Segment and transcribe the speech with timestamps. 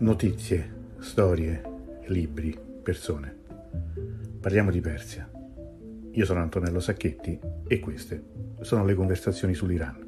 [0.00, 1.60] Notizie, storie,
[2.06, 3.36] libri, persone.
[4.40, 5.28] Parliamo di Persia.
[6.12, 7.36] Io sono Antonello Sacchetti
[7.66, 8.22] e queste
[8.60, 10.06] sono le conversazioni sull'Iran.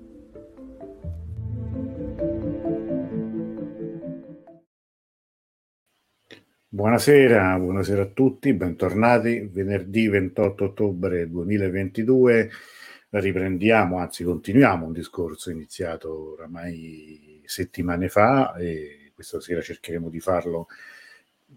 [6.68, 9.50] Buonasera, buonasera a tutti, bentornati.
[9.52, 12.50] Venerdì 28 ottobre 2022
[13.10, 20.68] riprendiamo, anzi continuiamo un discorso iniziato oramai settimane fa e questa sera cercheremo di farlo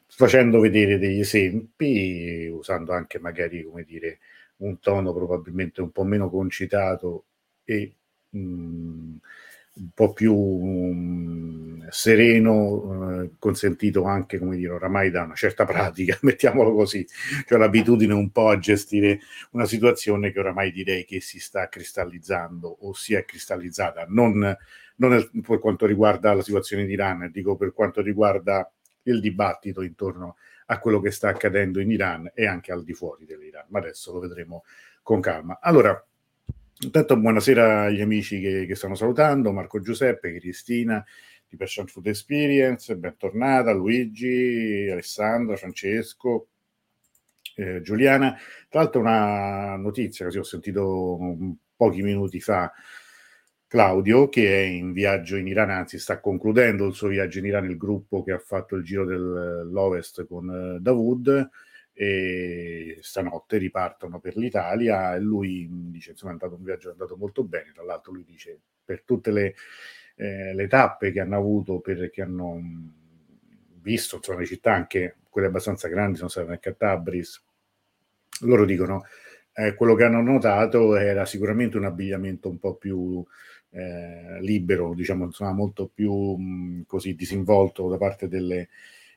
[0.08, 4.20] facendo vedere degli esempi, usando anche magari, come dire,
[4.58, 7.26] un tono probabilmente un po' meno concitato
[7.64, 7.94] e
[8.30, 9.16] mh, mm,
[9.76, 15.64] un po' più mh, mm, sereno, eh, consentito anche, come dire, oramai da una certa
[15.66, 17.06] pratica, mettiamolo così,
[17.48, 19.20] cioè l'abitudine un po' a gestire
[19.52, 24.58] una situazione che oramai direi che si sta cristallizzando o si è cristallizzata, non
[24.96, 28.72] non per quanto riguarda la situazione in Iran, dico per quanto riguarda
[29.04, 33.26] il dibattito intorno a quello che sta accadendo in Iran e anche al di fuori
[33.26, 34.64] dell'Iran, ma adesso lo vedremo
[35.02, 35.60] con calma.
[35.62, 36.06] Allora,
[36.80, 41.04] intanto buonasera agli amici che, che stanno salutando, Marco Giuseppe, Cristina
[41.48, 46.48] di Passion Food Experience, bentornata, Luigi, Alessandra, Francesco,
[47.56, 48.36] eh, Giuliana.
[48.70, 51.20] Tra l'altro una notizia, così ho sentito
[51.76, 52.72] pochi minuti fa,
[53.74, 57.68] Claudio, che è in viaggio in Iran, anzi sta concludendo il suo viaggio in Iran,
[57.68, 61.50] il gruppo che ha fatto il giro dell'Ovest con uh, Davud,
[61.92, 67.18] e stanotte ripartono per l'Italia e lui dice insomma è andato un viaggio è andato
[67.18, 69.56] molto bene, tra l'altro lui dice per tutte le,
[70.18, 72.62] eh, le tappe che hanno avuto, per, che hanno
[73.82, 77.44] visto, insomma le città anche quelle abbastanza grandi, sono state anche a Tabriz,
[78.42, 79.04] loro dicono
[79.56, 83.26] eh, quello che hanno notato era sicuramente un abbigliamento un po' più
[83.74, 88.70] eh, libero, diciamo, insomma, molto più mh, così disinvolto da parte delle,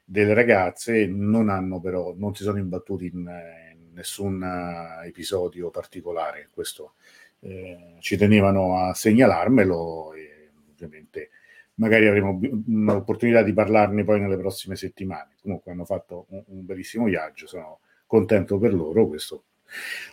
[0.05, 6.49] delle, ragazze, non hanno però, non si sono imbattuti in, in nessun uh, episodio particolare.
[6.51, 6.95] Questo
[7.41, 11.31] eh, ci tenevano a segnalarmelo e ovviamente
[11.75, 15.35] magari avremo un'opportunità di parlarne poi nelle prossime settimane.
[15.43, 19.45] Comunque hanno fatto un, un bellissimo viaggio, sono contento per loro, questo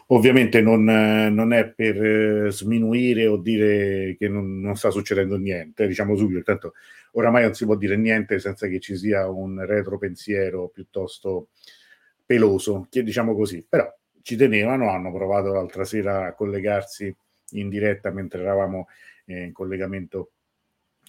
[0.08, 2.04] Ovviamente non, non, è per
[2.46, 6.74] eh, sminuire o dire che non, non, sta succedendo niente, diciamo subito, intanto
[7.12, 11.50] oramai non si può dire niente senza che ci sia un retropensiero piuttosto
[12.26, 13.92] peloso, che diciamo così, però
[14.22, 17.16] ci tenevano, hanno provato l'altra sera a collegarsi
[17.52, 18.88] in diretta mentre eravamo
[19.26, 20.32] eh, in collegamento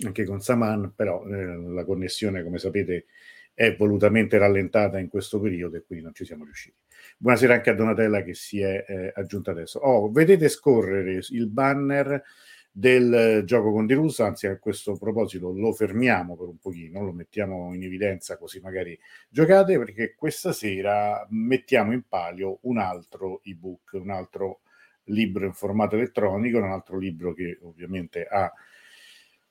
[0.05, 3.07] anche con Saman, però eh, la connessione, come sapete,
[3.55, 6.77] è volutamente rallentata in questo periodo e quindi non ci siamo riusciti.
[7.17, 9.79] Buonasera anche a Donatella che si è eh, aggiunta adesso.
[9.79, 12.23] Oh, vedete scorrere il banner
[12.71, 17.73] del gioco con Dirusa, anzi a questo proposito lo fermiamo per un pochino, lo mettiamo
[17.73, 18.99] in evidenza così magari
[19.29, 24.63] giocate perché questa sera mettiamo in palio un altro ebook, un altro
[25.05, 28.53] libro in formato elettronico, un altro libro che ovviamente ha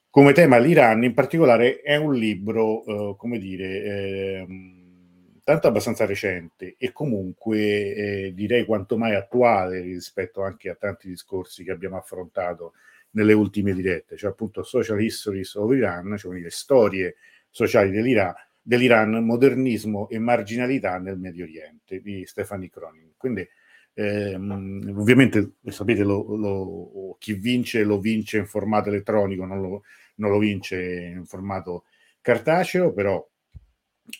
[0.09, 4.47] come tema l'Iran, in particolare è un libro, eh, come dire, eh,
[5.43, 11.63] tanto abbastanza recente e comunque eh, direi quanto mai attuale rispetto anche a tanti discorsi
[11.63, 12.73] che abbiamo affrontato
[13.11, 17.15] nelle ultime dirette, cioè appunto Social Histories of Iran, cioè le storie
[17.49, 23.11] sociali dell'Iran, dell'Iran, modernismo e marginalità nel Medio Oriente di Stefani Cronin.
[23.17, 23.47] Quindi
[23.93, 29.83] ehm, ovviamente sapete lo, lo, chi vince lo vince in formato elettronico, non lo,
[30.15, 30.81] non lo vince
[31.15, 31.83] in formato
[32.21, 33.23] cartaceo, però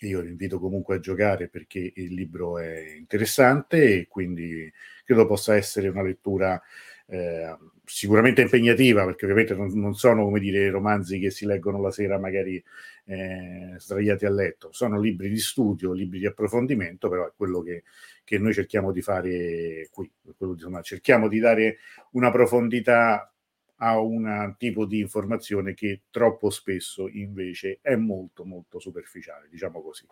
[0.02, 4.72] io vi invito comunque a giocare perché il libro è interessante e quindi
[5.04, 6.62] credo possa essere una lettura
[7.08, 11.92] eh, sicuramente impegnativa perché ovviamente non, non, sono come dire romanzi che si leggono la
[11.92, 12.64] sera magari
[13.06, 17.84] eh, sdraiati a letto, sono libri di studio, libri di approfondimento, però è quello che,
[18.24, 21.78] che noi cerchiamo di fare qui, quello, insomma, cerchiamo di dare
[22.12, 23.33] una profondità
[23.84, 30.06] a un tipo di informazione che troppo spesso invece è molto molto superficiale, diciamo così.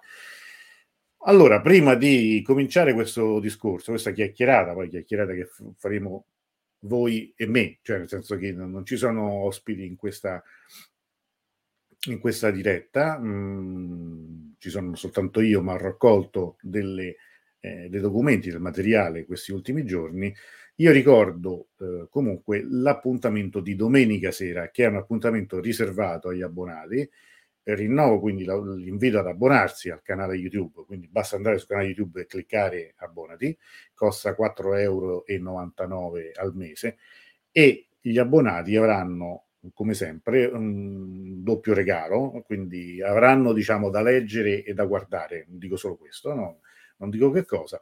[1.25, 5.47] Allora, prima di cominciare questo discorso, questa chiacchierata, poi chiacchierata che
[5.77, 6.25] faremo
[6.79, 10.43] voi e me, cioè nel senso che non ci sono ospiti in questa,
[12.09, 17.15] in questa diretta, mm, ci sono soltanto io, ma ho raccolto delle,
[17.59, 20.33] eh, dei documenti, del materiale questi ultimi giorni
[20.81, 27.07] io ricordo eh, comunque l'appuntamento di domenica sera, che è un appuntamento riservato agli abbonati.
[27.63, 32.25] Rinnovo quindi l'invito ad abbonarsi al canale YouTube, quindi basta andare sul canale YouTube e
[32.25, 33.55] cliccare abbonati,
[33.93, 35.23] costa 4,99 euro
[36.39, 36.97] al mese
[37.51, 39.45] e gli abbonati avranno
[39.75, 45.75] come sempre, un doppio regalo, quindi avranno diciamo da leggere e da guardare, non dico
[45.75, 46.61] solo questo, no?
[46.97, 47.79] non dico che cosa,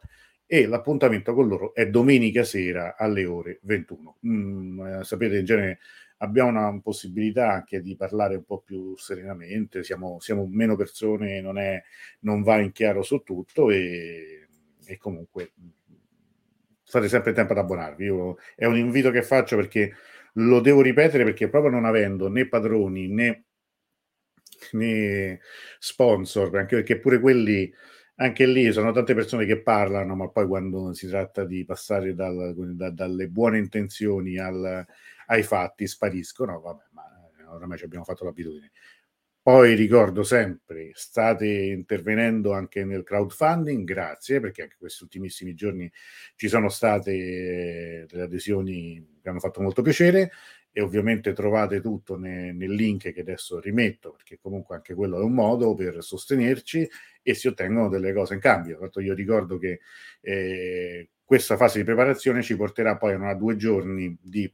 [0.52, 4.18] e l'appuntamento con loro è domenica sera alle ore 21.
[4.26, 5.78] Mm, eh, sapete, in genere
[6.16, 11.56] abbiamo una possibilità anche di parlare un po' più serenamente, siamo, siamo meno persone, non,
[11.56, 11.80] è,
[12.22, 14.48] non, va in chiaro su tutto e,
[14.86, 15.52] e comunque
[16.82, 18.06] fate sempre tempo ad abbonarvi.
[18.06, 19.94] Io, è un invito che faccio perché
[20.32, 23.44] lo devo ripetere perché proprio non avendo né padroni né,
[24.72, 25.38] né
[25.78, 27.72] sponsor, anche perché pure quelli
[28.20, 32.54] anche lì sono tante persone che parlano, ma poi quando si tratta di passare dal,
[32.74, 34.84] da, dalle buone intenzioni al,
[35.26, 37.02] ai fatti spariscono, vabbè, ma
[37.38, 38.72] eh, oramai ci abbiamo fatto l'abitudine.
[39.42, 45.90] Poi ricordo sempre, state intervenendo anche nel crowdfunding, grazie, perché anche questi ultimissimi giorni
[46.36, 50.30] ci sono state eh, delle adesioni che hanno fatto molto piacere
[50.72, 55.22] e ovviamente trovate tutto ne, nel link che adesso rimetto, perché comunque anche quello è
[55.22, 56.88] un modo per sostenerci
[57.22, 58.78] e si ottengono delle cose in cambio.
[58.78, 59.80] Tanto io ricordo che
[60.20, 64.52] eh, questa fase di preparazione ci porterà poi a una due giorni di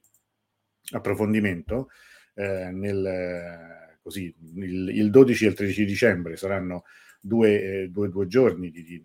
[0.93, 1.89] approfondimento
[2.35, 6.85] eh, nel così il, il, 12 e il 13 dicembre saranno
[7.21, 9.05] due, eh, due, due giorni di, di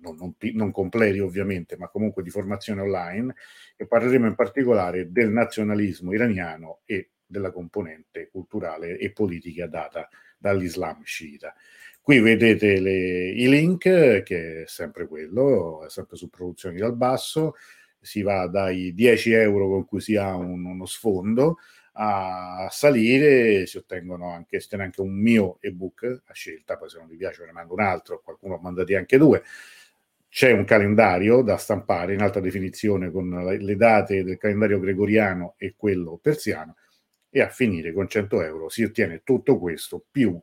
[0.00, 3.34] non, non, non, completi ovviamente, ma comunque di formazione online,
[3.76, 11.02] e parleremo in particolare del nazionalismo iraniano e della componente culturale e politica data dall'Islam
[11.04, 11.54] sciita.
[12.02, 17.54] Qui vedete le, i link, che è sempre quello, è sempre su produzioni dal basso,
[18.00, 21.58] si va dai 10 euro con cui si ha un, uno sfondo
[21.92, 27.08] a salire, si ottengono anche, si anche un mio ebook a scelta, poi se non
[27.08, 29.42] vi piace ne mando un altro, qualcuno ha mandati anche due.
[30.30, 35.74] C'è un calendario da stampare in alta definizione con le date del calendario gregoriano e
[35.76, 36.76] quello persiano
[37.28, 40.40] e a finire con 100 euro si ottiene tutto questo più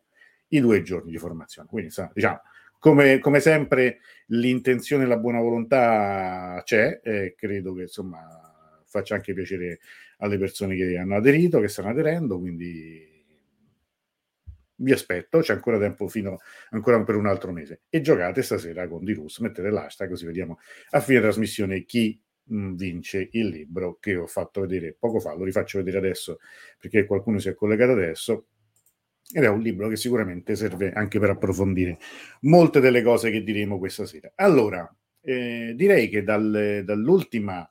[0.50, 1.70] i due giorni di formazione.
[1.70, 2.42] Quindi diciamo,
[2.80, 9.34] come, come sempre l'intenzione e la buona volontà c'è e credo che insomma faccia anche
[9.34, 9.80] piacere
[10.18, 13.17] alle persone che hanno aderito, che stanno aderendo, quindi
[14.78, 16.40] vi aspetto, c'è ancora tempo fino
[16.70, 17.82] ancora per un altro mese.
[17.90, 20.60] E giocate stasera con Dirus, mettete l'hashtag così vediamo
[20.92, 22.20] a fine trasmissione chi
[22.50, 26.40] vince il libro che ho fatto vedere poco fa, lo rifaccio vedere adesso
[26.80, 28.48] perché qualcuno si è collegato adesso.
[29.30, 31.98] Ed è un libro che sicuramente serve anche per approfondire
[32.42, 34.32] molte delle cose che diremo questa sera.
[34.36, 34.90] Allora,
[35.20, 37.70] eh, direi che dal, dall'ultima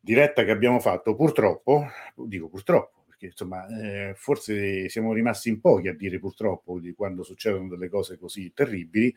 [0.00, 1.86] diretta che abbiamo fatto, purtroppo,
[2.16, 7.22] dico purtroppo, perché insomma, eh, forse siamo rimasti in pochi a dire purtroppo di quando
[7.22, 9.14] succedono delle cose così terribili,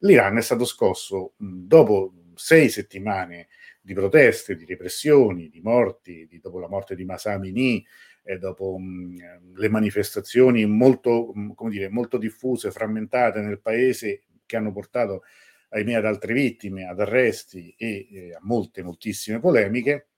[0.00, 3.48] l'Iran è stato scosso mh, dopo sei settimane
[3.80, 7.84] di proteste, di repressioni, di morti, di, dopo la morte di Masamini,
[8.24, 14.56] e dopo mh, le manifestazioni molto, mh, come dire, molto diffuse, frammentate nel paese, che
[14.56, 15.22] hanno portato
[15.70, 20.08] ahimè ad altre vittime, ad arresti e eh, a molte, moltissime polemiche,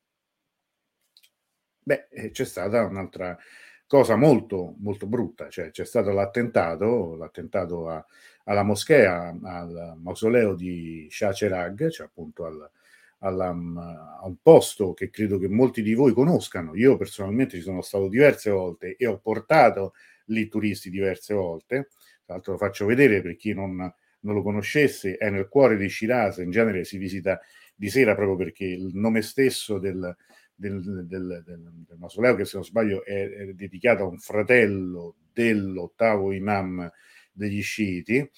[1.84, 3.38] beh, eh, c'è stata un'altra
[3.86, 8.04] cosa molto, molto brutta, cioè c'è stato l'attentato, l'attentato a,
[8.44, 12.70] alla moschea, al mausoleo di Shah Cherag, cioè appunto al,
[13.19, 16.75] alla, a un posto che credo che molti di voi conoscano.
[16.75, 19.92] Io personalmente ci sono stato diverse volte e ho portato
[20.26, 21.88] lì turisti diverse volte.
[22.25, 25.88] Tra l'altro lo faccio vedere per chi non, non lo conoscesse, è nel cuore di
[25.88, 27.40] Shiraz, in genere si visita
[27.76, 30.16] di sera proprio perché il nome stesso del,
[30.54, 35.16] del, del, del, del mausoleo, che se non sbaglio è, è, dedicato a un fratello
[35.32, 36.90] dell'ottavo imam
[37.32, 38.30] degli sciiti,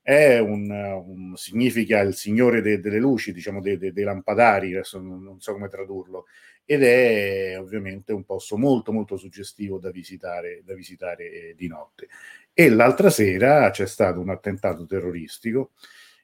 [0.00, 5.00] è un, un, significa il signore de, delle luci, diciamo dei de, de lampadari, adesso
[5.00, 6.26] non, non, so come tradurlo,
[6.64, 12.08] ed è ovviamente un posto molto molto suggestivo da visitare, da visitare eh, di notte.
[12.52, 15.72] E l'altra sera c'è stato un attentato terroristico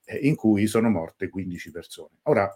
[0.04, 2.18] eh, in cui sono morte 15 persone.
[2.24, 2.54] Ora,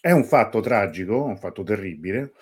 [0.00, 2.32] è un fatto tragico, un fatto terribile,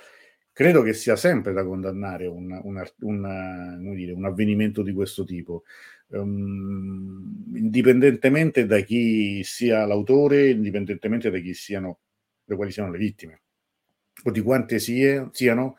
[0.52, 5.64] credo che sia sempre da condannare un, un, un, dire, un avvenimento di questo tipo
[6.08, 12.00] um, indipendentemente da chi sia l'autore, indipendentemente da chi siano,
[12.44, 13.42] da quali siano le vittime,
[14.24, 15.76] o di quante sie, siano,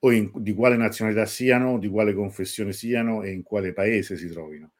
[0.00, 4.28] o in, di quale nazionalità siano, di quale confessione siano e in quale paese si
[4.28, 4.72] trovino.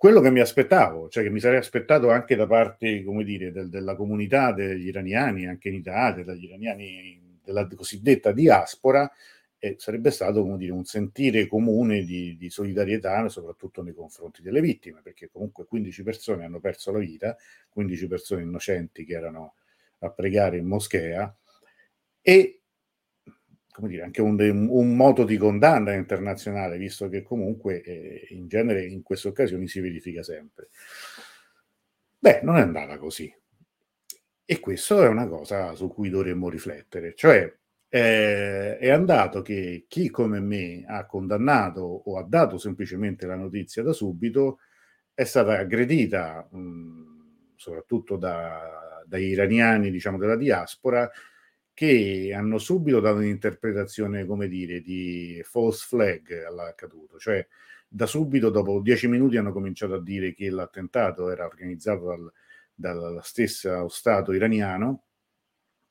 [0.00, 3.68] Quello che mi aspettavo, cioè che mi sarei aspettato anche da parte, come dire, del,
[3.68, 9.12] della comunità degli iraniani, anche in Italia, degli iraniani della cosiddetta diaspora,
[9.58, 14.62] e sarebbe stato come dire, un sentire comune di, di, solidarietà, soprattutto nei confronti delle
[14.62, 17.36] vittime, perché comunque 15 persone hanno perso la vita,
[17.68, 19.56] 15 persone innocenti che erano
[19.98, 21.36] a pregare in moschea,
[22.22, 22.59] e
[23.72, 24.36] come dire, anche un,
[24.68, 29.80] un, moto di condanna internazionale, visto che comunque eh, in genere in queste occasioni si
[29.80, 30.68] verifica sempre.
[32.18, 33.32] Beh, non è andata così.
[34.44, 37.52] E questo è una cosa su cui dovremmo riflettere, cioè
[37.92, 43.82] eh, è andato che chi come me ha condannato o ha dato semplicemente la notizia
[43.82, 44.58] da subito
[45.12, 51.10] è stata aggredita mh, soprattutto da, dai iraniani diciamo della diaspora
[51.80, 57.46] che hanno subito dato un'interpretazione, come dire, di false flag all'accaduto, cioè
[57.88, 62.32] da subito, dopo dieci minuti, hanno cominciato a dire che l'attentato era organizzato dal,
[62.74, 65.04] dal stesso Stato iraniano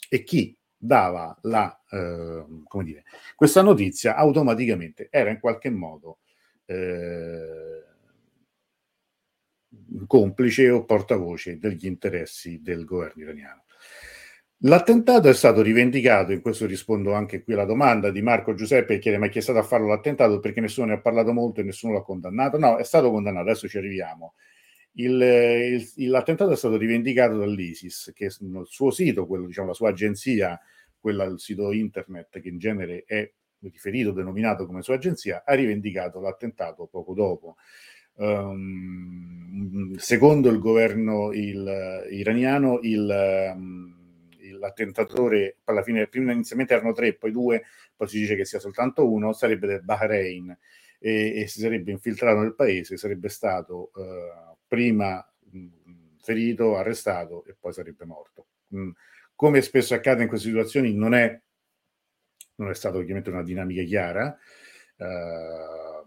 [0.08, 3.04] e chi dava la, eh, come dire,
[3.36, 6.20] questa notizia automaticamente era in qualche modo
[6.66, 7.84] eh,
[10.06, 13.64] complice o portavoce degli interessi del governo iraniano.
[14.64, 19.00] L'attentato è stato rivendicato, in questo rispondo anche qui alla domanda di Marco Giuseppe che
[19.00, 21.64] chiede ma chi è stato a farlo l'attentato perché nessuno ne ha parlato molto e
[21.64, 22.58] nessuno l'ha condannato.
[22.58, 24.34] No, è stato condannato, adesso ci arriviamo.
[24.94, 25.22] Il,
[25.96, 30.60] il, l'attentato è stato rivendicato dall'ISIS, che nel suo sito, quello, diciamo, la sua agenzia,
[31.00, 36.20] quella il sito internet che in genere è riferito, denominato come sua agenzia, ha rivendicato
[36.20, 37.56] l'attentato poco dopo.
[38.16, 43.99] Um, secondo il governo il, iraniano, il, um,
[44.60, 47.64] l'attentatore, alla fine, prima inizialmente erano tre, poi due,
[47.96, 50.56] poi si dice che sia soltanto uno, sarebbe del Bahrain
[51.00, 55.68] e, e si sarebbe infiltrato nel paese, sarebbe stato uh, prima mh,
[56.22, 58.48] ferito, arrestato e poi sarebbe morto.
[58.68, 58.90] Mh,
[59.36, 61.42] come spesso accade in queste situazioni, non è,
[62.56, 64.38] non è stata ovviamente una dinamica chiara.
[64.98, 65.99] Uh,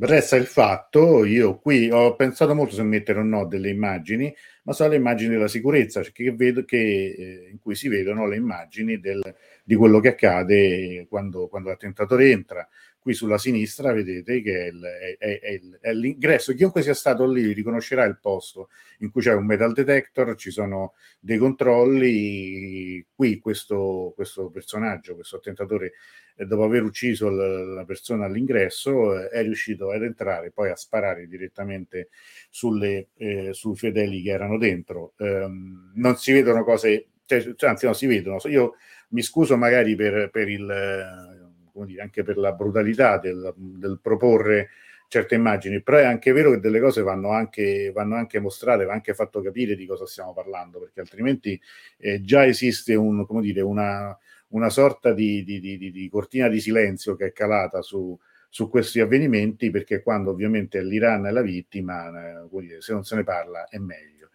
[0.00, 4.34] resta il fatto, io qui ho pensato molto se mettere o no delle immagini,
[4.64, 8.26] ma sono le immagini della sicurezza, cioè che vedo, che, eh, in cui si vedono
[8.26, 9.22] le immagini del,
[9.62, 12.68] di quello che accade quando, quando l'attentatore entra.
[13.04, 14.82] Qui sulla sinistra vedete che è, il,
[15.18, 18.70] è, è, è, l'ingresso, chiunque sia stato lì riconoscerà il posto
[19.00, 25.36] in cui c'è un metal detector, ci sono dei controlli, qui questo, questo personaggio, questo
[25.36, 25.92] attentatore
[26.34, 32.08] dopo aver ucciso la persona all'ingresso, eh, è riuscito ad entrare poi a sparare direttamente
[32.48, 35.12] sulle, eh, sui fedeli che erano dentro.
[35.18, 38.38] Um, non si vedono cose, cioè, anzi no, si vedono.
[38.44, 38.76] Io
[39.10, 41.43] mi scuso magari per, per il,
[41.74, 44.70] come dire, anche per la brutalità del, del proporre
[45.08, 48.92] certe immagini, però è anche vero che delle cose vanno anche, vanno anche mostrate, va
[48.92, 51.60] anche fatto capire di cosa stiamo parlando, perché altrimenti
[51.98, 54.16] eh, già esiste un, come dire, una,
[54.48, 59.00] una sorta di, di, di, di, cortina di silenzio che è calata su, su questi
[59.00, 63.78] avvenimenti, perché quando ovviamente l'Iran è la vittima, eh, se non se ne parla è
[63.78, 64.30] meglio.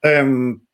[0.00, 0.67] Um,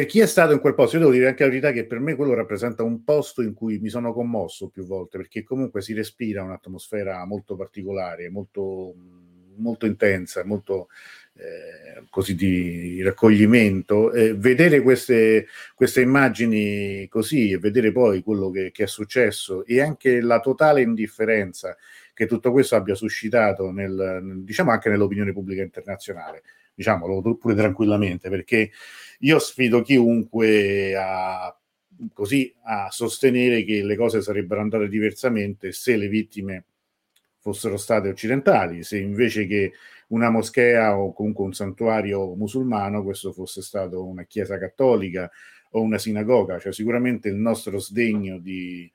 [0.00, 1.98] per chi è stato in quel posto, io devo dire anche la verità che per
[1.98, 5.92] me quello rappresenta un posto in cui mi sono commosso più volte, perché comunque si
[5.92, 8.94] respira un'atmosfera molto particolare, molto,
[9.56, 10.88] molto intensa, molto
[11.34, 18.70] eh, così di raccoglimento, eh, vedere queste, queste, immagini così e vedere poi quello che,
[18.70, 21.76] che, è successo e anche la totale indifferenza
[22.14, 26.42] che tutto questo abbia suscitato nel, diciamo anche nell'opinione pubblica internazionale,
[26.80, 28.70] diciamolo pure tranquillamente, perché
[29.20, 31.54] io sfido chiunque a
[32.14, 36.64] così a sostenere che le cose sarebbero andate diversamente se le vittime
[37.38, 39.72] fossero state occidentali, se invece che
[40.08, 45.30] una moschea o comunque un santuario musulmano questo fosse stato una chiesa cattolica
[45.72, 48.90] o una sinagoga, cioè sicuramente il nostro sdegno di,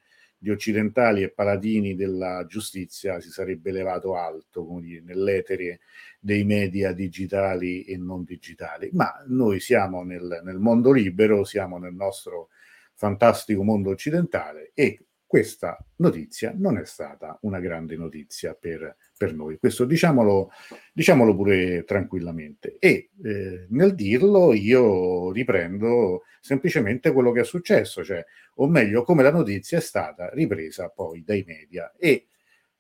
[0.46, 5.80] di occidentali e paladini della giustizia si sarebbe elevato alto, come dire, nell'etere
[6.20, 8.92] dei media digitali e non digitali.
[8.94, 12.50] Ma noi siamo nel, nel mondo libero, siamo nel nostro
[12.94, 19.58] fantastico mondo occidentale e questa notizia non è stata una grande notizia per, per noi.
[19.58, 20.52] Questo diciamolo,
[20.94, 22.78] diciamolo pure tranquillamente.
[22.80, 28.24] E eh, nel dirlo io riprendo semplicemente quello che è successo, cioè,
[28.56, 31.94] o meglio, come la notizia è stata ripresa poi dai media.
[31.98, 32.28] E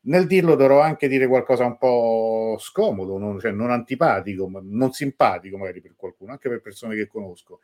[0.02, 4.92] nel dirlo dovrò anche dire qualcosa un po' scomodo, non, cioè non antipatico, ma non
[4.92, 7.62] simpatico magari per qualcuno, anche per persone che conosco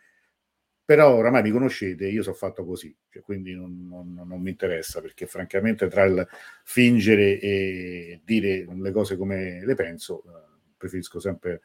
[0.92, 5.00] però oramai mi conoscete, io sono fatto così, cioè, quindi non, non, non, mi interessa
[5.00, 6.28] perché francamente tra il
[6.66, 11.62] fingere e dire le cose come le penso, eh, preferisco sempre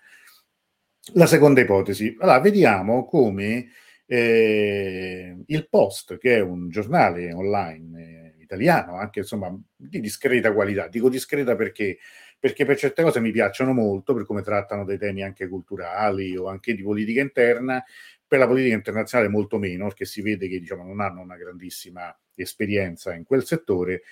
[1.15, 2.17] la seconda ipotesi.
[2.21, 3.67] Allora, vediamo come
[4.07, 10.87] eh, il Post, che è un giornale online eh, italiano, anche insomma di discreta qualità,
[10.87, 11.99] dico discreta perché
[12.39, 16.49] perché per certe cose mi piacciono molto, per come trattano dei temi anche culturali o
[16.49, 17.83] anche di politica interna,
[18.27, 22.17] per la politica internazionale molto meno, perché si vede che diciamo, non hanno una grandissima
[22.35, 24.03] esperienza in quel settore,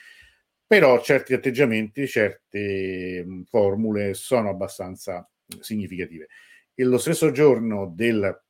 [0.67, 5.29] però certi atteggiamenti, certe formule sono abbastanza
[5.61, 6.29] significative.
[6.75, 8.43] E lo stesso giorno del,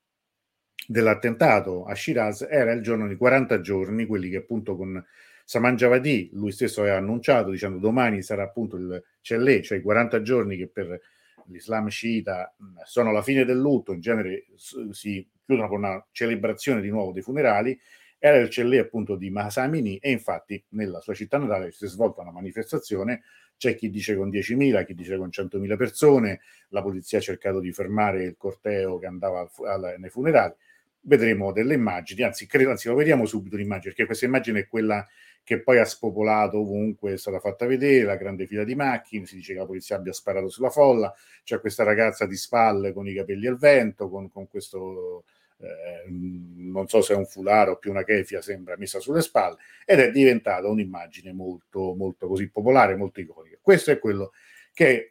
[0.86, 5.04] dell'attentato a Shiraz era il giorno di 40 giorni, quelli che appunto con
[5.44, 10.22] Saman Javadi lui stesso aveva annunciato dicendo domani sarà appunto il Cellè, cioè i 40
[10.22, 10.98] giorni che per
[11.48, 12.54] l'Islam sciita
[12.84, 14.46] sono la fine del lutto, in genere
[14.90, 17.78] si chiudono con una celebrazione di nuovo dei funerali,
[18.18, 22.22] era il Cellè appunto di Masamini e infatti nella sua città natale si è svolta
[22.22, 23.22] una manifestazione,
[23.56, 27.72] c'è chi dice con 10.000, chi dice con 100.000 persone, la polizia ha cercato di
[27.72, 30.54] fermare il corteo che andava al, al, nei funerali,
[31.00, 35.06] vedremo delle immagini, anzi, credo, anzi lo vediamo subito l'immagine, perché questa immagine è quella
[35.44, 39.36] che poi ha spopolato ovunque, è stata fatta vedere, la grande fila di macchine, si
[39.36, 43.14] dice che la polizia abbia sparato sulla folla, c'è questa ragazza di spalle con i
[43.14, 45.24] capelli al vento, con, con questo,
[45.58, 49.58] eh, non so se è un fularo o più una kefia, sembra messa sulle spalle,
[49.84, 53.58] ed è diventata un'immagine molto, molto così popolare, molto iconica.
[53.60, 54.32] Questo è quello
[54.72, 55.10] che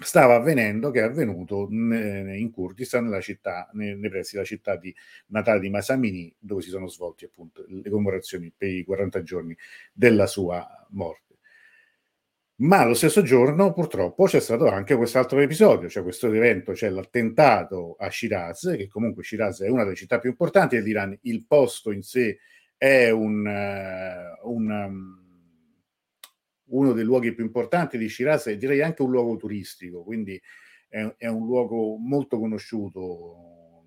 [0.00, 4.94] stava avvenendo, che è avvenuto in Kurdistan, nella città, nei, pressi della città di
[5.26, 9.56] natale di Masamini, dove si sono svolte appunto le commemorazioni per i 40 giorni
[9.92, 11.20] della sua morte.
[12.62, 17.96] Ma lo stesso giorno, purtroppo, c'è stato anche quest'altro episodio, cioè questo evento, cioè l'attentato
[17.98, 22.02] a Shiraz, che comunque Shiraz è una delle città più importanti dell'Iran, il posto in
[22.02, 22.38] sé
[22.76, 25.21] è un, uh, un um,
[26.72, 30.40] uno dei luoghi più importanti di Shiraz e direi anche un luogo turistico, quindi
[30.88, 33.84] è, è un luogo molto conosciuto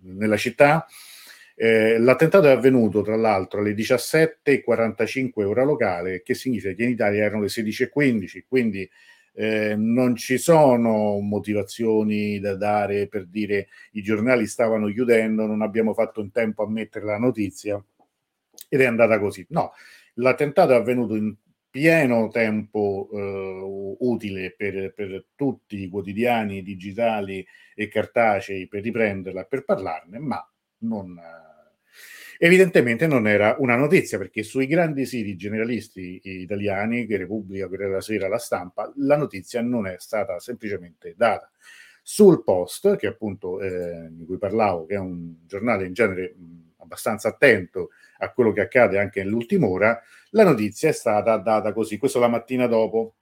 [0.00, 0.86] nella città.
[1.54, 7.24] Eh, l'attentato è avvenuto tra l'altro alle 17.45 ora locale, che significa che in Italia
[7.24, 8.88] erano le 16.15, quindi
[9.34, 15.92] eh, non ci sono motivazioni da dare per dire i giornali stavano chiudendo, non abbiamo
[15.92, 17.82] fatto in tempo a mettere la notizia
[18.68, 19.44] ed è andata così.
[19.50, 19.72] No,
[20.14, 21.34] l'attentato è avvenuto in
[21.70, 29.64] pieno tempo eh, utile per, per, tutti i quotidiani digitali e cartacei per riprenderla, per
[29.64, 30.44] parlarne, ma
[30.78, 31.18] non,
[32.38, 38.00] evidentemente non era una notizia perché sui grandi siti generalisti italiani, che Repubblica, Corriere della
[38.00, 41.50] Sera, La Stampa, la notizia non è stata semplicemente data.
[42.02, 46.69] Sul Post, che appunto eh, di cui parlavo, che è un giornale in genere mh,
[46.80, 51.98] abbastanza attento a quello che accade anche nell'ultima ora, la notizia è stata data così,
[51.98, 53.16] questo la mattina dopo.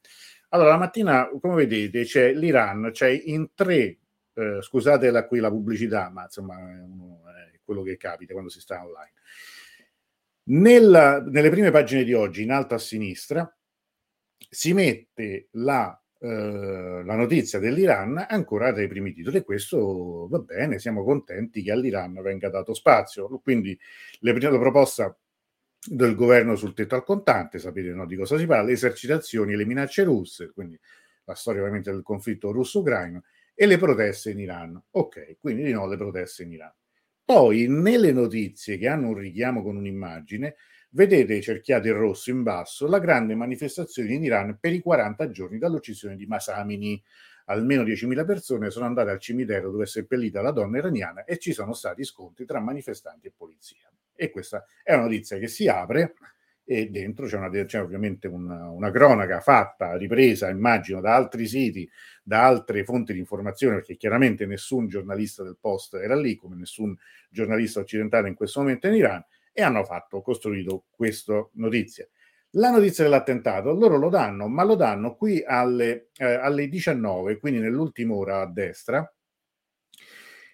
[0.51, 3.99] Allora, la mattina, come vedete, c'è l'Iran, c'è in tre,
[4.35, 8.83] eh, scusate la, qui la pubblicità, ma insomma è, quello che capita quando si sta
[8.83, 9.13] online.
[10.45, 13.55] Nella, nelle prime pagine di oggi, in alto a sinistra,
[14.49, 20.81] si mette la Uh, la notizia dell'Iran ancora dai primi titoli e questo va bene,
[20.81, 23.29] siamo contenti che all'Iran venga dato spazio.
[23.41, 23.79] Quindi
[24.21, 25.17] la prima proposta
[25.87, 29.57] del governo sul tetto al contante, sapete no, di cosa si parla, le esercitazioni e
[29.57, 30.79] le minacce russe, quindi
[31.25, 33.23] la storia ovviamente del conflitto russo-ucraino
[33.55, 34.83] e le proteste in Iran.
[34.91, 36.75] Ok, quindi di nuovo le proteste in Iran.
[37.25, 40.57] Poi nelle notizie che hanno un richiamo con un'immagine
[40.91, 45.59] Vedete cerchiato in rosso in basso la grande manifestazione in Iran per i 40 giorni
[45.59, 47.03] dall'uccisione di Masamini.
[47.47, 51.53] Almeno 10.000 persone sono andate al cimitero dove è seppellita la donna iraniana e ci
[51.53, 53.91] sono stati scontri tra manifestanti e polizia.
[54.15, 56.15] E questa è una notizia che si apre
[56.65, 61.89] e dentro c'è, una, c'è ovviamente una, una, cronaca fatta, ripresa, immagino, da altri siti,
[62.23, 66.95] da altre fonti di informazione, perché chiaramente nessun giornalista del Post era lì, come nessun
[67.31, 72.09] giornalista occidentale in questo momento in Iran, e hanno fatto, costruito questa notizia.
[72.53, 77.61] La notizia dell'attentato loro lo danno, ma lo danno qui alle, eh, alle 19, quindi
[77.61, 79.13] nell'ultima ora a destra.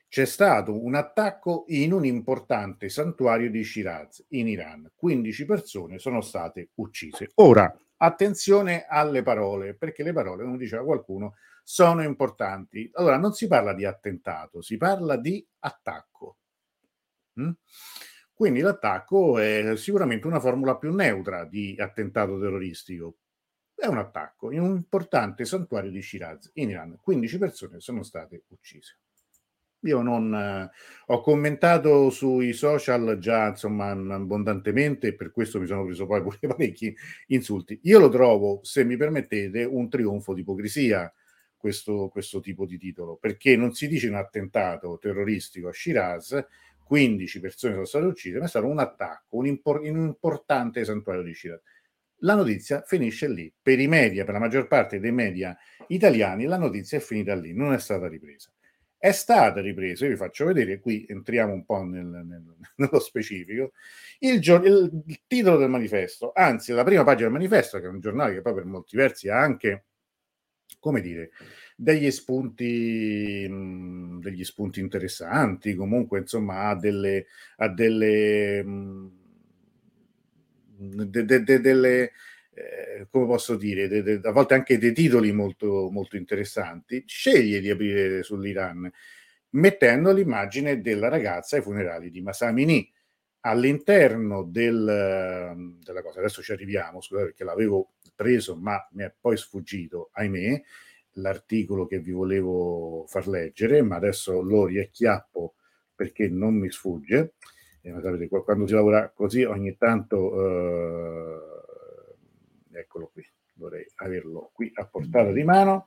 [0.09, 4.91] C'è stato un attacco in un importante santuario di Shiraz in Iran.
[4.95, 7.31] 15 persone sono state uccise.
[7.35, 12.89] Ora, attenzione alle parole, perché le parole, come diceva qualcuno, sono importanti.
[12.95, 16.37] Allora, non si parla di attentato, si parla di attacco.
[17.41, 17.51] Mm?
[18.35, 23.19] Quindi l'attacco è sicuramente una formula più neutra di attentato terroristico.
[23.75, 26.99] È un attacco in un importante santuario di Shiraz in Iran.
[27.01, 28.99] 15 persone sono state uccise.
[29.85, 30.71] Io non eh,
[31.07, 36.39] ho commentato sui social già insomma abbondantemente e per questo mi sono preso poi pure
[36.49, 36.95] parecchi
[37.29, 37.79] insulti.
[37.83, 41.13] Io lo trovo, se mi permettete, un trionfo di ipocrisia
[41.57, 46.47] questo, questo tipo di titolo, perché non si dice un attentato terroristico a Shiraz,
[46.85, 50.85] 15 persone sono state uccise, ma è stato un attacco un impor- in un importante
[50.85, 51.61] santuario di Shiraz.
[52.19, 53.53] La notizia finisce lì.
[53.61, 55.57] Per i media, per la maggior parte dei media
[55.89, 58.51] italiani, la notizia è finita lì, non è stata ripresa.
[58.97, 62.43] è stata ripresa, io vi faccio vedere, qui entriamo un po' nel, nel,
[62.77, 63.73] nello specifico,
[64.21, 68.01] il, il, il, titolo del manifesto, anzi la prima pagina del manifesto, che è un
[68.01, 69.85] giornale che poi per molti versi ha anche,
[70.81, 71.31] come dire,
[71.77, 79.11] degli spunti, mh, degli spunti interessanti, comunque insomma ha delle, ha delle, mh,
[80.77, 82.13] de, de, de, delle
[82.55, 88.23] eh, come posso dire, a volte anche dei titoli molto, molto interessanti, sceglie di aprire
[88.23, 88.91] sull'Iran
[89.51, 92.89] mettendo l'immagine della ragazza ai funerali di Masamini
[93.41, 96.19] all'interno del, della cosa.
[96.21, 100.63] Adesso ci arriviamo, scusate perché l'avevo preso ma mi è poi sfuggito, ahimè,
[101.15, 105.55] l'articolo che vi volevo far leggere, ma adesso lo riacchiappo
[105.95, 107.35] perché non mi sfugge.
[107.81, 110.41] Eh, sapete, quando si lavora così ogni tanto...
[112.71, 113.25] Eh, eccolo qui,
[113.55, 115.87] vorrei averlo qui a portata di mano.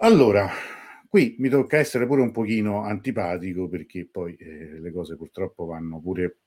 [0.00, 0.48] Allora,
[1.08, 6.00] qui mi tocca essere pure un pochino antipatico perché poi eh, le cose purtroppo vanno
[6.00, 6.38] pure,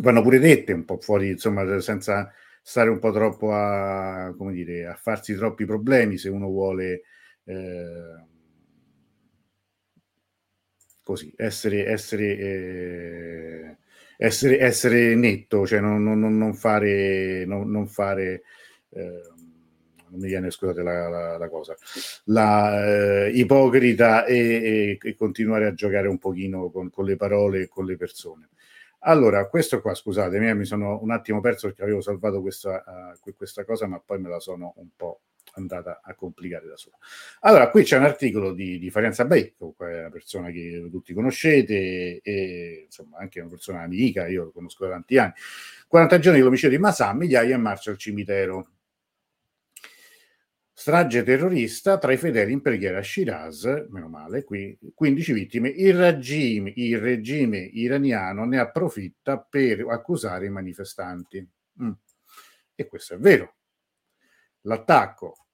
[0.00, 4.86] vanno pure dette un po' fuori, insomma, senza stare un po' troppo a, come dire,
[4.86, 7.02] a farsi troppi problemi se uno vuole
[7.44, 8.24] eh,
[11.02, 13.76] così essere, essere eh,
[14.22, 18.42] essere, essere netto, cioè non, non, non fare, non, non fare
[18.90, 19.22] eh,
[20.10, 21.74] non mi viene, scusate la, la, la cosa,
[22.24, 27.62] la eh, ipocrita e, e, e, continuare a giocare un pochino con, con le parole
[27.62, 28.48] e con le persone.
[29.00, 33.64] Allora, questo qua, scusatemi, mi sono un attimo perso perché avevo salvato questa, uh, questa
[33.64, 35.20] cosa, ma poi me la sono un po'
[35.54, 36.96] andata a complicare da sola.
[37.40, 42.82] Allora, qui c'è un articolo di, di Farianza è una persona che tutti conoscete, e
[42.84, 45.32] insomma anche una persona amica, io lo conosco da tanti anni.
[45.88, 48.68] 40 giorni dell'omicidio di Masà, migliaia in marcia al cimitero.
[50.80, 55.68] Strage terrorista tra i fedeli in preghiera a Shiraz, meno male, qui 15 vittime.
[55.68, 61.46] Il regime, il regime iraniano ne approfitta per accusare i manifestanti.
[61.82, 61.90] Mm.
[62.74, 63.56] E questo è vero,
[64.62, 65.48] l'attacco.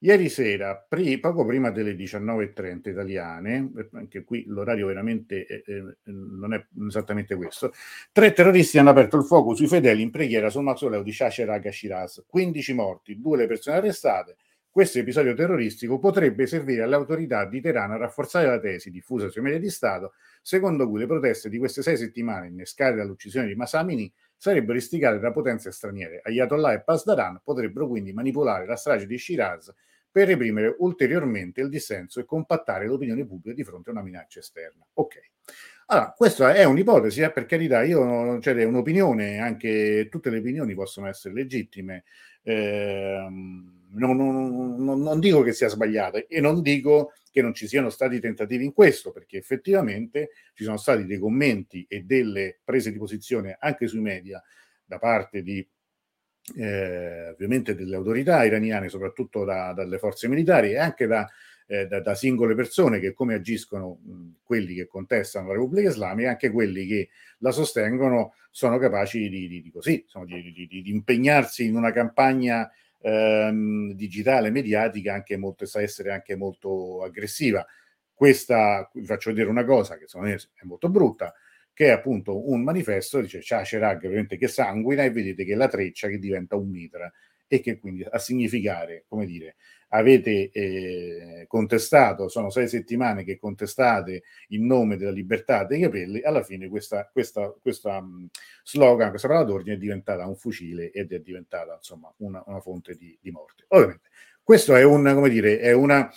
[0.00, 6.52] Ieri sera, pri, poco prima delle 19.30 italiane, anche qui l'orario veramente eh, eh, non
[6.52, 7.72] è esattamente questo,
[8.12, 12.26] tre terroristi hanno aperto il fuoco sui fedeli in preghiera sul mausoleo di Shasheragh Shiraz.
[12.26, 14.36] 15 morti, due le persone arrestate.
[14.70, 19.42] Questo episodio terroristico potrebbe servire alle autorità di Teheran a rafforzare la tesi diffusa sui
[19.42, 24.12] media di Stato, secondo cui le proteste di queste sei settimane innescate dall'uccisione di Masamini
[24.36, 26.20] sarebbero istigate da potenze straniere.
[26.22, 29.74] Ayatollah e Pasdaran potrebbero quindi manipolare la strage di Shiraz
[30.10, 34.86] per reprimere ulteriormente il dissenso e compattare l'opinione pubblica di fronte a una minaccia esterna.
[34.94, 35.16] Ok.
[35.86, 40.74] Allora, questa è un'ipotesi, eh, per carità, io cioè, è un'opinione, anche tutte le opinioni
[40.74, 42.04] possono essere legittime.
[42.42, 43.26] Eh,
[43.92, 48.20] non, non, non, dico che sia sbagliata e non dico che non ci siano stati
[48.20, 53.56] tentativi in questo, perché effettivamente ci sono stati dei commenti e delle prese di posizione
[53.58, 54.42] anche sui media
[54.84, 55.66] da parte di
[56.56, 61.28] eh, ovviamente delle autorità iraniane, soprattutto da, dalle forze militari e anche da,
[61.66, 66.30] eh, da, da singole persone che come agiscono mh, quelli che contestano la Repubblica Islamica,
[66.30, 71.66] anche quelli che la sostengono sono capaci di, di, di così, insomma, di, di, impegnarsi
[71.66, 72.68] in una campagna
[73.00, 77.64] ehm, digitale, mediatica, anche molto, sa essere anche molto aggressiva.
[78.12, 81.32] Questa, vi faccio vedere una cosa che secondo me è molto brutta,
[81.72, 86.08] che è appunto un manifesto, dice Ciacerag, ovviamente che sanguina e vedete che la treccia
[86.08, 87.10] che diventa un mitra
[87.48, 89.56] e che quindi a significare, come dire,
[89.88, 96.42] avete eh, contestato, sono sei settimane che contestate in nome della libertà dei capelli, alla
[96.42, 98.28] fine questa, questa, questa um,
[98.62, 102.94] slogan, questa parola d'ordine è diventata un fucile ed è diventata insomma una, una fonte
[102.96, 103.64] di, di, morte.
[103.68, 104.08] Ovviamente
[104.42, 106.10] questo è un, come dire, è una,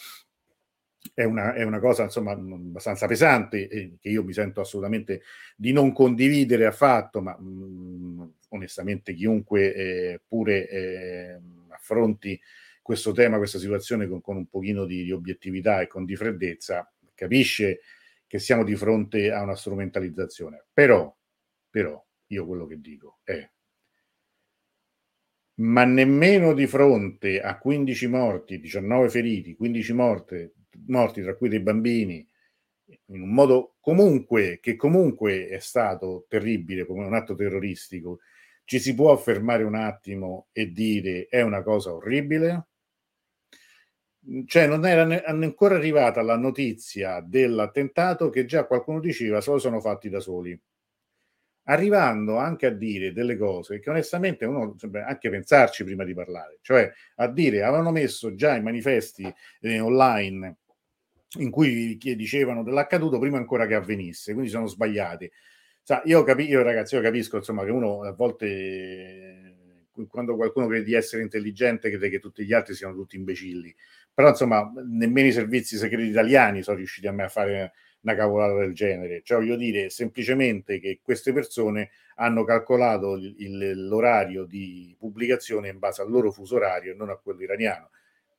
[1.13, 5.21] è una, è una cosa insomma abbastanza pesante e che io mi sento assolutamente
[5.55, 12.39] di non condividere affatto, ma mh, onestamente chiunque eh, pure eh, affronti
[12.81, 16.91] questo tema, questa situazione con, con un pochino di, di, obiettività e con di freddezza,
[17.13, 17.81] capisce
[18.27, 20.65] che siamo di fronte a una strumentalizzazione.
[20.73, 21.15] Però,
[21.69, 23.47] però, io quello che dico è,
[25.55, 30.51] ma nemmeno di fronte a 15 morti, 19 feriti, 15 morti,
[30.87, 32.27] morti tra cui dei bambini,
[33.07, 38.19] in un modo comunque, che comunque è stato terribile come un atto terroristico,
[38.71, 42.67] ci si può fermare un attimo e dire è una cosa orribile?
[44.45, 49.57] cioè non era ne- ancora arrivata la notizia dell'attentato che già qualcuno diceva se lo
[49.57, 50.57] sono fatti da soli
[51.63, 56.59] arrivando anche a dire delle cose che onestamente uno dovrebbe anche pensarci prima di parlare
[56.61, 59.29] cioè a dire avevano messo già i manifesti
[59.59, 60.55] eh, online
[61.39, 65.31] in cui dicevano dell'accaduto prima ancora che avvenisse, quindi sono sbagliati.
[65.91, 69.57] Sa, io, capi- io ragazzi, io capisco insomma che uno a volte
[70.07, 73.75] quando qualcuno crede di essere intelligente crede che tutti gli altri siano tutti imbecilli,
[74.13, 77.73] però insomma nemmeno i servizi segreti italiani sono riusciti a me a fare
[78.03, 79.21] una cavolata del genere.
[79.21, 85.77] Cioè, voglio dire semplicemente che queste persone hanno calcolato il, il, l'orario di pubblicazione in
[85.77, 87.89] base al loro fuso orario e non a quello iraniano.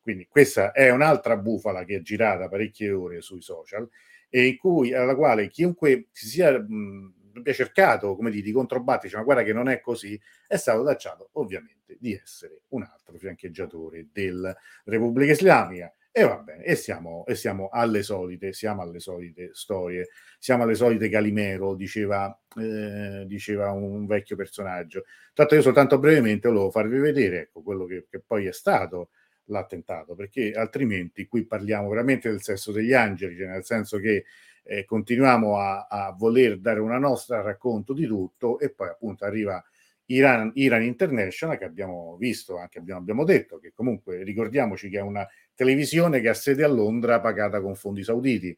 [0.01, 3.87] Quindi questa è un'altra bufala che è girata parecchie ore sui social
[4.31, 9.16] e in cui, alla quale chiunque si sia mh, abbia cercato come dire, di controbattere,
[9.16, 14.09] ma guarda che non è così, è stato tacciato ovviamente di essere un altro fiancheggiatore
[14.12, 19.49] della Repubblica Islamica e va bene, e siamo, e siamo, alle solite, siamo alle solite
[19.55, 25.05] storie, siamo alle solite Calimero, diceva, eh, diceva un vecchio personaggio.
[25.33, 29.09] Tanto io soltanto brevemente volevo farvi vedere ecco, quello che, che poi è stato
[29.47, 34.27] l'attentato, perché altrimenti qui parliamo veramente del sesso degli angeli, cioè nel senso che
[34.64, 39.62] eh, continuiamo a, a, voler dare una nostra racconto di tutto e poi appunto arriva
[40.07, 45.03] Iran, Iran International che abbiamo visto, anche abbiamo, abbiamo detto che comunque ricordiamoci che è
[45.03, 48.57] una televisione che ha sede a Londra pagata con fondi sauditi.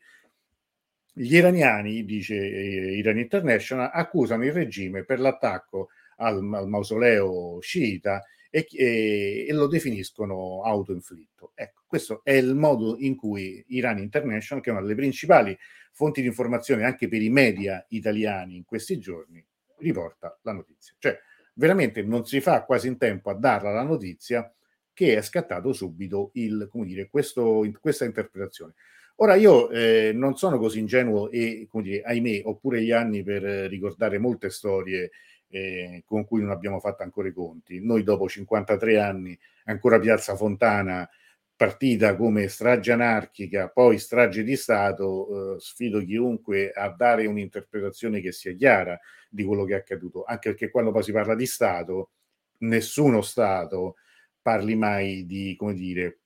[1.17, 8.25] Gli iraniani, dice eh, Iran International, accusano il regime per l'attacco al, al mausoleo sciita
[8.51, 11.53] e, e, e, lo definiscono autoinflitto.
[11.55, 15.57] Ecco, questo è il modo in cui Iran International, che è una delle principali
[15.95, 19.45] fonti di informazione anche per i media italiani in questi giorni,
[19.79, 20.95] riporta la notizia.
[20.99, 21.17] Cioè,
[21.55, 24.53] veramente non si fa quasi in tempo a darla la notizia
[24.93, 28.75] che è scattato subito il, dire, questo, questa interpretazione.
[29.17, 33.23] Ora io eh, non sono così ingenuo e, come dire, ahimè, ho pure gli anni
[33.23, 35.11] per ricordare molte storie
[35.49, 37.81] eh, con cui non abbiamo fatto ancora i conti.
[37.81, 41.09] Noi dopo 53 anni, ancora Piazza Fontana,
[41.57, 48.33] partita come strage anarchica, poi strage di Stato, eh, sfido chiunque a dare un'interpretazione che
[48.33, 52.11] sia chiara di quello che è accaduto, anche perché quando poi si parla di Stato,
[52.59, 53.97] nessuno Stato
[54.43, 56.21] parli mai di, come dire,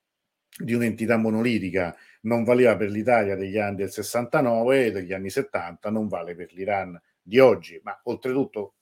[0.59, 5.91] di un'entità monolitica, non valeva per l'Italia degli anni del 69 e degli anni 70,
[5.91, 8.75] non vale per l'Iran di oggi, ma oltretutto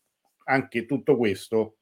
[0.44, 1.78] anche tutto questo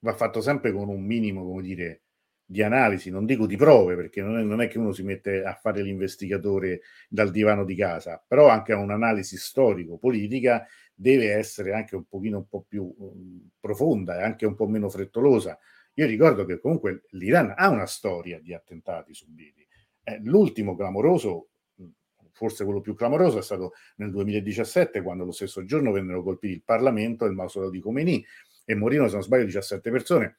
[0.00, 2.02] va fatto sempre con un minimo, come dire,
[2.48, 5.42] di analisi, non dico di prove, perché non è, non è, che uno si mette
[5.42, 12.04] a fare l'investigatore dal divano di casa, però anche un'analisi storico-politica deve essere anche un
[12.04, 15.58] pochino un po' più um, profonda e anche un po' meno frettolosa.
[15.94, 19.66] Io ricordo che comunque l'Iran ha una storia di attentati subiti.
[20.04, 21.48] Eh, l'ultimo clamoroso,
[22.30, 26.62] forse quello più clamoroso, è stato nel 2017, quando lo stesso giorno vennero colpiti il
[26.62, 28.24] Parlamento e il mausoleo di Khomeini
[28.64, 30.36] e morirono, se non sbaglio, 17 persone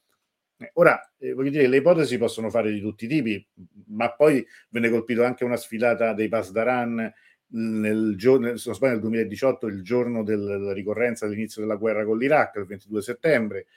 [0.73, 3.47] ora, eh, voglio dire, le ipotesi possono fare di tutti i tipi,
[3.87, 7.13] ma poi venne colpito anche una sfilata dei Pasdaran
[7.49, 12.17] nel giorno, se non sbaglio, nel 2018, il giorno della ricorrenza dell'inizio della guerra con
[12.17, 13.67] l'Iraq, il 22 settembre.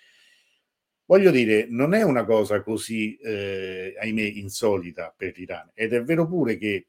[1.05, 5.71] Voglio dire, non è una cosa così, eh, ahimè, insolita per l'Iran.
[5.75, 6.87] Ed è vero pure che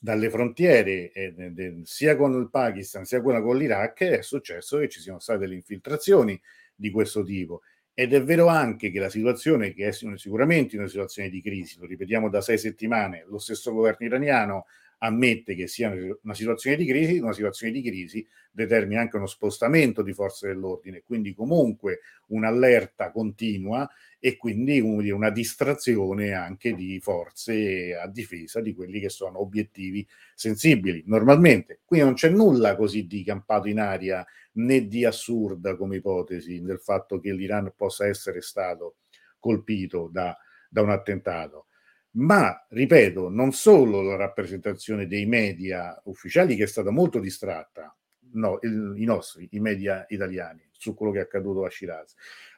[0.00, 4.88] dalle frontiere, eh, de, de, sia con il Pakistan sia con l'Iraq, è successo che
[4.88, 6.40] ci siano state delle infiltrazioni
[6.74, 7.62] di questo tipo
[7.94, 11.86] ed è vero anche che la situazione, che è sicuramente una situazione di crisi, lo
[11.86, 14.66] ripetiamo da sei settimane, lo stesso governo iraniano
[15.04, 20.02] ammette che sia una situazione di crisi, una situazione di crisi determina anche uno spostamento
[20.02, 23.88] di forze dell'ordine, quindi comunque un'allerta continua
[24.20, 31.02] e quindi una distrazione anche di forze a difesa di quelli che sono obiettivi sensibili
[31.06, 31.80] normalmente.
[31.84, 36.78] Qui non c'è nulla così di campato in aria né di assurda come ipotesi nel
[36.78, 38.96] fatto che l'Iran possa essere stato
[39.40, 40.36] colpito da,
[40.68, 41.66] da un attentato.
[42.14, 47.96] Ma, ripeto, non solo la rappresentazione dei media ufficiali che è stata molto distratta,
[48.32, 52.14] no, il, i nostri, i media italiani, su quello che è accaduto a Shiraz,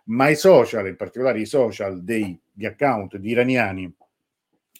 [0.07, 3.95] ma i social, in particolare i social degli account di iraniani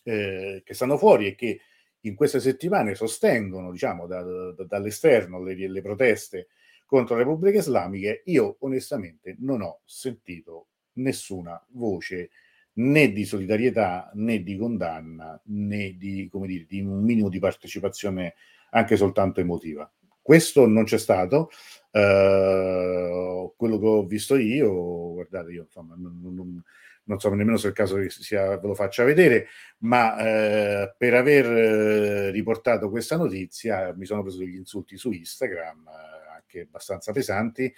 [0.03, 1.61] eh, che stanno fuori e che
[2.01, 6.49] in queste settimane sostengono, diciamo, da, da, dall'esterno le, le proteste
[6.85, 12.31] contro le repubbliche islamiche, io onestamente non ho sentito nessuna voce
[12.75, 18.35] né di solidarietà né di condanna né di, come dire, di un minimo di partecipazione
[18.71, 19.91] anche soltanto emotiva.
[20.21, 21.51] Questo non c'è stato.
[21.91, 26.63] Uh, quello che ho visto io, guardate, io insomma, non, non,
[27.05, 29.49] non so nemmeno se è il caso che sia, ve lo faccia vedere,
[29.81, 35.87] ma eh, per aver eh, riportato questa notizia mi sono preso degli insulti su Instagram,
[35.87, 37.73] eh, anche abbastanza pesanti,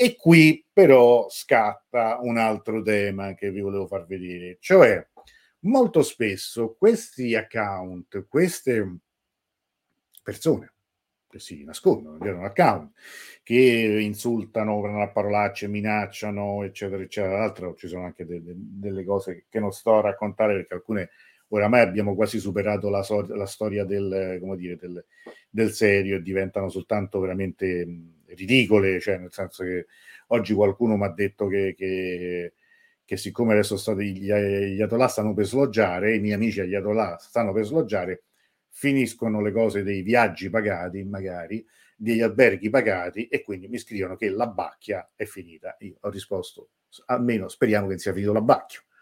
[0.00, 5.04] e qui però scatta un altro tema che vi volevo far vedere, cioè
[5.62, 8.98] molto spesso questi account, queste
[10.22, 10.72] persone
[11.28, 12.92] che si nascondono dietro un account,
[13.42, 17.34] che insultano, prendono a parolacce, minacciano, eccetera, eccetera.
[17.34, 20.74] Tra l'altro ci sono anche de- de- delle cose che non sto a raccontare perché
[20.74, 21.10] alcune
[21.48, 25.04] oramai abbiamo quasi superato la, so- la storia del, dire, del,
[25.48, 27.86] del, serio e diventano soltanto veramente
[28.26, 29.86] ridicole, cioè nel senso che
[30.28, 32.52] oggi qualcuno mi ha detto che, che,
[33.04, 37.16] che, siccome adesso stati, gli, gli Atolà stanno per sloggiare, i miei amici agli Atolà
[37.18, 38.24] stanno per sloggiare,
[38.68, 41.64] finiscono le cose dei viaggi pagati, magari,
[41.96, 45.76] degli alberghi pagati e quindi mi scrivono che la bacchia è finita.
[45.80, 46.70] Io ho risposto,
[47.06, 48.32] almeno speriamo che sia finito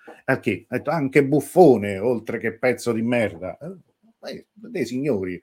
[0.06, 0.22] l'abbacchio.
[0.24, 0.64] Perché?
[0.68, 3.58] Ha detto anche buffone, oltre che pezzo di merda.
[3.58, 5.40] Eh, dei signori,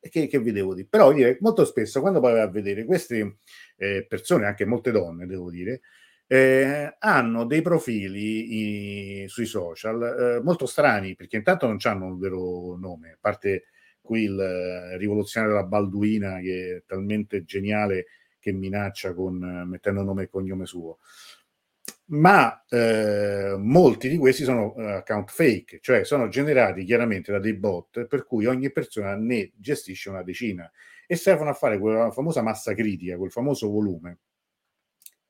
[0.00, 0.86] che, che vi devo dire?
[0.88, 3.38] Però dire, molto spesso quando poi vai a vedere queste
[3.76, 5.80] eh, persone, anche molte donne, devo dire,
[6.26, 10.02] eh, hanno dei profili i, sui social
[10.38, 13.66] eh, molto strani, perché intanto non hanno un vero nome, a parte
[14.00, 18.06] qui il eh, rivoluzionario della Balduina che è talmente geniale
[18.38, 20.98] che minaccia con, mettendo nome e cognome suo.
[22.08, 27.54] Ma eh, molti di questi sono uh, account fake, cioè sono generati chiaramente da dei
[27.54, 30.70] bot per cui ogni persona ne gestisce una decina
[31.04, 34.18] e servono a fare quella famosa massa critica, quel famoso volume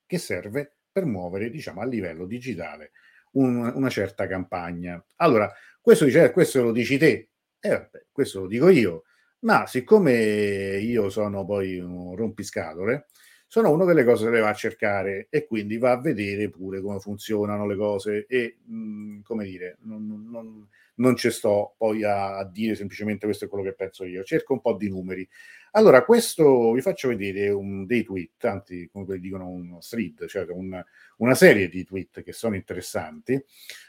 [0.05, 2.93] che serve per muovere, diciamo, a livello digitale
[3.33, 5.03] un, una certa campagna.
[5.17, 9.05] Allora, questo, dice, questo lo dici te, eh, vabbè, questo lo dico io,
[9.41, 13.07] ma siccome io sono poi un rompiscatole,
[13.47, 16.81] sono uno che le cose le va a cercare e quindi va a vedere pure
[16.81, 22.05] come funzionano le cose e, mh, mm, come dire, non, non, non ci sto poi
[22.05, 25.27] a, a, dire semplicemente questo è quello che penso io, cerco un po' di numeri.
[25.73, 30.83] Allora, questo vi faccio vedere un, dei tweet, anzi, come dicono un thread, cioè un,
[31.19, 33.43] una serie di tweet che sono interessanti,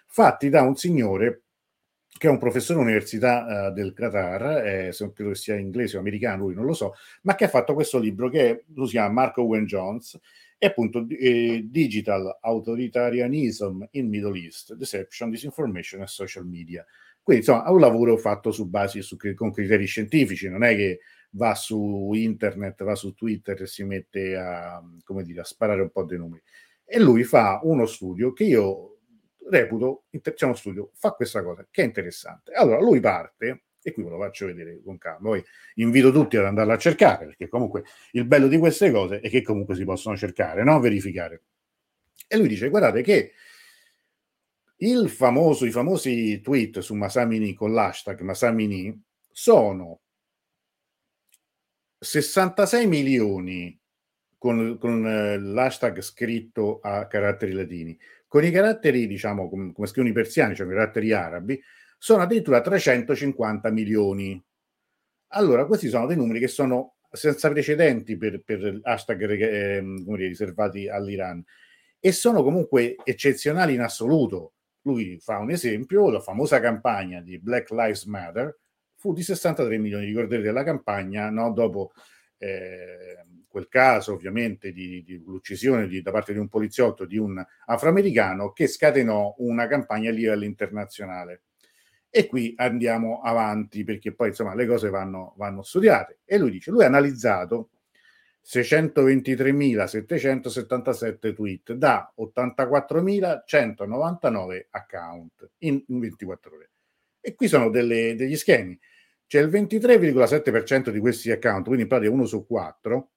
[0.06, 1.44] fatti da un signore
[2.18, 6.00] che è un professore all'Università uh, del Qatar, eh, se non credo sia inglese o
[6.00, 9.14] americano, lui non lo so, ma che ha fatto questo libro che lo si chiama
[9.14, 10.20] Marco Owen Jones,
[10.58, 16.86] e appunto eh, Digital Authoritarianism in Middle East, Deception, Disinformation e Social Media.
[17.22, 21.00] Quindi insomma è un lavoro fatto su basi, su, con criteri scientifici, non è che
[21.32, 24.82] va su internet, va su Twitter e si mette a,
[25.24, 26.42] dire, a sparare un po' dei numeri.
[26.86, 28.97] E lui fa uno studio che io
[29.50, 32.52] reputo, c'è uno studio, fa questa cosa che è interessante.
[32.54, 35.44] Allora lui parte, e qui ve lo faccio vedere con calma, poi
[35.76, 39.42] invito tutti ad andarla a cercare, perché comunque il bello di queste cose è che
[39.42, 40.80] comunque si possono cercare, no?
[40.80, 41.44] verificare.
[42.28, 43.32] E lui dice, guardate che
[44.78, 50.02] il famoso, i famosi tweet su Masamini con l'hashtag Masamini sono
[52.00, 53.80] 66 milioni
[54.38, 57.98] con, con eh, l'hashtag scritto a caratteri latini,
[58.28, 61.62] con i caratteri, diciamo, come, come scrivono i persiani, cioè i caratteri arabi,
[61.98, 64.42] sono addirittura 350 milioni.
[65.30, 70.88] Allora, questi sono dei numeri che sono senza precedenti per, per hashtag eh, dire, riservati
[70.88, 71.44] all'Iran
[72.00, 74.54] e sono comunque eccezionali in assoluto.
[74.84, 78.58] Lui fa un esempio, la famosa campagna di Black Lives Matter
[78.96, 81.52] fu di 63 milioni, ricorderete la campagna no?
[81.52, 81.92] dopo
[82.38, 87.44] eh, quel caso ovviamente di, di l'uccisione di, da parte di un poliziotto di un
[87.66, 91.44] afroamericano che scatenò una campagna a livello internazionale.
[92.10, 96.20] E qui andiamo avanti perché poi insomma le cose vanno, vanno studiate.
[96.26, 97.70] E lui dice, lui ha analizzato
[98.48, 106.70] 623.777 tweet da 84.199 account in, in 24 ore.
[107.20, 108.80] E qui sono delle, degli schemi.
[109.28, 113.12] C'è il 23,7% di questi account, quindi in pratica uno su quattro,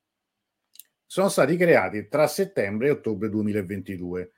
[1.06, 4.32] sono stati creati tra settembre e ottobre 2022.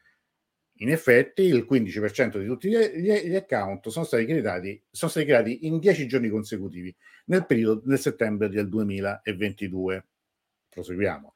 [0.77, 5.79] In effetti il 15% di tutti gli account sono stati creati, sono stati creati in
[5.79, 6.95] 10 giorni consecutivi
[7.27, 10.07] nel periodo del settembre del 2022.
[10.69, 11.35] Proseguiamo.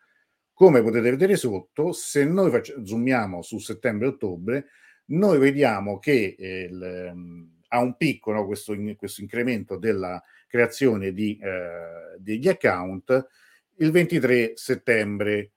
[0.52, 4.66] Come potete vedere sotto, se noi facciamo, zoomiamo su settembre-ottobre,
[5.08, 11.38] noi vediamo che eh, il, ha un picco no, questo, questo, incremento della creazione di,
[11.38, 13.26] eh, degli account
[13.78, 15.52] il 23 settembre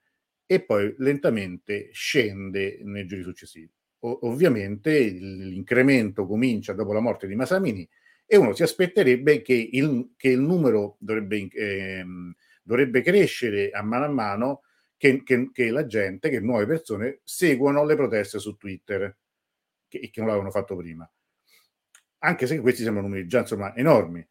[0.46, 3.72] e poi lentamente scende nei giorni successivi.
[4.00, 7.88] O- ovviamente l'incremento comincia dopo la morte di Masamini
[8.26, 12.06] e uno si aspetterebbe che il, che il numero dovrebbe, eh,
[12.62, 14.62] dovrebbe, crescere a mano a mano
[14.98, 19.16] che, che, che, la gente, che nuove persone seguono le proteste su Twitter,
[19.88, 21.10] che, che non l'avevano fatto prima.
[22.20, 24.26] Anche se questi sembrano numeri già insomma enormi.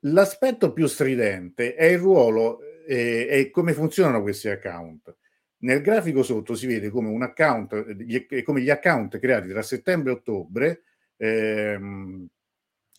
[0.00, 5.14] L'aspetto più stridente è il ruolo e, e come funzionano questi account.
[5.58, 10.14] Nel grafico sotto si vede come un account, come gli account creati tra settembre e
[10.14, 10.82] ottobre
[11.16, 12.26] ehm,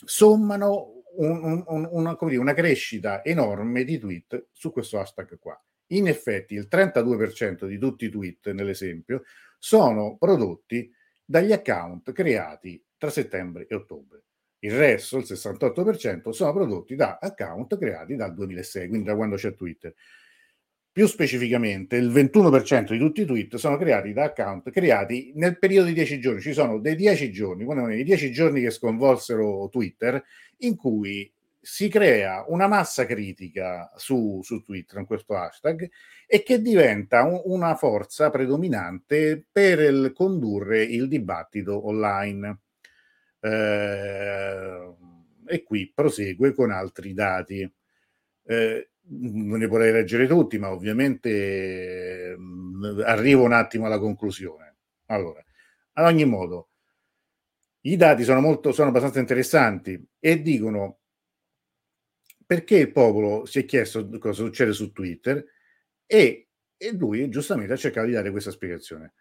[0.05, 5.59] sommano un, un, una, dire, una, crescita enorme di tweet su questo hashtag qua.
[5.91, 9.23] In effetti il 32% di tutti i tweet, nell'esempio,
[9.57, 10.91] sono prodotti
[11.23, 14.23] dagli account creati tra settembre e ottobre.
[14.59, 19.55] Il resto, il 68%, sono prodotti da account creati dal 2006, quindi da quando c'è
[19.55, 19.93] Twitter.
[20.91, 25.89] Più specificamente, il 21% di tutti i tweet sono creati da account creati nel periodo
[25.89, 26.41] di 10 giorni.
[26.41, 30.23] Ci sono dei 10 giorni, quando i 10 giorni che sconvolsero Twitter,
[30.61, 31.31] in cui
[31.61, 35.87] si crea una massa critica su, su Twitter, in questo hashtag,
[36.25, 42.57] e che diventa un, una forza predominante per il, condurre il dibattito online.
[43.39, 44.93] Eh,
[45.47, 47.69] e qui prosegue con altri dati.
[48.43, 52.37] Eh, non ne vorrei leggere tutti, ma ovviamente eh,
[53.03, 54.75] arrivo un attimo alla conclusione.
[55.07, 55.43] Allora,
[55.93, 56.69] ad ogni modo,
[57.81, 60.99] i dati sono, molto, sono abbastanza interessanti e dicono
[62.45, 65.43] perché il popolo si è chiesto cosa succede su Twitter
[66.05, 69.13] e, e lui giustamente ha cercato di dare questa spiegazione.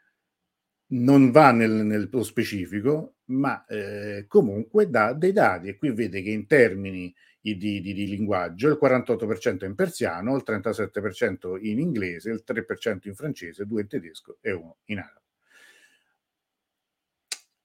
[0.89, 6.47] Non va nel, specifico, ma eh, comunque dà dei dati e qui vede che in
[6.47, 13.09] termini di, di, di, linguaggio, il 48% in persiano, il 37% in inglese, il 3%
[13.09, 15.21] in francese, 2 in tedesco e 1 in arabo.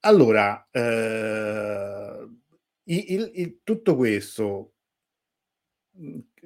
[0.02, 2.28] Allora, eh,
[2.84, 4.74] il, il, tutto questo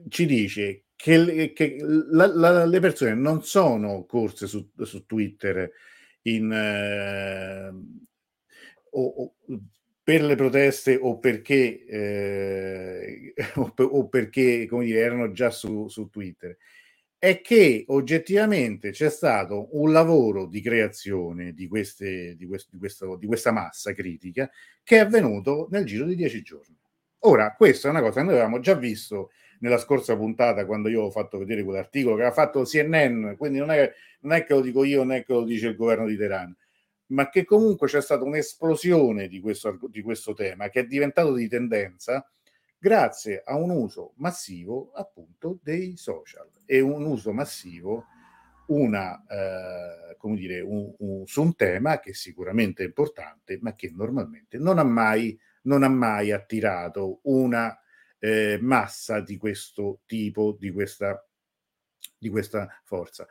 [0.10, 5.72] ci dice che, che la, la, le persone non sono corse su, su Twitter
[6.26, 7.70] in, eh,
[8.92, 9.34] o, o,
[10.04, 16.10] per le proteste o perché, eh, o, o perché come dire, erano già su, su
[16.10, 16.56] Twitter,
[17.18, 23.16] è che oggettivamente c'è stato un lavoro di creazione di, queste, di, questo, di, questo,
[23.16, 24.50] di questa massa critica
[24.84, 26.78] che è avvenuto nel giro di dieci giorni.
[27.20, 31.04] Ora, questa è una cosa che noi avevamo già visto nella scorsa puntata quando io
[31.04, 33.92] ho fatto vedere quell'articolo che aveva fatto CNN, quindi non è,
[34.22, 36.56] non è che lo dico io, non è che lo dice il governo di Teheran
[37.08, 41.48] ma che comunque c'è stata un'esplosione di questo, di questo tema che è diventato di
[41.48, 42.28] tendenza
[42.78, 46.48] grazie a un uso massivo appunto dei social.
[46.66, 48.06] E un uso massivo
[48.68, 53.92] una, eh, come dire, un, un, su un tema che sicuramente è importante, ma che
[53.94, 57.76] normalmente non ha mai, non ha mai attirato una
[58.26, 61.24] eh, massa di questo tipo, di questa,
[62.18, 63.28] di questa forza.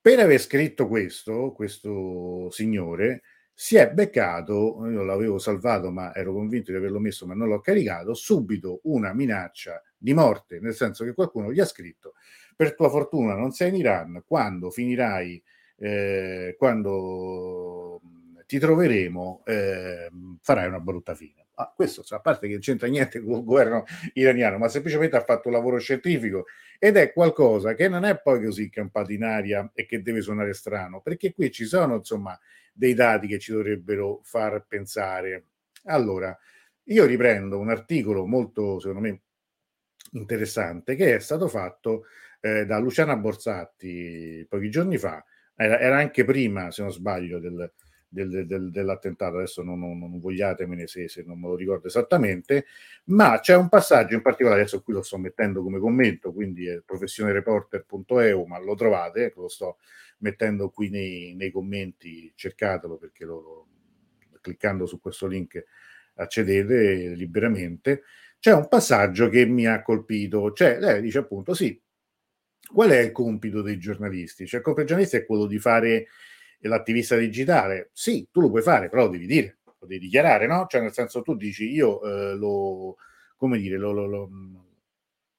[0.00, 3.22] Per aver scritto questo, questo signore
[3.52, 7.60] si è beccato, io l'avevo salvato ma ero convinto di averlo messo ma non l'ho
[7.60, 12.14] caricato, subito una minaccia di morte, nel senso che qualcuno gli ha scritto
[12.54, 15.42] per tua fortuna non sei in Iran, quando finirai,
[15.76, 18.00] eh, quando
[18.46, 20.10] ti troveremo, eh,
[20.40, 21.46] farai una brutta fine.
[21.60, 23.84] Ah, questo a parte che non c'entra niente con il governo
[24.14, 26.46] iraniano, ma semplicemente ha fatto un lavoro scientifico
[26.78, 30.54] ed è qualcosa che non è poi così campato in aria e che deve suonare
[30.54, 32.38] strano, perché qui ci sono insomma
[32.72, 35.48] dei dati che ci dovrebbero far pensare.
[35.84, 36.36] Allora,
[36.84, 39.20] io riprendo un articolo molto, secondo me,
[40.12, 42.04] interessante che è stato fatto
[42.40, 45.22] eh, da Luciana Borsatti pochi giorni fa,
[45.54, 47.70] era, era anche prima, se non sbaglio, del,
[48.12, 52.66] del, del, dell'attentato, adesso non, non, non vogliatemene se, se, non me lo ricordo esattamente,
[53.04, 56.82] ma c'è un passaggio in particolare, adesso qui lo sto mettendo come commento, quindi è
[56.84, 59.78] professionereporter.eu, ma lo trovate, lo sto
[60.18, 63.68] mettendo qui nei, nei commenti, cercatelo perché lo,
[64.40, 65.64] cliccando su questo link
[66.14, 68.02] accedete liberamente.
[68.40, 71.80] C'è un passaggio che mi ha colpito, cioè lei dice appunto sì,
[72.72, 74.46] qual è il compito dei giornalisti?
[74.46, 76.06] Cioè il compito dei giornalisti è quello di fare
[76.68, 80.66] l'attivista digitale, sì, tu lo puoi fare, però lo devi dire, lo devi dichiarare, no?
[80.68, 82.96] Cioè, nel senso, tu dici io eh, lo,
[83.36, 84.30] come dire, lo, lo, lo,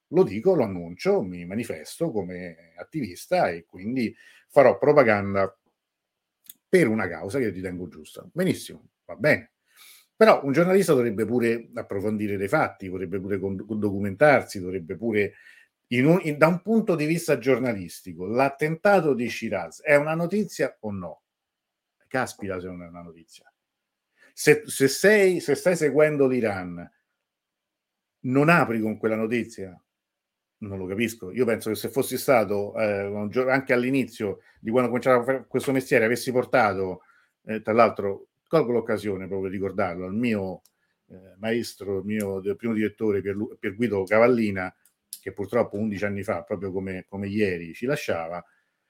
[0.07, 4.15] lo dico, lo annuncio, mi manifesto come attivista e quindi
[4.47, 5.55] farò propaganda
[6.67, 8.27] per una causa che io ritengo giusta.
[8.31, 9.51] Benissimo, va bene.
[10.15, 15.33] Però un giornalista dovrebbe pure approfondire dei fatti, dovrebbe pure documentarsi, dovrebbe pure
[15.99, 20.91] un, in, da un punto di vista giornalistico, l'attentato di Shiraz è una notizia o
[20.91, 21.21] no?
[22.07, 23.51] Caspita se non è una notizia.
[24.33, 26.89] Se, se, sei, se stai seguendo l'Iran,
[28.21, 29.79] non apri con quella notizia?
[30.59, 31.31] Non lo capisco.
[31.31, 35.71] Io penso che se fossi stato eh, anche all'inizio di quando cominciavo a fare questo
[35.71, 37.01] mestiere, avessi portato,
[37.45, 40.61] eh, tra l'altro, colgo l'occasione proprio di ricordarlo, al mio
[41.07, 44.73] eh, maestro, il mio primo direttore Pier, Pier Guido Cavallina,
[45.21, 48.43] che purtroppo 11 anni fa, proprio come, come ieri, ci lasciava,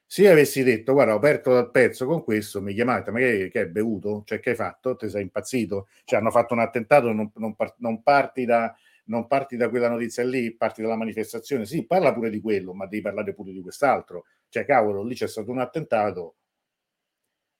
[0.05, 3.49] Se io avessi detto, guarda, ho aperto dal pezzo con questo, mi chiamate, ma che,
[3.51, 4.23] che hai bevuto?
[4.25, 4.95] Cioè, che hai fatto?
[4.97, 5.88] Ti sei impazzito?
[6.05, 8.75] Cioè, hanno fatto un attentato, non, non, non, parti da,
[9.05, 11.65] non parti da quella notizia lì, parti dalla manifestazione.
[11.65, 14.25] Sì, parla pure di quello, ma devi parlare pure di quest'altro.
[14.49, 16.36] Cioè, cavolo, lì c'è stato un attentato.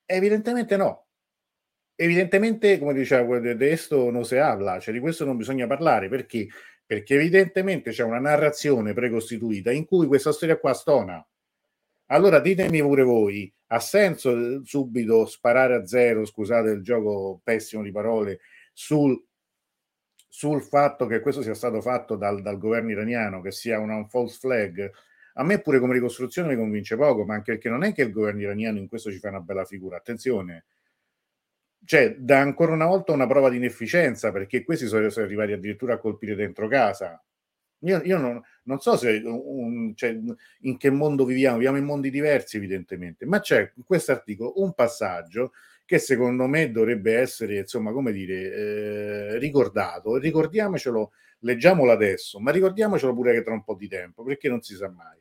[0.06, 1.08] Evidentemente no.
[1.96, 6.48] Evidentemente, come diceva di questo non si parla, cioè di questo non bisogna parlare perché?
[6.92, 11.26] Perché evidentemente c'è una narrazione precostituita in cui questa storia qua stona
[12.08, 17.82] allora ditemi pure voi, ha senso eh, subito sparare a zero, scusate il gioco pessimo
[17.82, 18.42] di parole,
[18.74, 19.18] sul,
[20.28, 24.10] sul fatto che questo sia stato fatto dal, dal governo iraniano, che sia una un
[24.10, 24.92] false flag?
[25.36, 28.12] A me pure come ricostruzione mi convince poco, ma anche perché non è che il
[28.12, 29.96] governo iraniano in questo ci fa una bella figura.
[29.96, 30.66] Attenzione,
[31.86, 35.98] cioè dà ancora una volta una prova di inefficienza perché questi sono, arrivati addirittura a
[35.98, 37.22] colpire dentro casa
[37.84, 40.16] io, io non, non, so se un, cioè,
[40.62, 44.74] in che mondo viviamo, viviamo in mondi diversi evidentemente, ma c'è in questo articolo un
[44.74, 45.54] passaggio
[45.86, 48.54] che secondo me dovrebbe essere, insomma, come dire,
[49.34, 50.16] eh, ricordato.
[50.18, 54.76] Ricordiamocelo, leggiamolo adesso, ma ricordiamocelo pure che tra un po' di tempo, perché non si
[54.76, 55.20] sa mai.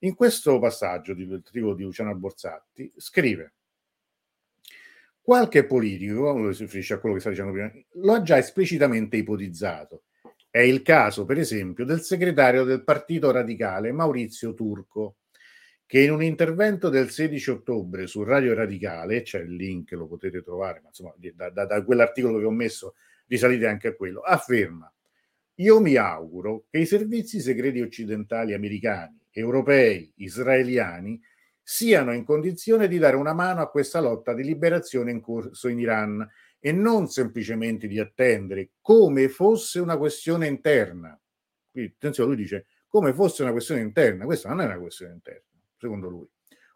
[0.00, 3.54] In questo passaggio del articolo di Luciano Borsatti scrive
[5.24, 10.02] qualche politico, si riferisce a quello che sta dicendo prima, lo ha già esplicitamente ipotizzato.
[10.50, 15.16] È il caso, per esempio, del segretario del Partito Radicale Maurizio Turco,
[15.86, 20.42] che in un intervento del 16 ottobre su Radio Radicale, c'è il link, lo potete
[20.42, 22.94] trovare, ma insomma, da, da, da quell'articolo che ho messo
[23.26, 24.92] risalite anche a quello, afferma
[25.58, 31.20] io mi auguro che i servizi segreti occidentali americani, europei, israeliani
[31.64, 35.78] siano in condizione di dare una mano a questa lotta di liberazione in corso in
[35.78, 36.28] Iran
[36.60, 41.18] e non semplicemente di attendere come fosse una questione interna.
[41.70, 45.42] Quindi, attenzione, lui dice come fosse una questione interna, questa non è una questione interna,
[45.76, 46.28] secondo lui.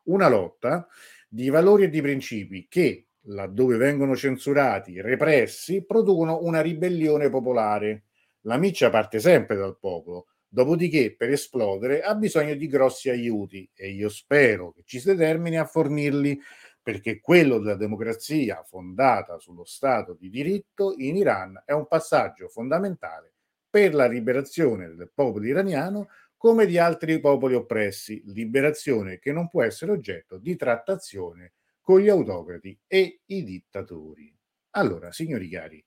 [0.05, 0.89] Una lotta
[1.29, 8.05] di valori e di principi che, laddove vengono censurati, repressi, producono una ribellione popolare.
[8.43, 13.91] La miccia parte sempre dal popolo, dopodiché per esplodere ha bisogno di grossi aiuti e
[13.91, 16.41] io spero che ci si determini a fornirli
[16.83, 23.35] perché quello della democrazia fondata sullo Stato di diritto in Iran è un passaggio fondamentale
[23.69, 29.65] per la liberazione del popolo iraniano come di altri popoli oppressi, liberazione che non può
[29.65, 34.35] essere oggetto di trattazione con gli autocrati e i dittatori.
[34.71, 35.85] Allora, signori cari,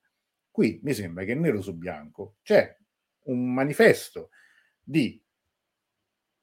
[0.51, 2.77] qui mi sembra che nero su bianco c'è
[3.23, 4.29] un manifesto
[4.91, 5.19] di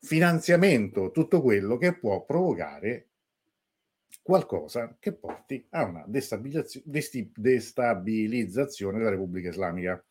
[0.01, 3.09] finanziamento, tutto quello che può provocare
[4.23, 10.03] qualcosa che porti a una destabilizzazione della Repubblica Islamica.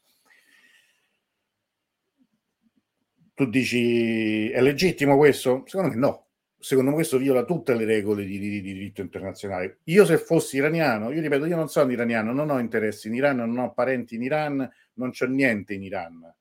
[3.33, 5.63] Tu dici è legittimo questo?
[5.65, 6.25] Secondo me no.
[6.59, 9.79] Secondo me questo viola tutte le regole di, di, di diritto internazionale.
[9.85, 13.37] Io se fossi iraniano, io ripeto, io non sono iraniano, non ho interessi in Iran,
[13.37, 16.35] non ho parenti in Iran, non c'è niente in Iran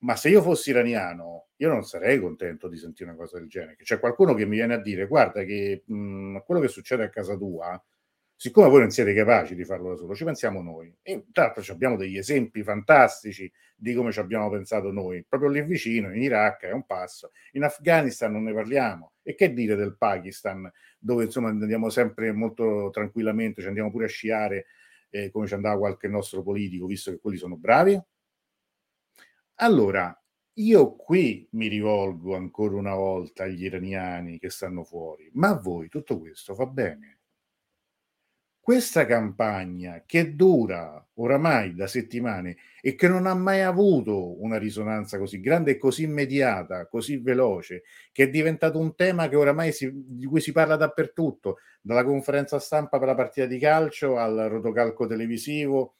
[0.00, 3.76] ma se io fossi iraniano, io non sarei contento di sentire una cosa del genere.
[3.76, 7.36] C'è qualcuno che mi viene a dire: guarda, che mh, quello che succede a casa
[7.36, 7.82] tua,
[8.36, 10.92] siccome voi non siete capaci di farlo da solo, ci pensiamo noi.
[11.02, 15.24] E tra l'altro abbiamo degli esempi fantastici di come ci abbiamo pensato noi.
[15.28, 19.12] Proprio lì vicino, in Iraq è un passo, in Afghanistan non ne parliamo.
[19.22, 24.08] E che dire del Pakistan, dove insomma andiamo sempre molto tranquillamente, ci andiamo pure a
[24.08, 24.66] sciare
[25.10, 28.00] eh, come ci andava qualche nostro politico, visto che quelli sono bravi?
[29.60, 30.12] Allora,
[30.54, 35.88] io qui mi rivolgo ancora una volta agli iraniani che stanno fuori, ma a voi
[35.88, 37.20] tutto questo va bene?
[38.60, 45.16] Questa campagna che dura oramai da settimane e che non ha mai avuto una risonanza
[45.18, 50.26] così grande così immediata, così veloce, che è diventato un tema che oramai si, di
[50.26, 55.94] cui si parla dappertutto, dalla conferenza stampa per la partita di calcio al rotocalco televisivo,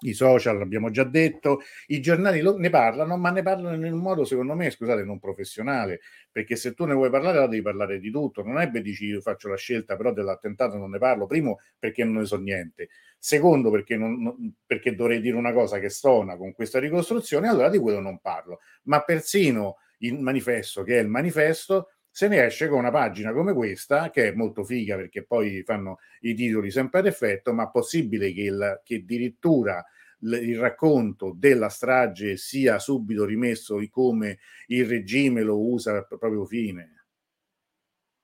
[0.00, 4.00] i social, l'abbiamo già detto, i giornali lo, ne parlano, ma ne parlano in un
[4.00, 7.98] modo, secondo me, scusate, non professionale, perché se tu ne vuoi parlare, allora devi parlare
[7.98, 8.42] di tutto.
[8.42, 11.26] Non è che dici io faccio la scelta, però dell'attentato non ne parlo.
[11.26, 12.88] Primo, perché non ne so niente.
[13.18, 17.78] Secondo, perché, non, perché dovrei dire una cosa che stona con questa ricostruzione, allora di
[17.78, 18.60] quello non parlo.
[18.84, 23.54] Ma persino il manifesto, che è il manifesto, se ne esce con una pagina come
[23.54, 28.32] questa, che è molto figa perché poi fanno i titoli sempre ad effetto, ma possibile
[28.32, 29.84] che, il, che addirittura
[30.22, 37.06] il racconto della strage sia subito rimesso come il regime lo usa per proprio fine.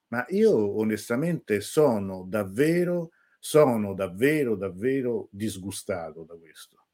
[0.08, 6.86] Ma io onestamente sono davvero, sono davvero, davvero disgustato da questo.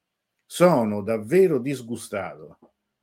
[0.46, 2.58] Sono davvero disgustato.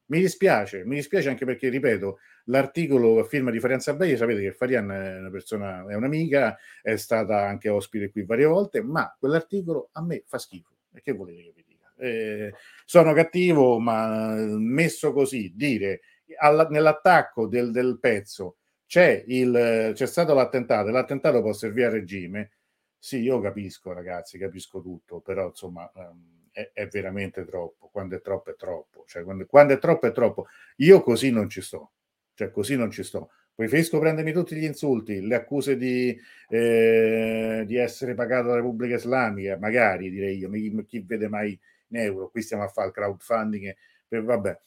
[0.05, 2.17] Mi dispiace, mi dispiace anche perché, ripeto,
[2.49, 6.95] l'articolo a firma di Farian Sabelli, sapete che Farian è una persona, è un'amica, è
[6.95, 10.75] stata anche ospite qui varie volte, ma quell'articolo a me fa schifo.
[10.93, 11.93] E che volete che vi dica?
[11.97, 12.53] Eh,
[12.85, 16.01] sono cattivo, ma messo così, dire
[16.37, 22.51] alla, nell'attacco del, del pezzo c'è, il, c'è stato l'attentato, l'attentato può servire al regime.
[22.97, 27.89] Sì, io capisco, ragazzi, capisco tutto, però insomma um, è, veramente troppo.
[27.91, 29.03] Quando è troppo è troppo.
[29.07, 30.47] Cioè, quando, quando, è troppo è troppo.
[30.77, 31.91] Io così non ci sto.
[32.39, 33.31] Cioè, così non ci sto.
[33.53, 36.17] Preferisco prendermi tutti gli insulti, le accuse di,
[36.47, 41.59] eh, di essere pagato dalla Repubblica Islamica, magari direi io, chi, chi vede mai
[41.89, 43.75] in euro, qui stiamo a fare il crowdfunding,
[44.07, 44.59] per, vabbè,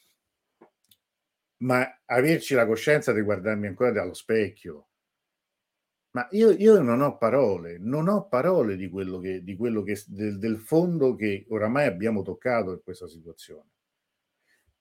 [1.61, 4.89] ma averci la coscienza di guardarmi ancora dallo specchio.
[6.11, 9.99] Ma io, io non ho parole, non ho parole di quello che, di quello che
[10.09, 13.70] del, del fondo che oramai abbiamo toccato in questa situazione.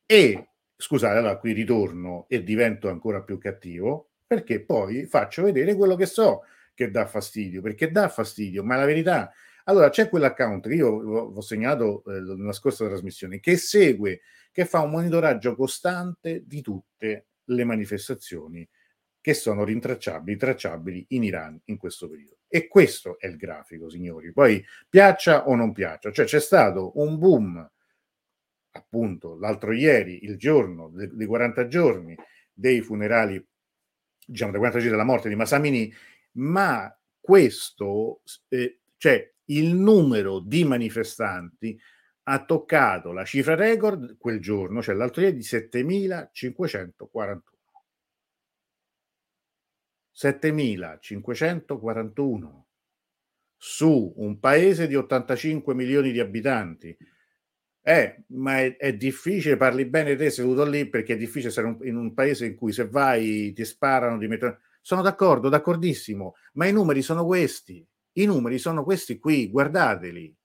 [0.06, 0.50] E
[0.82, 6.05] scusate, allora qui ritorno e divento ancora più cattivo perché poi faccio vedere quello che
[6.05, 9.32] so che dà fastidio, perché dà fastidio, ma la verità.
[9.65, 14.21] Allora c'è quell'account che io ho segnato eh, nella scorsa trasmissione che segue
[14.51, 18.67] che fa un monitoraggio costante di tutte le manifestazioni
[19.21, 22.38] che sono rintracciabili, tracciabili in Iran in questo periodo.
[22.47, 24.34] E questo è il grafico, signori.
[24.34, 27.69] Poi piaccia o non piaccia, cioè c'è stato un boom,
[28.72, 32.15] appunto, l'altro ieri, il giorno dei 40 giorni
[32.53, 33.43] dei funerali,
[34.26, 35.93] diciamo, dei 40 giorni della morte di Masamini,
[36.34, 41.80] ma questo, eh, cioè il numero di manifestanti
[42.24, 47.41] ha toccato la cifra record quel giorno, cioè l'altro ieri, di 7.541.
[50.13, 52.63] 7.541
[53.57, 56.95] su un paese di 85 milioni di abitanti.
[57.84, 61.77] Eh, ma è, è, difficile, parli bene te seduto lì perché è difficile essere un,
[61.82, 64.59] in un paese in cui se vai ti sparano, ti mettono...
[64.82, 67.86] Sono d'accordo, d'accordissimo, ma i numeri sono questi.
[68.13, 70.36] I numeri sono questi qui, guardateli.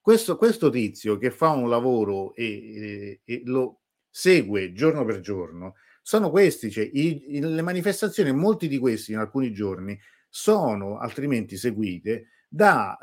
[0.00, 5.76] Questo, questo tizio che fa un lavoro e, e, e, lo segue giorno per giorno,
[6.02, 9.98] sono questi, cioè, i, i, le manifestazioni, molti di questi in alcuni giorni,
[10.28, 12.98] sono altrimenti seguite da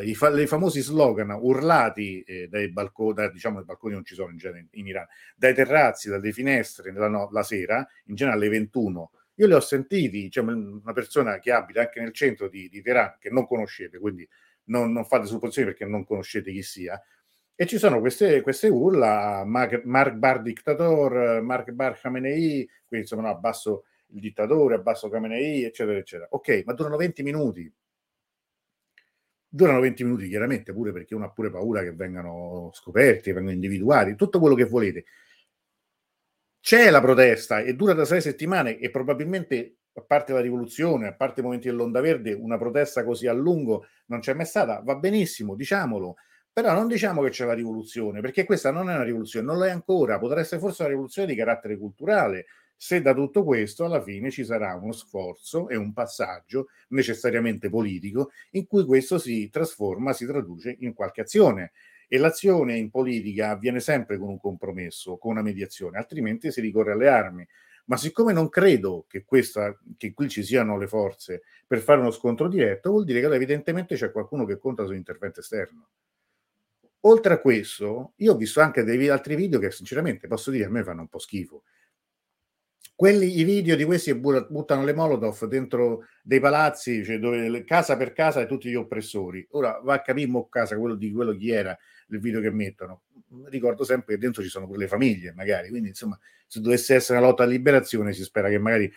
[0.00, 4.04] eh, i, fa, i, famosi slogan urlati eh, dai balconi, da, diciamo i balconi non
[4.04, 5.06] ci sono in genere in Iran,
[5.36, 9.10] dai terrazzi, dalle finestre, la, no, la sera, in genere alle 21.
[9.36, 13.16] Io li ho sentiti, cioè, una persona che abita anche nel centro di, di Teheran,
[13.18, 14.28] che non conoscete, quindi
[14.66, 17.00] non, non fate supposizioni perché non conoscete chi sia.
[17.56, 23.22] E ci sono queste, queste urla, Mark, Mark Bar Dictator, Mark Bar Khamenei, quindi insomma
[23.22, 26.28] no, abbasso il dittatore, abbasso Khamenei, eccetera, eccetera.
[26.30, 27.72] Ok, ma durano 20 minuti.
[29.54, 33.54] Durano 20 minuti chiaramente, pure perché uno ha pure paura che vengano scoperti, che vengano
[33.54, 35.04] individuati, tutto quello che volete.
[36.58, 41.14] C'è la protesta e dura da sei settimane e probabilmente a parte la rivoluzione, a
[41.14, 44.96] parte i momenti dell'onda verde, una protesta così a lungo non c'è mai stata, va
[44.96, 46.16] benissimo, diciamolo,
[46.52, 49.66] però non diciamo che c'è la rivoluzione, perché questa non è una rivoluzione, non lo
[49.66, 52.46] è ancora, potrà essere forse una rivoluzione di carattere culturale,
[52.76, 58.30] se da tutto questo alla fine ci sarà uno sforzo e un passaggio necessariamente politico
[58.50, 61.72] in cui questo si trasforma, si traduce in qualche azione.
[62.06, 66.92] E l'azione in politica avviene sempre con un compromesso, con una mediazione, altrimenti si ricorre
[66.92, 67.46] alle armi
[67.86, 72.10] ma siccome non credo che, questa, che qui ci siano le forze per fare uno
[72.10, 75.88] scontro diretto, vuol dire che evidentemente c'è qualcuno che conta sull'intervento esterno.
[77.00, 80.70] Oltre a questo, io ho visto anche dei altri video che sinceramente posso dire a
[80.70, 81.64] me fanno un po' schifo.
[82.96, 88.12] Quelli, I video di questi buttano le molotov dentro dei palazzi, cioè dove casa per
[88.12, 89.44] casa di tutti gli oppressori.
[89.50, 91.76] Ora va a capire mo casa quello di quello chi era
[92.10, 93.02] il video che mettono.
[93.46, 95.70] Ricordo sempre che dentro ci sono quelle famiglie, magari.
[95.70, 96.16] Quindi, insomma,
[96.46, 98.92] se dovesse essere una lotta a liberazione, si spera che magari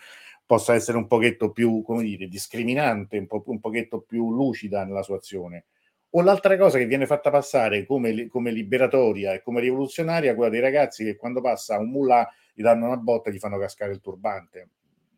[0.46, 5.02] possa essere un pochetto più, come dire, discriminante, un, po', un pochetto più lucida nella
[5.02, 5.66] sua azione.
[6.10, 10.60] O l'altra cosa che viene fatta passare come, come liberatoria e come rivoluzionaria, quella dei
[10.60, 14.00] ragazzi che quando passa un mullah gli danno una botta e gli fanno cascare il
[14.00, 14.70] turbante.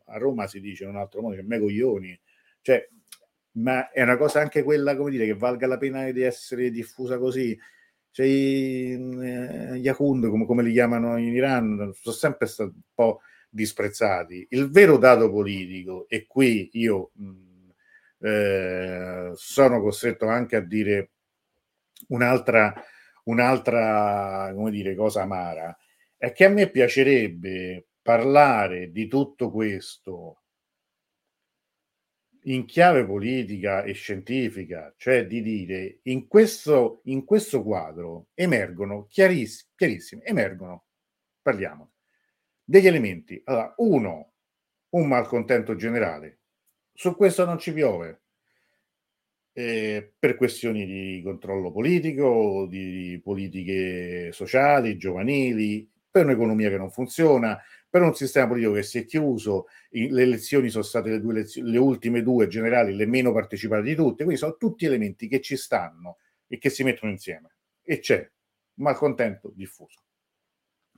[0.07, 2.19] A Roma si dice in un altro modo che me coglioni.
[2.61, 2.89] Cioè,
[3.53, 7.19] ma è una cosa anche quella, come dire, che valga la pena di essere diffusa
[7.19, 7.57] così
[8.13, 14.47] cioè, eh, Yakund, come, come, li chiamano in Iran, sono sempre stati un po' disprezzati.
[14.51, 17.50] Il vero dato politico, e qui io mh,
[18.21, 21.11] eh, sono costretto anche a dire
[22.09, 22.75] un'altra,
[23.25, 25.77] un'altra come dire, cosa amara,
[26.17, 30.43] è che a me piacerebbe parlare di tutto questo
[32.45, 39.71] in chiave politica e scientifica, cioè di dire in questo, in questo quadro emergono chiarissimi,
[39.75, 40.87] chiarissimi, emergono,
[41.43, 41.93] parliamo,
[42.65, 43.41] degli elementi.
[43.45, 44.33] Allora, uno,
[44.91, 46.40] un malcontento generale.
[47.01, 48.21] Su questo non ci piove.
[49.55, 57.59] Eh, per questioni di controllo politico, di politiche sociali, giovanili, per un'economia che non funziona,
[57.89, 61.71] per un sistema politico che si è chiuso, le elezioni sono state le, due elezioni,
[61.71, 65.57] le ultime due generali, le meno partecipate di tutte, quindi sono tutti elementi che ci
[65.57, 67.55] stanno e che si mettono insieme.
[67.83, 68.31] E c'è
[68.75, 70.03] malcontento diffuso.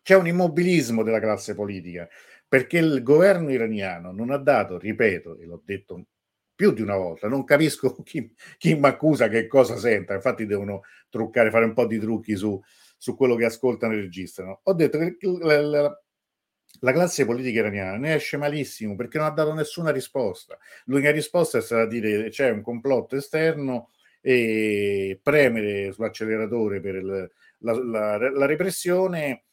[0.02, 2.08] C'è un immobilismo della classe politica
[2.52, 6.08] perché il governo iraniano non ha dato, ripeto, e l'ho detto
[6.54, 10.82] più di una volta, non capisco chi, chi mi accusa che cosa senta, infatti devono
[11.08, 12.60] truccare, fare un po' di trucchi su,
[12.98, 14.60] su quello che ascoltano e registrano.
[14.64, 16.02] Ho detto che la, la,
[16.80, 20.58] la classe politica iraniana ne esce malissimo perché non ha dato nessuna risposta.
[20.84, 23.88] L'unica risposta è stata dire c'è un complotto esterno
[24.20, 27.30] e premere sull'acceleratore per il,
[27.60, 29.44] la, la, la, repressione,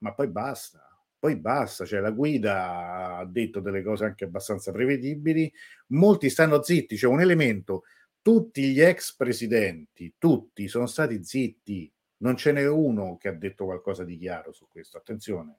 [0.00, 0.83] ma poi basta.
[1.24, 5.50] Poi basta, cioè la guida ha detto delle cose anche abbastanza prevedibili,
[5.86, 7.84] molti stanno zitti, c'è un elemento,
[8.20, 13.64] tutti gli ex presidenti, tutti sono stati zitti, non ce n'è uno che ha detto
[13.64, 15.56] qualcosa di chiaro su questo, attenzione.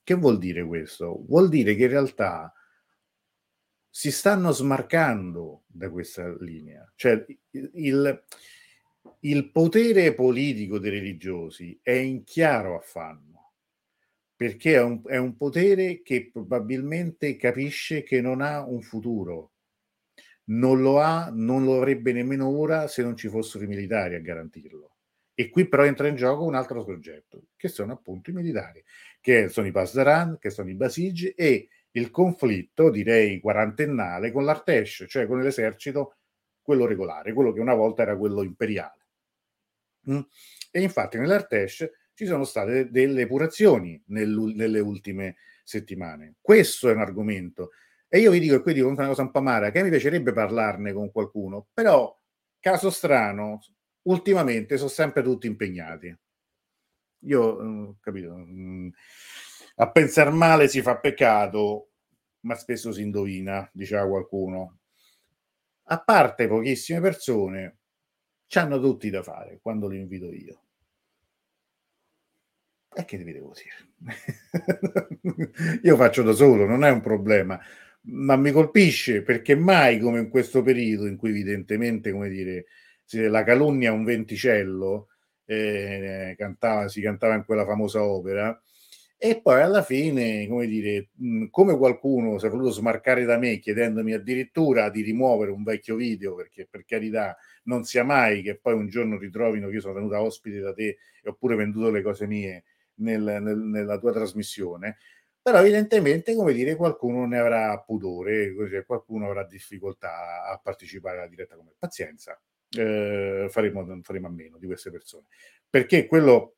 [0.00, 1.24] Che vuol dire questo?
[1.26, 2.54] Vuol dire che in realtà
[3.90, 6.88] si stanno smarcando da questa linea.
[6.94, 8.24] Cioè il,
[9.18, 13.37] il potere politico dei religiosi è in chiaro affanno,
[14.38, 19.50] perché è un, è un potere che probabilmente capisce che non ha un futuro.
[20.50, 24.20] Non lo ha, non lo avrebbe nemmeno ora se non ci fossero i militari a
[24.20, 24.94] garantirlo.
[25.34, 28.80] E qui però entra in gioco un altro soggetto, che sono appunto i militari,
[29.20, 35.06] che sono i Pasdaran, che sono i Basigi e il conflitto, direi quarantennale, con l'Artesh,
[35.08, 36.18] cioè con l'esercito,
[36.62, 39.06] quello regolare, quello che una volta era quello imperiale.
[40.08, 40.20] Mm?
[40.70, 46.34] E infatti nell'Artesh ci sono state delle epurazioni nel, nelle ultime settimane.
[46.40, 47.70] Questo è un argomento.
[48.08, 50.32] E io vi dico, e qui dico una cosa un po' amara, che mi piacerebbe
[50.32, 52.12] parlarne con qualcuno, però,
[52.58, 53.60] caso strano,
[54.08, 56.12] ultimamente sono sempre tutti impegnati.
[57.20, 58.88] Io mm, capito, mm,
[59.76, 61.90] a pensare male si fa peccato,
[62.40, 64.78] ma spesso si indovina, diceva qualcuno.
[65.84, 67.78] A parte pochissime persone,
[68.48, 70.62] ci hanno tutti da fare quando li invito io.
[72.98, 73.76] E che vi devo dire?
[75.84, 77.56] io faccio da solo, non è un problema,
[78.06, 82.64] ma mi colpisce perché mai come in questo periodo in cui evidentemente, come dire,
[83.28, 85.10] la calunnia è un venticello,
[85.44, 88.60] eh, cantava, si cantava in quella famosa opera,
[89.16, 91.10] e poi alla fine, come dire,
[91.50, 96.34] come qualcuno si è voluto smarcare da me chiedendomi addirittura di rimuovere un vecchio video,
[96.34, 100.20] perché per carità non sia mai che poi un giorno ritrovino che io sono venuta
[100.20, 102.64] ospite da te e ho pure venduto le cose mie
[102.98, 104.98] nel, nel, nella tua trasmissione,
[105.40, 108.54] però evidentemente, come dire, qualcuno ne avrà pudore,
[108.86, 112.38] qualcuno avrà difficoltà a partecipare alla diretta come pazienza
[112.70, 115.26] eh, faremo, faremo a meno di queste persone.
[115.68, 116.56] Perché quello...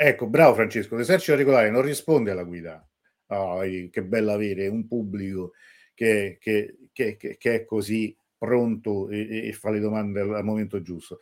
[0.00, 2.88] Ecco, bravo Francesco, l'esercito regolare non risponde alla guida.
[3.30, 5.52] Oh, che bello avere un pubblico
[5.92, 11.18] che, che, che, che è così pronto e, e, fa le domande al, momento giusto.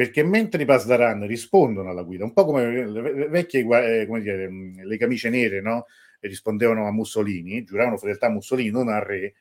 [0.00, 4.50] Perché mentre i Pasdaran rispondono alla guida, un po' come le vecchie, eh, come dire,
[4.82, 5.84] le camicie nere, no?
[6.20, 9.34] Rispondevano a Mussolini, giuravano fedeltà a Mussolini, non al re,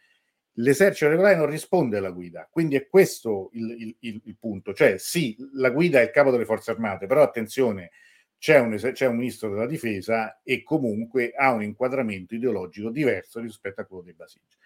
[0.55, 5.34] l'esercito regolare non risponde alla guida, quindi è questo il, il, il, punto, cioè sì,
[5.53, 7.91] la guida è il capo delle forze armate, però attenzione,
[8.38, 13.80] c'è un, c'è un, ministro della difesa e comunque ha un inquadramento ideologico diverso rispetto
[13.80, 14.57] a quello dei Basigi.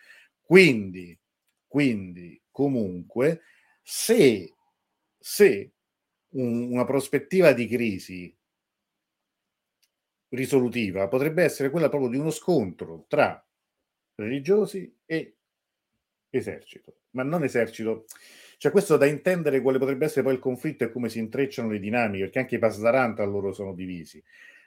[0.41, 1.15] Quindi,
[1.67, 3.41] quindi comunque,
[3.83, 4.55] se,
[5.19, 5.69] se
[6.33, 8.35] un, una prospettiva di crisi
[10.29, 13.45] risolutiva potrebbe essere quella proprio di uno scontro tra
[14.15, 15.35] religiosi e
[16.29, 18.05] esercito, ma non esercito.
[18.57, 21.79] Cioè questo da intendere quale potrebbe essere poi il conflitto e come si intrecciano le
[21.79, 24.23] dinamiche, perché anche i Pasdaran tra loro sono divisi.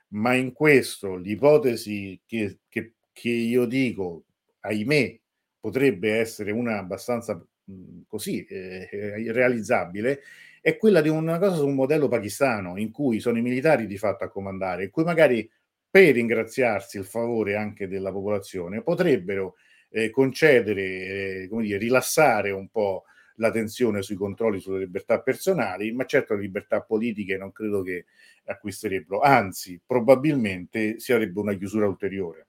[0.09, 4.25] Ma in questo l'ipotesi che, che, che io dico,
[4.61, 5.19] ahimè,
[5.59, 10.21] potrebbe essere una abbastanza mh, così eh, realizzabile,
[10.67, 13.97] è quella di una cosa su un modello pakistano, in cui sono i militari di
[13.97, 15.49] fatto a comandare, in cui magari
[15.89, 19.55] per ringraziarsi il favore anche della popolazione potrebbero
[19.91, 23.05] eh, concedere, eh, come dire, rilassare un po'
[23.37, 28.07] la tensione sui controlli sulle libertà personali, ma certo le libertà politiche non credo che
[28.47, 32.49] acquisterebbero, anzi probabilmente si avrebbe una chiusura ulteriore.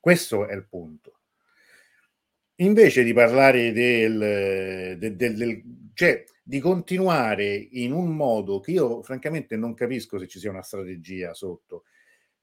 [0.00, 1.20] Questo è il punto.
[2.56, 5.62] Invece di parlare del, del, del, del
[5.94, 10.62] cioè di continuare in un modo che io francamente non capisco se ci sia una
[10.62, 11.84] strategia sotto,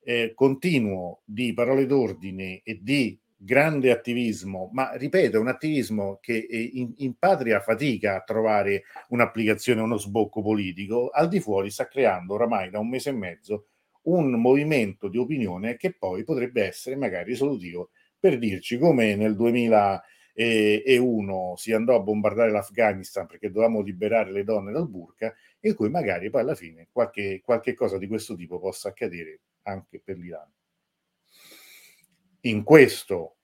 [0.04, 6.94] eh, continuo di parole d'ordine e di grande attivismo, ma ripeto, un attivismo che in,
[6.98, 12.72] in, patria fatica a trovare un'applicazione, uno sbocco politico, al di fuori sta creando oramai
[12.72, 13.66] da un mese e mezzo
[14.04, 19.36] un movimento di opinione che poi potrebbe essere magari risolutivo per dirci come nel
[20.42, 25.90] 2001 si andò a bombardare l'Afghanistan perché dovevamo liberare le donne dal burka, in cui
[25.90, 30.50] magari poi alla fine qualche, qualche cosa di questo tipo possa accadere anche per l'Iran
[32.42, 33.36] in questo,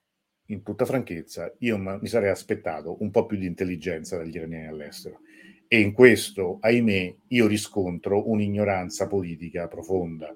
[0.47, 5.19] in tutta franchezza, io mi sarei aspettato un po' più di intelligenza dagli iraniani all'estero.
[5.67, 10.33] E in questo, ahimè, io riscontro un'ignoranza politica profonda.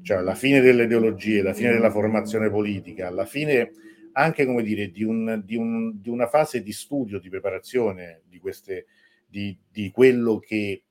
[0.00, 3.72] Cioè, alla fine delle ideologie, alla fine della formazione politica, alla fine
[4.18, 8.40] anche, come dire, di, un, di, un, di una fase di studio, di preparazione di,
[8.40, 8.86] queste,
[9.24, 10.82] di, di quello che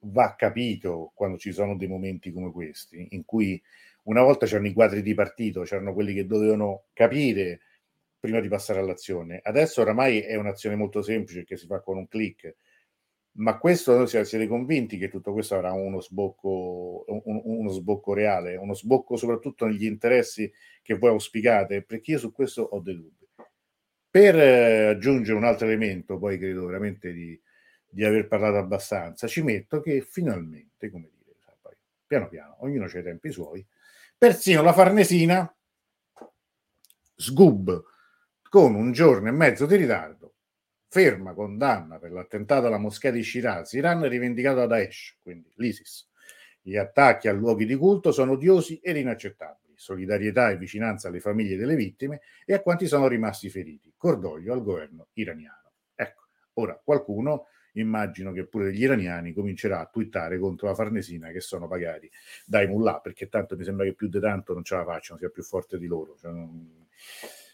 [0.00, 3.60] va capito quando ci sono dei momenti come questi, in cui
[4.04, 7.60] una volta c'erano i quadri di partito, c'erano quelli che dovevano capire
[8.18, 9.40] prima di passare all'azione.
[9.42, 12.54] Adesso oramai è un'azione molto semplice che si fa con un clic,
[13.32, 18.56] ma questo noi siete convinti che tutto questo avrà uno sbocco, un, uno sbocco reale,
[18.56, 20.52] uno sbocco soprattutto negli interessi
[20.82, 23.26] che voi auspicate, perché io su questo ho dei dubbi.
[24.10, 27.40] Per eh, aggiungere un altro elemento, poi credo veramente di,
[27.88, 31.36] di aver parlato abbastanza, ci metto che finalmente, come dire,
[32.06, 33.64] piano piano, ognuno ha i tempi suoi,
[34.20, 35.56] Persino la Farnesina,
[37.14, 37.82] sgub,
[38.50, 40.19] con un giorno e mezzo di ritardo,
[40.92, 46.08] ferma condanna per l'attentato alla moschea di Shiraz, Iran rivendicato da Daesh, quindi l'ISIS.
[46.60, 49.74] Gli attacchi a luoghi di culto sono odiosi ed inaccettabili.
[49.76, 53.94] Solidarietà e vicinanza alle famiglie delle vittime e a quanti sono rimasti feriti.
[53.96, 55.70] Cordoglio al governo iraniano.
[55.94, 56.24] Ecco,
[56.54, 61.68] ora qualcuno immagino che pure gli iraniani comincerà a twittare contro la Farnesina che sono
[61.68, 62.10] pagati
[62.44, 65.28] dai mullah, perché tanto mi sembra che più di tanto non ce la facciano, sia
[65.28, 66.16] più forte di loro.
[66.18, 66.88] Cioè non,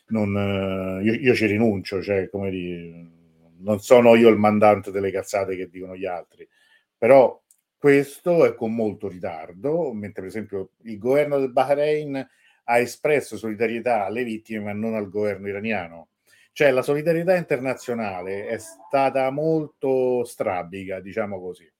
[0.09, 3.16] non, eh, io, io, ci rinuncio, cioè, come dire,
[3.59, 6.49] non sono io il mandante delle cazzate che dicono gli altri,
[6.97, 7.41] però
[7.77, 12.29] questo è con molto ritardo, mentre per esempio il governo del Bahrain
[12.69, 16.09] ha espresso solidarietà alle vittime ma non al governo iraniano
[16.57, 21.71] cioè la solidarietà internazionale è stata molto strabica, diciamo così.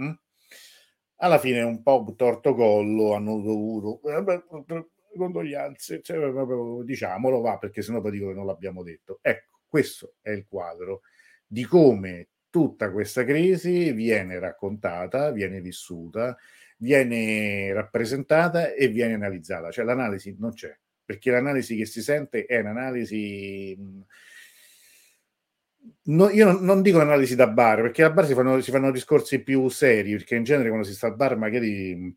[0.00, 0.12] Mm?
[1.16, 4.00] Alla fine un po' torto collo hanno dovuto
[5.14, 6.32] condoglianze, cioè,
[6.82, 9.18] diciamolo va perché sennò poi dico che non l'abbiamo detto.
[9.20, 11.02] Ecco, questo è il quadro
[11.52, 16.34] di come tutta questa crisi viene raccontata, viene vissuta,
[16.78, 19.70] viene rappresentata e viene analizzata.
[19.70, 20.74] Cioè l'analisi non c'è,
[21.04, 23.76] perché l'analisi che si sente è un'analisi...
[26.04, 29.42] No, io non, dico analisi da bar, perché a bar si fanno, si fanno, discorsi
[29.42, 32.16] più seri, perché in genere quando si sta al bar magari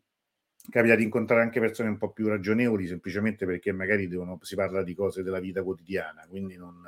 [0.70, 4.82] capita di incontrare anche persone un po' più ragionevoli, semplicemente perché magari devono, si parla
[4.82, 6.82] di cose della vita quotidiana, quindi non,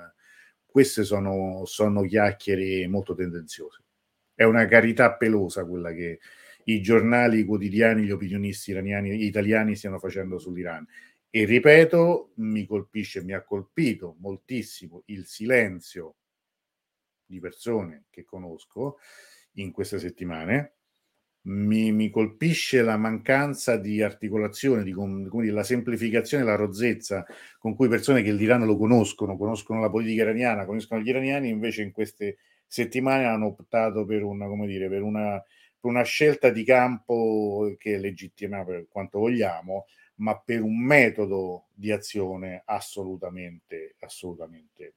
[0.78, 3.82] queste sono, sono chiacchiere molto tendenziose.
[4.32, 6.20] È una carità pelosa quella che
[6.66, 10.86] i giornali quotidiani, gli opinionisti iraniani, italiani stiano facendo sull'Iran.
[11.30, 16.14] E ripeto, mi colpisce, mi ha colpito moltissimo il silenzio
[17.26, 18.98] di persone che conosco
[19.54, 20.76] in queste settimane.
[21.48, 27.24] Mi, mi colpisce la mancanza di articolazione, di, come la semplificazione, la rozzezza
[27.58, 31.82] con cui persone che l'Iran lo conoscono, conoscono la politica iraniana, conoscono gli iraniani, invece
[31.82, 35.42] in queste settimane hanno optato per una, come dire, per una,
[35.80, 39.86] per una scelta di campo che è legittima per quanto vogliamo,
[40.16, 44.94] ma per un metodo di azione assolutamente, assolutamente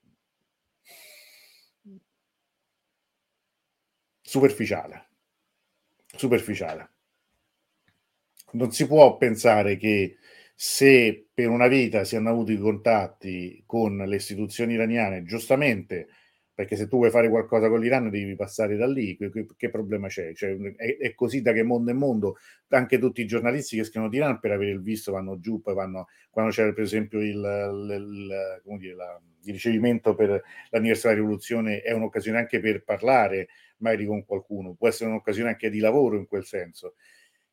[4.31, 5.10] superficiale.
[6.15, 6.89] Superficiale.
[8.53, 10.17] Non si può pensare che
[10.53, 16.07] se per una vita si hanno avuto i contatti con le istituzioni iraniane, giustamente
[16.61, 20.07] perché se tu vuoi fare qualcosa con l'Iran devi passare da lì, che, che problema
[20.07, 20.33] c'è?
[20.33, 22.37] Cioè, è, è, così da che mondo è mondo,
[22.67, 25.73] anche tutti i giornalisti che scrivono di Iran per avere il visto vanno giù, poi
[25.73, 31.27] vanno, quando c'era per esempio il, il, il, dire, la, il ricevimento per l'anniversario della
[31.27, 33.47] rivoluzione è un'occasione anche per parlare
[33.81, 36.95] magari con qualcuno, può essere un'occasione anche di lavoro in quel senso.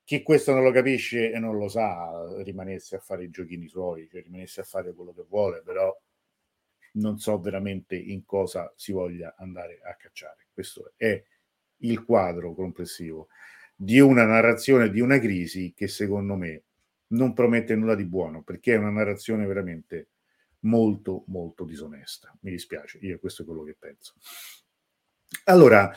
[0.04, 4.08] Chi questo non lo capisce e non lo sa, rimanesse a fare i giochini suoi,
[4.10, 5.94] cioè rimanesse a fare quello che vuole, però
[6.92, 10.46] non so veramente in cosa si voglia andare a cacciare.
[10.52, 11.22] Questo è
[11.82, 13.28] il quadro complessivo
[13.74, 16.62] di una narrazione di una crisi che secondo me
[17.08, 20.08] non promette nulla di buono perché è una narrazione veramente
[20.60, 22.36] molto molto disonesta.
[22.40, 24.14] Mi dispiace, io questo è quello che penso.
[25.44, 25.92] Allora,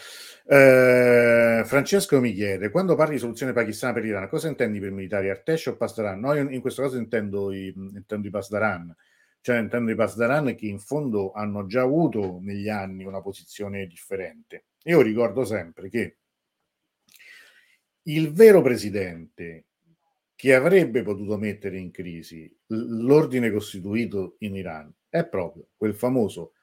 [0.46, 5.30] eh, Francesco mi chiede, quando parli di soluzione pakistana per l'Iran, cosa intendi per militari,
[5.30, 6.20] Artesh o Pasdaran?
[6.20, 8.96] No, io in questo caso intendo i, intendo i Pasdaran,
[9.42, 14.66] cioè intendo i Pasdaran che in fondo hanno già avuto negli anni una posizione differente.
[14.84, 16.18] Io ricordo sempre che
[18.04, 19.66] il vero presidente
[20.36, 26.54] che avrebbe potuto mettere in crisi l'ordine costituito in Iran è proprio quel famoso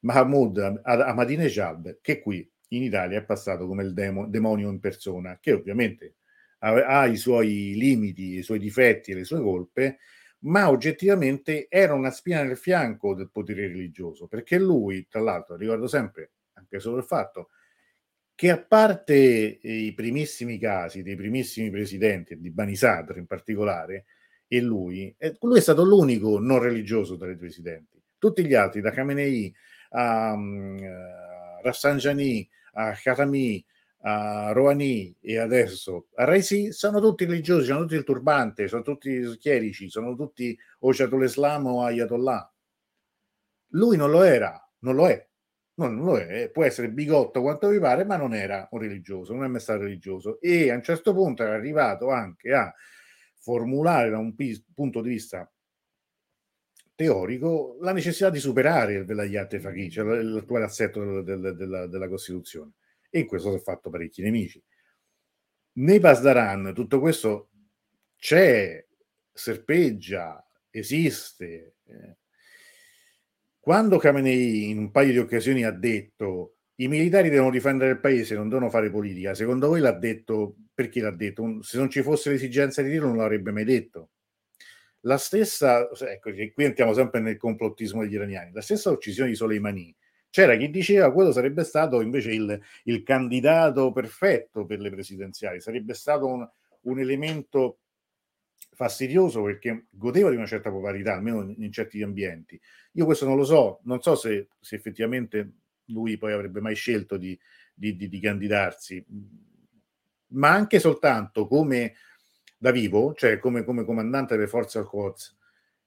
[0.00, 5.52] Mahmoud Ahmadinejad che qui in Italia è passato come il demo, demonio in persona, che
[5.52, 6.16] ovviamente
[6.60, 9.98] ha, i suoi limiti, i suoi difetti e le sue colpe,
[10.40, 15.86] ma oggettivamente era una spina nel fianco del potere religioso, perché lui, tra l'altro, ricordo
[15.86, 17.50] sempre anche solo il fatto
[18.34, 19.16] che a parte
[19.62, 24.04] i primissimi casi dei primissimi presidenti, di Bani Sadr in particolare,
[24.46, 28.00] e lui, lui è stato l'unico non religioso tra i presidenti.
[28.16, 29.52] Tutti gli altri, da Khamenei
[29.90, 30.78] a um,
[31.62, 33.64] Rafsanjani, a Khatami,
[34.02, 39.36] a Rouhani e adesso a Raisi sono tutti religiosi, sono tutti il turbante, sono tutti
[39.38, 40.90] chierici, sono tutti o
[41.22, 42.52] Islam o Ayatollah.
[43.72, 45.26] Lui non lo era, non lo è.
[45.74, 49.32] No, non lo è, può essere bigotto quanto vi pare, ma non era un religioso,
[49.32, 50.40] non è mai stato religioso.
[50.40, 52.74] E a un certo punto era arrivato anche a
[53.38, 54.34] formulare da un
[54.74, 55.48] punto di vista
[56.98, 62.72] teorico la necessità di superare il velayat faqih, cioè l'attuale assetto della, della, della Costituzione.
[63.08, 64.60] E in questo si è fatto parecchi nemici.
[65.74, 67.50] Nei Pasdaran tutto questo
[68.16, 68.84] c'è,
[69.32, 71.76] serpeggia, esiste.
[71.84, 72.16] Eh.
[73.60, 78.34] Quando Khamenei in un paio di occasioni ha detto i militari devono difendere il paese,
[78.34, 81.62] non devono fare politica, secondo voi l'ha detto perché l'ha detto?
[81.62, 84.10] Se non ci fosse l'esigenza di dirlo non l'avrebbe mai detto
[85.02, 89.94] la stessa, ecco, qui entriamo sempre nel complottismo degli iraniani, la stessa uccisione di Soleimani,
[90.30, 95.94] c'era chi diceva quello sarebbe stato invece il, il candidato perfetto per le presidenziali, sarebbe
[95.94, 96.48] stato un,
[96.82, 97.78] un, elemento
[98.74, 102.60] fastidioso perché godeva di una certa popolarità, almeno in, in certi ambienti.
[102.92, 105.52] Io questo non lo so, non so se, se effettivamente
[105.86, 107.38] lui poi avrebbe mai scelto di,
[107.74, 109.04] di, di, di candidarsi,
[110.28, 111.94] ma anche soltanto come
[112.58, 115.36] da vivo, cioè come, come comandante delle forze al Quds,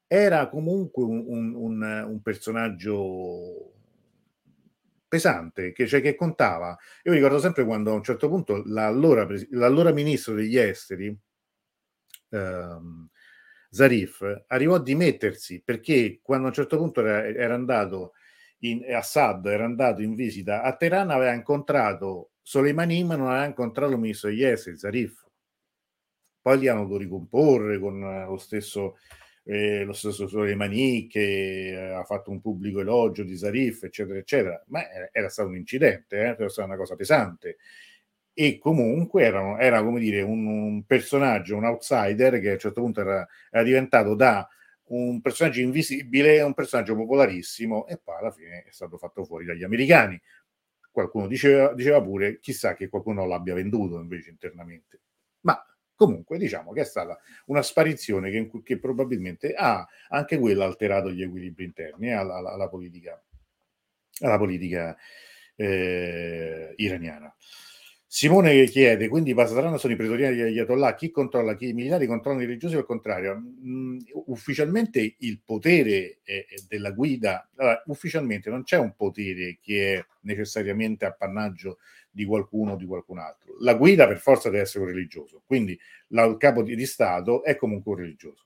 [0.08, 3.74] era comunque un, un, un, un personaggio
[5.08, 6.78] pesante, che, cioè, che, contava.
[7.04, 11.16] Io ricordo sempre quando a un certo punto l'allora, l'allora ministro degli esteri,
[12.30, 13.10] ehm,
[13.70, 18.14] Zarif, arrivò a dimettersi perché quando a un certo punto era, era andato
[18.60, 23.94] in, Assad era andato in visita a Teheran, aveva incontrato Soleimani, ma non aveva incontrato
[23.94, 25.22] il ministro degli esteri, Zarif
[26.42, 28.98] poi li hanno dovuto ricomporre con eh, lo stesso,
[29.44, 34.64] eh, lo stesso Soleimani che eh, ha fatto un pubblico elogio di Zarif, eccetera, eccetera,
[34.68, 37.58] ma era, era stato un incidente, eh, era stata una cosa pesante.
[38.34, 42.82] E comunque erano, era come dire un, un, personaggio, un outsider che a un certo
[42.82, 44.48] punto era, era diventato da
[44.92, 49.64] un personaggio invisibile un personaggio popolarissimo e poi alla fine è stato fatto fuori dagli
[49.64, 50.20] americani.
[50.92, 55.02] Qualcuno diceva, diceva pure, chissà che qualcuno l'abbia venduto invece internamente.
[55.42, 55.62] Ma
[56.02, 61.22] Comunque diciamo che è stata una sparizione che, che probabilmente ha anche quella alterato gli
[61.22, 63.24] equilibri interni alla, alla, alla politica,
[64.22, 64.98] alla politica
[65.56, 67.32] eh, iraniana.
[68.08, 69.36] Simone chiede, quindi i
[69.78, 72.86] sono i pretoriani degli Ayatollah, chi controlla, chi i militari controllano i religiosi o il
[72.86, 73.36] contrario?
[73.36, 76.20] Mm, ufficialmente il potere
[76.68, 81.78] della guida, allora, ufficialmente non c'è un potere che è necessariamente appannaggio
[82.12, 83.56] di qualcuno o di qualcun altro.
[83.60, 87.44] La guida per forza deve essere un religioso, quindi la, il capo di, di Stato
[87.44, 88.46] è comunque un religioso.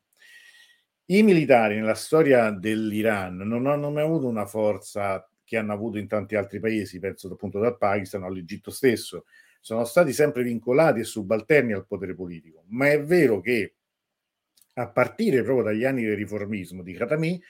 [1.07, 6.07] I militari nella storia dell'Iran non hanno mai avuto una forza che hanno avuto in
[6.07, 9.26] tanti altri paesi, penso appunto dal Pakistan all'Egitto stesso,
[9.59, 13.76] sono stati sempre vincolati e subalterni al potere politico, ma è vero che
[14.74, 17.41] a partire proprio dagli anni del riformismo di Khatami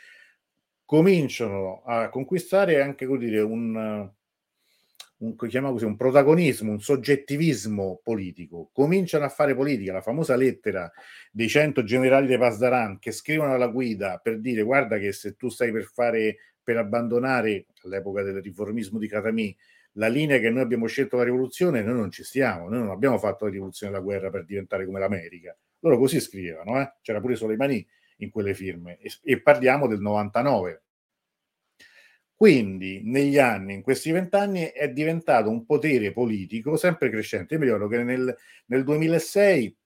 [0.85, 4.09] cominciano a conquistare anche dire, un,
[5.25, 10.91] un, così, un protagonismo, un soggettivismo politico, cominciano a fare politica, la famosa lettera
[11.31, 15.49] dei 100 generali dei Pasdaran che scrivono alla guida per dire guarda che se tu
[15.49, 19.55] stai per fare, per abbandonare all'epoca del riformismo di Katami,
[19.93, 23.17] la linea che noi abbiamo scelto la rivoluzione, noi non ci stiamo, noi non abbiamo
[23.17, 25.57] fatto la rivoluzione della guerra per diventare come l'America.
[25.79, 26.95] Loro così scrivevano, eh?
[27.01, 27.85] c'era pure Soleimani
[28.17, 30.83] in quelle firme e, e parliamo del 99,
[32.35, 37.53] quindi negli anni, in questi vent'anni, è diventato un potere politico sempre crescente.
[37.53, 39.77] Io mi ricordo che nel, nel 2006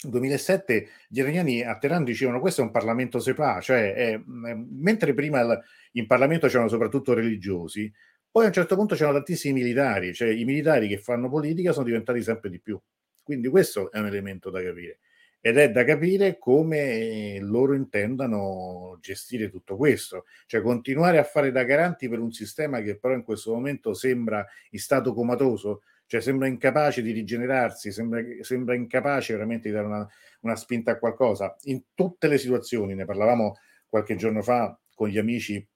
[0.00, 5.44] 2007 gli iraniani a Teheran dicevano questo è un Parlamento sepa, cioè è, mentre prima
[5.92, 7.92] in Parlamento c'erano soprattutto religiosi,
[8.30, 11.86] Poi a un certo punto c'erano tantissimi militari, cioè i militari che fanno politica sono
[11.86, 12.80] diventati sempre di più.
[13.22, 14.98] Quindi questo è un elemento da capire
[15.40, 21.62] ed è da capire come loro intendano gestire tutto questo, cioè continuare a fare da
[21.62, 26.48] garanti per un sistema che però in questo momento sembra in stato comatoso, cioè sembra
[26.48, 30.08] incapace di rigenerarsi, sembra, sembra incapace veramente di dare una,
[30.40, 31.54] una, spinta a qualcosa.
[31.64, 35.66] In tutte le situazioni, ne parlavamo qualche giorno fa con gli amici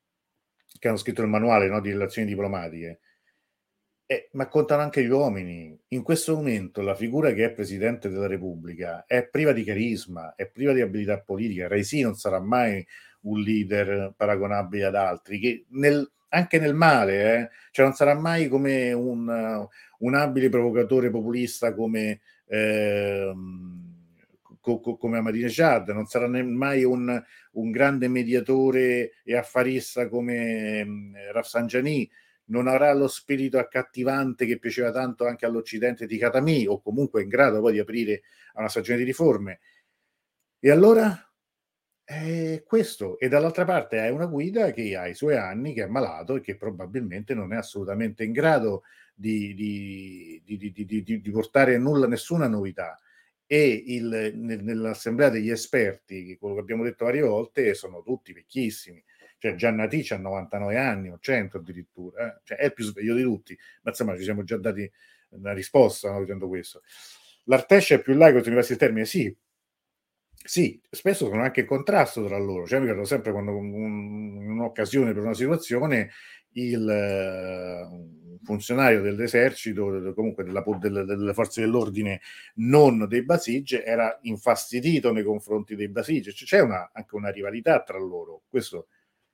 [0.79, 3.01] che hanno scritto il manuale no, di relazioni diplomatiche,
[4.13, 5.79] eh, ma contano anche gli uomini.
[5.89, 10.47] In questo momento la figura che è Presidente della Repubblica è priva di carisma, è
[10.49, 11.69] priva di abilità politica.
[11.69, 12.87] Raisi non sarà mai
[13.23, 18.49] un leader paragonabile ad altri, che nel, anche nel male, eh, cioè non sarà mai
[18.49, 19.67] come un,
[19.99, 23.33] un abile provocatore populista come, eh,
[24.61, 31.33] co, co, come Ahmadinejad, non sarà mai un, un, grande mediatore e affarista come eh,
[31.33, 32.11] Rafsanjani,
[32.47, 37.29] non avrà lo spirito accattivante che piaceva tanto anche all'Occidente di Katami o comunque in
[37.29, 38.23] grado poi di aprire
[38.55, 39.61] a una stagione di riforme.
[40.59, 41.33] E allora
[42.05, 43.19] è questo.
[43.19, 46.41] E dall'altra parte è una guida che ha i suoi anni, che è malato e
[46.41, 48.83] che probabilmente non è assolutamente in grado
[49.15, 52.99] di, di, di, di portare nulla, nessuna novità.
[53.47, 59.03] E il, nell'assemblea degli esperti, quello che abbiamo detto varie volte, sono tutti vecchissimi
[59.43, 62.41] cioè Giannati ha 99 anni o 100 addirittura, eh?
[62.45, 64.89] cioè, è il più sveglio di tutti, ma insomma ci siamo già dati
[65.31, 66.83] una risposta no, dicendo questo.
[67.47, 69.05] L'Artescia è più laico di università termine?
[69.05, 69.37] Sì,
[70.45, 72.69] sì, spesso sono anche in contrasto tra loro.
[72.69, 76.11] Cioè, mi ricordo sempre quando in un'occasione per una situazione
[76.53, 82.21] il funzionario dell'esercito, comunque della, delle, delle, forze dell'ordine,
[82.57, 86.33] non dei Basige, era infastidito nei confronti dei Basige.
[86.33, 88.43] C'è una, anche una rivalità tra loro.
[88.49, 88.87] Questo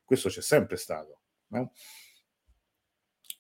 [0.09, 1.21] questo c'è sempre stato.
[1.49, 1.71] No?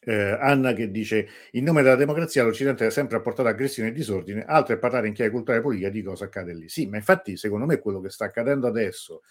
[0.01, 4.45] Eh, Anna che dice in nome della democrazia l'Occidente ha sempre apportato aggressione e disordine,
[4.45, 6.69] altro è parlare in chiave culturale e politica di cosa accade lì.
[6.69, 9.23] Sì, ma infatti secondo me quello che sta accadendo adesso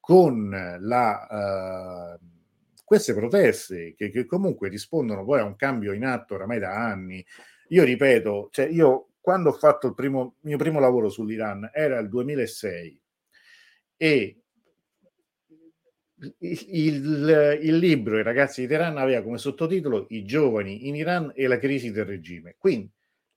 [0.00, 0.48] con
[0.80, 2.24] la, uh,
[2.84, 7.24] queste proteste che, che, comunque rispondono poi a un cambio in atto oramai da anni,
[7.68, 12.08] io ripeto, cioè io quando ho fatto il primo, mio primo lavoro sull'Iran era il
[12.08, 13.02] 2006
[13.98, 14.37] e
[16.38, 21.46] il, il, libro I ragazzi di Teheran aveva come sottotitolo I giovani in Iran e
[21.46, 22.56] la crisi del regime.
[22.58, 22.90] Quindi,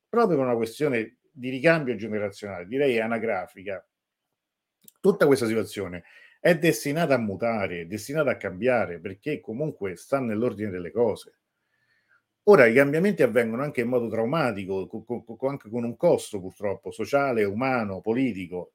[0.10, 3.86] proprio per una questione di ricambio generazionale, direi anagrafica,
[5.00, 6.04] tutta questa situazione
[6.40, 11.36] è destinata a mutare, è destinata a cambiare, perché comunque sta nell'ordine delle cose.
[12.46, 16.90] Ora i cambiamenti avvengono anche in modo traumatico, co- co- anche con un costo purtroppo
[16.90, 18.74] sociale, umano, politico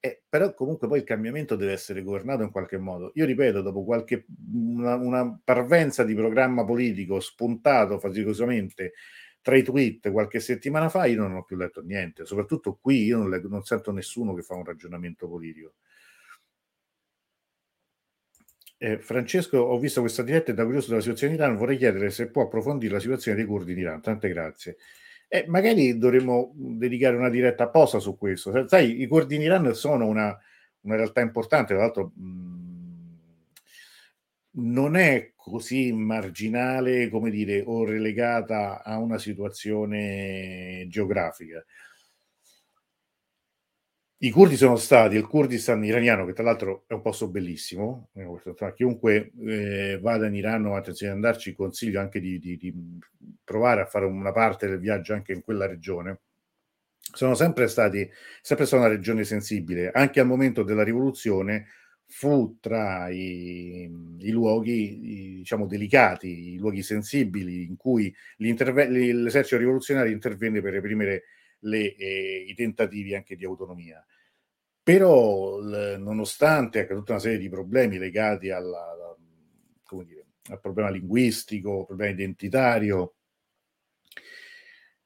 [0.00, 3.10] eh, però comunque poi il cambiamento deve essere governato in qualche modo.
[3.14, 8.92] Io ripeto, dopo qualche una, una parvenza di programma politico spuntato faticosamente
[9.40, 12.24] tra i tweet qualche settimana fa, io non ho più letto niente.
[12.26, 15.74] Soprattutto qui io non, non sento nessuno che fa un ragionamento politico.
[18.80, 22.10] Eh, Francesco, ho visto questa diretta e da curioso della situazione in Iran vorrei chiedere
[22.10, 24.00] se può approfondire la situazione dei curdi in Iran.
[24.00, 24.76] Tante grazie.
[25.30, 28.66] Eh, magari dovremmo dedicare una diretta apposta su questo.
[28.66, 30.36] Sai, i curdi in Iran sono una,
[30.82, 32.58] una realtà importante, tra l'altro mh,
[34.52, 41.64] non è così marginale, come dire, o relegata a una situazione geografica.
[44.20, 48.08] I curdi sono stati, il Kurdistan iraniano, che tra l'altro è un posto bellissimo,
[48.74, 52.74] chiunque eh, vada in Iran o attenzione ad andarci, consiglio anche di, di, di,
[53.48, 56.20] provare a fare una parte del viaggio anche in quella regione.
[57.00, 58.06] Sono sempre stati,
[58.42, 61.68] sempre stata una regione sensibile, anche al momento della rivoluzione
[62.04, 70.60] fu tra i, i luoghi, diciamo, delicati, i luoghi sensibili in cui l'esercito rivoluzionario intervenne
[70.60, 71.22] per reprimere
[71.60, 74.04] le, eh, i tentativi anche di autonomia.
[74.82, 79.16] Però, l, nonostante tutta una serie di problemi legati alla,
[80.04, 83.14] dire, al problema linguistico, al problema identitario,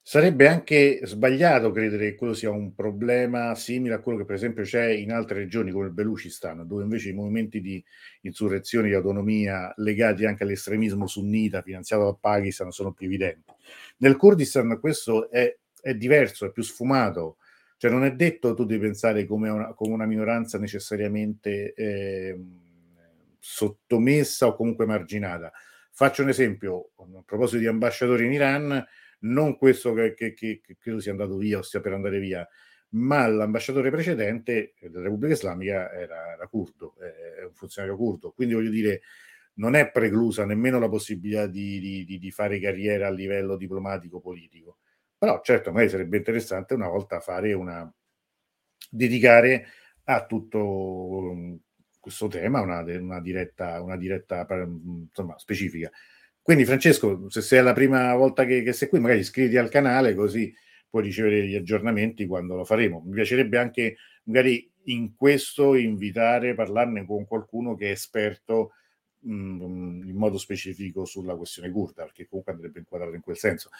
[0.05, 4.65] Sarebbe anche sbagliato credere che quello sia un problema simile a quello che per esempio
[4.65, 7.83] c'è in altre regioni come il Belucistan, dove invece i movimenti di
[8.23, 13.53] insurrezione di autonomia legati anche all'estremismo sunnita finanziato dal Pakistan sono più evidenti.
[13.99, 17.39] Nel Kurdistan questo è è diverso, è più sfumato.
[17.77, 22.41] Cioè non è detto tu devi pensare come una, come una minoranza necessariamente eh,
[23.41, 25.53] sottomessa o comunque marginata.
[25.91, 28.87] Faccio un esempio, a proposito di ambasciatori in Iran,
[29.23, 32.47] non questo che, che, che, che credo sia andato via o stia per andare via,
[32.91, 38.33] ma l'ambasciatore precedente della Repubblica Islamica era, era curdo, è un funzionario curdo.
[38.33, 39.03] Quindi voglio dire,
[39.55, 44.79] non è preclusa nemmeno la possibilità di, di, di fare carriera a livello diplomatico-politico.
[45.17, 47.91] Però certo, magari sarebbe interessante una volta fare una
[48.91, 49.67] dedicare
[50.05, 51.61] a tutto
[52.01, 54.45] questo tema una, una diretta, una diretta
[55.09, 55.91] insomma, specifica.
[56.43, 60.15] Quindi Francesco, se sei la prima volta che, che sei qui, magari iscriviti al canale
[60.15, 60.53] così
[60.91, 63.01] puoi ricevere gli aggiornamenti quando lo faremo.
[63.07, 68.73] Mi piacerebbe anche magari in questo invitare, parlarne con qualcuno che è esperto
[69.21, 73.71] mh, mm, in modo specifico sulla questione curda, perché comunque andrebbe inquadrato in quel senso.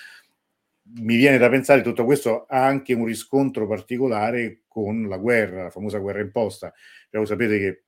[0.95, 5.65] Mi viene da pensare che tutto questo ha anche un riscontro particolare con la guerra,
[5.65, 6.73] la famosa guerra imposta.
[7.11, 7.83] Cioè, sapete che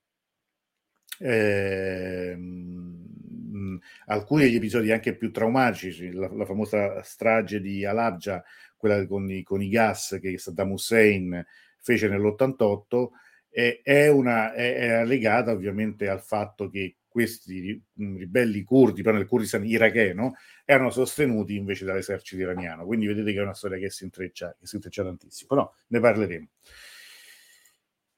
[3.74, 8.42] eh, alcuni degli episodi anche più traumatici, la, la famosa strage di Alabja,
[8.76, 11.44] quella con i, con i, gas che Saddam Hussein
[11.80, 13.08] fece nell'88,
[13.48, 19.26] è, è, una, è, è legata ovviamente al fatto che questi ribelli curdi, però nel
[19.26, 20.34] Kurdistan iracheno,
[20.64, 22.84] erano sostenuti invece dall'esercito iraniano.
[22.84, 25.46] Quindi vedete che è una storia che si intreccia, che si intreccia tantissimo.
[25.48, 26.48] Però ne parleremo.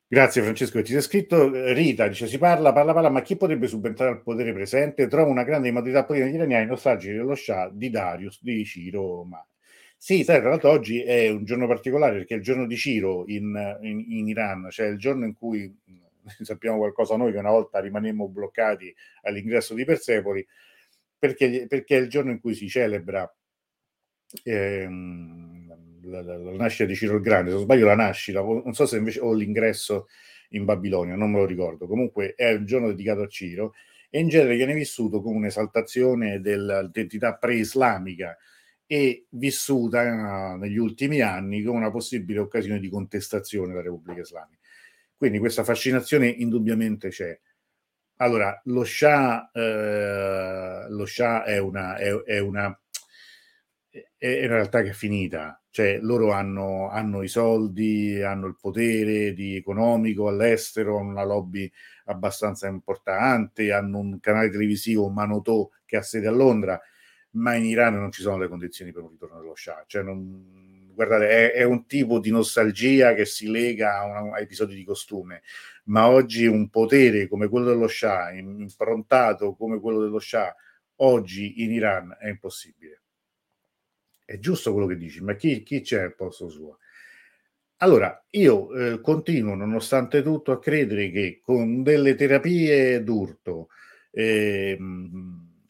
[0.08, 1.50] Grazie Francesco che ti sei scritto.
[1.72, 5.08] Rita dice: Si parla, parla, parla, ma chi potrebbe subentrare al potere presente?
[5.08, 9.24] Trova una grande immobilità politica degli iraniani nostalgici dello Shah, di Darius, di Ciro.
[9.24, 9.44] Ma
[9.96, 13.24] sì, sai, tra l'altro oggi è un giorno particolare perché è il giorno di Ciro
[13.26, 15.74] in, in, in Iran, cioè il giorno in cui
[16.42, 20.46] sappiamo qualcosa noi che una volta rimanemmo bloccati all'ingresso di Persepoli,
[21.18, 23.28] perché, perché è il giorno in cui si celebra.
[24.44, 25.45] Ehm,
[26.06, 28.86] la, la, la, nascita di Ciro il Grande, se non sbaglio la nascita, non so
[28.86, 30.08] se invece ho l'ingresso
[30.50, 33.74] in Babilonia, non me lo ricordo, comunque è un giorno dedicato a Ciro
[34.10, 38.36] e in genere viene vissuto come un'esaltazione dell'identità pre-islamica
[38.86, 44.60] e vissuta uh, negli ultimi anni come una possibile occasione di contestazione della Repubblica Islamica.
[45.16, 47.38] Quindi questa fascinazione indubbiamente c'è.
[48.18, 52.78] Allora, lo Shah, eh, lo Shah è, una, è, è, una,
[54.16, 59.34] è una realtà che è finita, cioè loro hanno, hanno, i soldi, hanno il potere
[59.36, 61.70] economico all'estero, hanno una lobby
[62.06, 66.80] abbastanza importante, hanno un canale televisivo, Manotò che ha sede a Londra,
[67.32, 69.84] ma in Iran non ci sono le condizioni per un ritorno dello Shah.
[69.86, 74.40] Cioè non, guardate, è, è, un tipo di nostalgia che si lega a, una, a,
[74.40, 75.42] episodi di costume,
[75.84, 80.54] ma oggi un potere come quello dello Shah, improntato come quello dello Shah,
[81.00, 83.02] oggi in Iran è impossibile
[84.26, 86.78] è giusto quello che dici, ma chi, chi c'è al posto suo?
[87.78, 93.68] Allora, io eh, continuo nonostante tutto a credere che con delle terapie d'urto,
[94.10, 94.76] eh,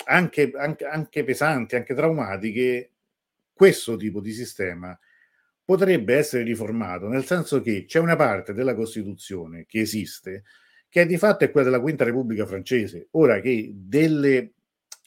[0.04, 2.90] anche, anche, anche pesanti, anche traumatiche,
[3.52, 4.98] questo tipo di sistema
[5.64, 10.44] potrebbe essere riformato, nel senso che c'è una parte della Costituzione che esiste,
[10.88, 13.08] che di fatto è quella della Quinta Repubblica francese.
[13.12, 14.52] Ora che delle,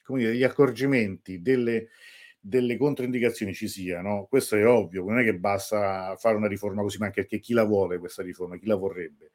[0.03, 1.87] come dire, degli accorgimenti, delle,
[2.49, 6.97] delle controindicazioni ci siano, questo è ovvio, non è che basta fare una riforma così,
[6.97, 9.31] ma anche perché chi la vuole questa riforma, chi la vorrebbe.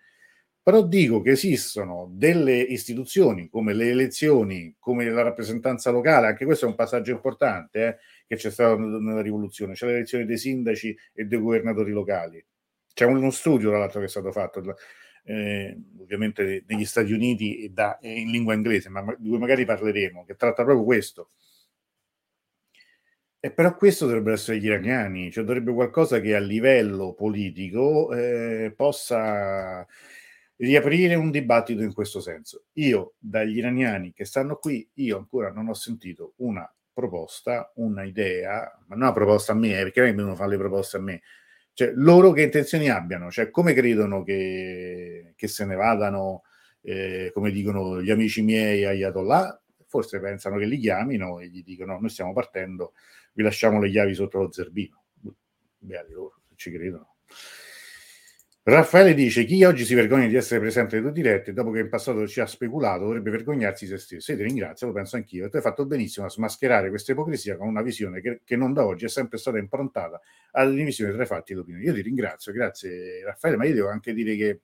[0.62, 6.64] Però dico che esistono delle istituzioni come le elezioni, come la rappresentanza locale, anche questo
[6.64, 7.96] è un passaggio importante eh,
[8.26, 12.44] che c'è stato nella rivoluzione, c'è l'elezione dei sindaci e dei governatori locali.
[12.92, 14.62] C'è uno studio, tra l'altro, che è stato fatto,
[15.24, 20.24] eh, ovviamente negli Stati Uniti e da, in lingua inglese, ma di cui magari parleremo,
[20.24, 21.28] che tratta proprio questo
[23.44, 28.72] e però questo dovrebbero essere gli iraniani, cioè dovrebbe qualcosa che a livello politico eh,
[28.74, 29.86] possa
[30.56, 32.64] riaprire un dibattito in questo senso.
[32.76, 38.60] Io, dagli iraniani che stanno qui, io ancora non ho sentito una proposta, una idea,
[38.86, 41.20] ma non una proposta a me, eh, perché non devono fare le proposte a me,
[41.74, 46.44] cioè loro che intenzioni abbiano, cioè come credono che, che se ne vadano,
[46.80, 51.98] eh, come dicono gli amici miei ayatollah, forse pensano che li chiamino e gli dicono
[52.00, 52.94] noi stiamo partendo
[53.34, 55.04] vi lasciamo le chiavi sotto lo zerbino.
[55.78, 57.16] Beati loro, se ci credono.
[58.66, 61.90] Raffaele dice: Chi oggi si vergogna di essere presente nei tuoi diretti, dopo che in
[61.90, 64.32] passato ci ha speculato, dovrebbe vergognarsi se stesso.
[64.32, 65.44] E ti ringrazio, lo penso anch'io.
[65.44, 68.72] E tu hai fatto benissimo a smascherare questa ipocrisia con una visione che, che non
[68.72, 70.18] da oggi è sempre stata improntata
[70.52, 71.84] alla divisione tra i fatti e l'opinione.
[71.84, 74.60] Io ti ringrazio, grazie Raffaele, ma io devo anche dire che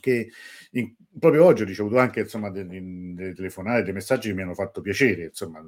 [0.00, 0.30] che
[0.72, 2.80] in, proprio oggi ho ricevuto anche insomma delle,
[3.14, 5.60] delle telefonate, dei messaggi che mi hanno fatto piacere, insomma,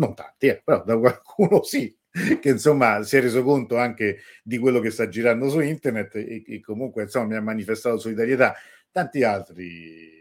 [0.00, 1.94] non tanti, eh, però da qualcuno sì,
[2.40, 6.42] che insomma si è reso conto anche di quello che sta girando su internet e,
[6.44, 8.54] e comunque insomma mi ha manifestato solidarietà.
[8.90, 10.18] Tanti altri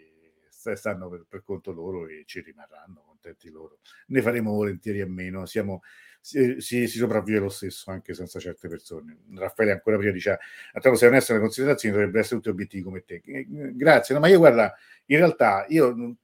[0.75, 3.79] stanno per, per, conto loro e ci rimarranno contenti loro.
[4.07, 5.81] Ne faremo volentieri a meno, siamo,
[6.19, 9.17] si, si, si, sopravvive lo stesso anche senza certe persone.
[9.35, 10.37] Raffaele ancora prima diceva,
[10.73, 13.21] a te se onesto nelle considerazioni dovrebbero essere tutti obiettivi come te.
[13.25, 14.75] Eh, grazie, no, ma io guarda,
[15.05, 16.17] in realtà io non,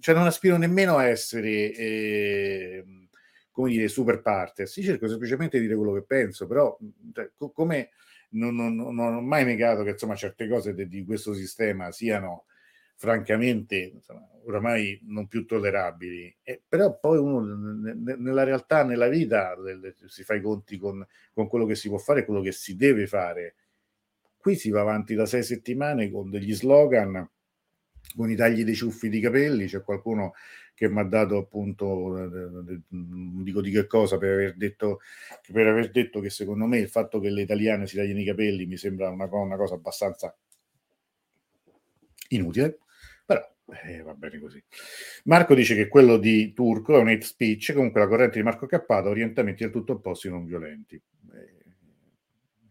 [0.00, 1.72] cioè non aspiro nemmeno a essere...
[1.72, 2.84] Eh,
[3.56, 6.76] come dire, super partes, io cerco semplicemente di dire quello che penso, però
[7.14, 7.88] cioè, come
[8.32, 12.44] non, non, non, ho mai negato che insomma certe cose de, di questo sistema siano
[12.96, 19.54] francamente insomma, oramai non più tollerabili, eh, però poi uno n- nella realtà, nella vita,
[19.60, 22.52] le, si fa i conti con, con quello che si può fare e quello che
[22.52, 23.56] si deve fare.
[24.38, 27.28] Qui si va avanti da sei settimane con degli slogan,
[28.14, 30.34] con i tagli dei ciuffi di capelli, c'è qualcuno
[30.74, 31.84] che mi ha dato appunto,
[32.88, 35.00] non dico di che cosa, per aver, detto,
[35.52, 38.66] per aver detto che secondo me il fatto che le italiane si tagliano i capelli
[38.66, 40.36] mi sembra una, una cosa abbastanza
[42.28, 42.78] inutile,
[43.26, 43.46] però
[43.84, 44.62] eh, va bene così.
[45.24, 48.66] Marco dice che quello di Turco è un hate speech, comunque la corrente di Marco
[48.66, 50.94] Cappato ha orientamenti del tutto opposti non violenti.
[50.94, 51.56] Eh,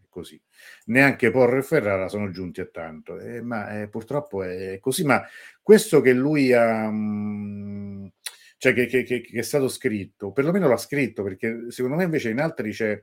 [0.08, 0.40] così.
[0.86, 5.04] Neanche Porro e Ferrara sono giunti a tanto, eh, ma eh, purtroppo è così.
[5.04, 5.22] Ma
[5.62, 8.12] questo che lui ha, mh,
[8.56, 12.30] cioè che, che, che, che, è stato scritto, perlomeno l'ha scritto, perché secondo me invece
[12.30, 12.98] in altri c'è,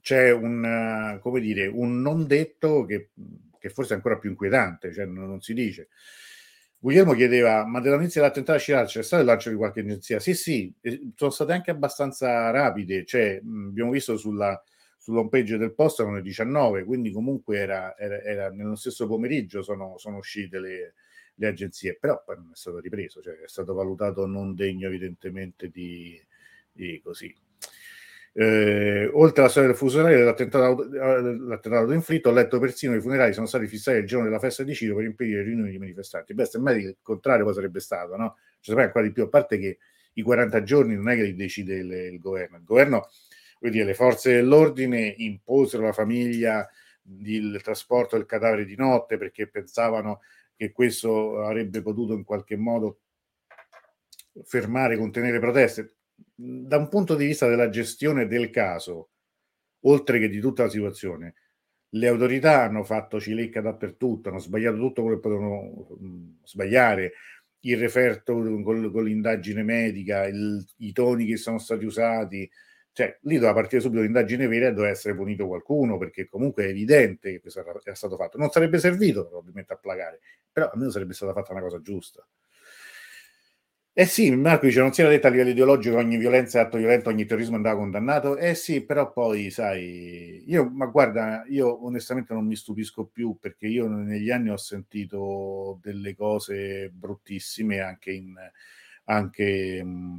[0.00, 3.10] c'è un, come dire, un non detto che,
[3.66, 5.88] che forse è ancora più inquietante, cioè non, non si dice.
[6.78, 10.20] Guglielmo chiedeva: Ma dall'inizio dell'attentato a Chirac c'è stato il lancio di qualche agenzia?
[10.20, 10.72] Sì, sì,
[11.14, 13.04] sono state anche abbastanza rapide.
[13.04, 14.60] Cioè, abbiamo visto sulla,
[14.98, 19.62] sull'home page del post erano le 19, quindi comunque era, era, era nello stesso pomeriggio
[19.62, 20.94] sono, sono uscite le,
[21.34, 25.68] le, agenzie, però poi non è stato ripreso, cioè è stato valutato non degno evidentemente
[25.68, 26.20] di,
[26.72, 27.34] di così.
[28.38, 33.00] Eh, oltre alla storia del fuso orario dell'attentato, dell'attentato inflitto, ho letto persino che i
[33.00, 36.34] funerali sono stati fissati il giorno della festa di Ciro per impedire riunioni di manifestanti.
[36.34, 38.36] Beh, semmai il contrario poi sarebbe stato, no?
[38.60, 39.78] Cioè, ancora di più, a parte che
[40.12, 43.08] i 40 giorni non è che li decide il, il governo, il governo
[43.58, 46.68] dire, le forze dell'ordine imposero alla famiglia
[47.22, 50.20] il trasporto del cadavere di notte perché pensavano
[50.56, 53.00] che questo avrebbe potuto in qualche modo
[54.44, 55.95] fermare, contenere proteste.
[56.38, 59.10] Da un punto di vista della gestione del caso,
[59.86, 61.34] oltre che di tutta la situazione,
[61.90, 67.12] le autorità hanno fatto cilecca dappertutto, hanno sbagliato tutto quello che potevano sbagliare,
[67.60, 72.48] il referto con, con l'indagine medica, il, i toni che sono stati usati,
[72.92, 76.68] cioè, lì doveva partire subito l'indagine vera e doveva essere punito qualcuno, perché comunque è
[76.68, 78.38] evidente che questo era stato fatto.
[78.38, 82.26] Non sarebbe servito probabilmente a plagare, però almeno sarebbe stata fatta una cosa giusta.
[83.98, 86.62] Eh sì, Marco dice, non si era detto a livello ideologico che ogni violenza è
[86.62, 88.36] atto violento, ogni terrorismo andava condannato?
[88.36, 93.66] Eh sì, però poi, sai, io, ma guarda, io onestamente non mi stupisco più perché
[93.68, 98.34] io negli anni ho sentito delle cose bruttissime anche in...
[99.08, 100.18] Anche, mh,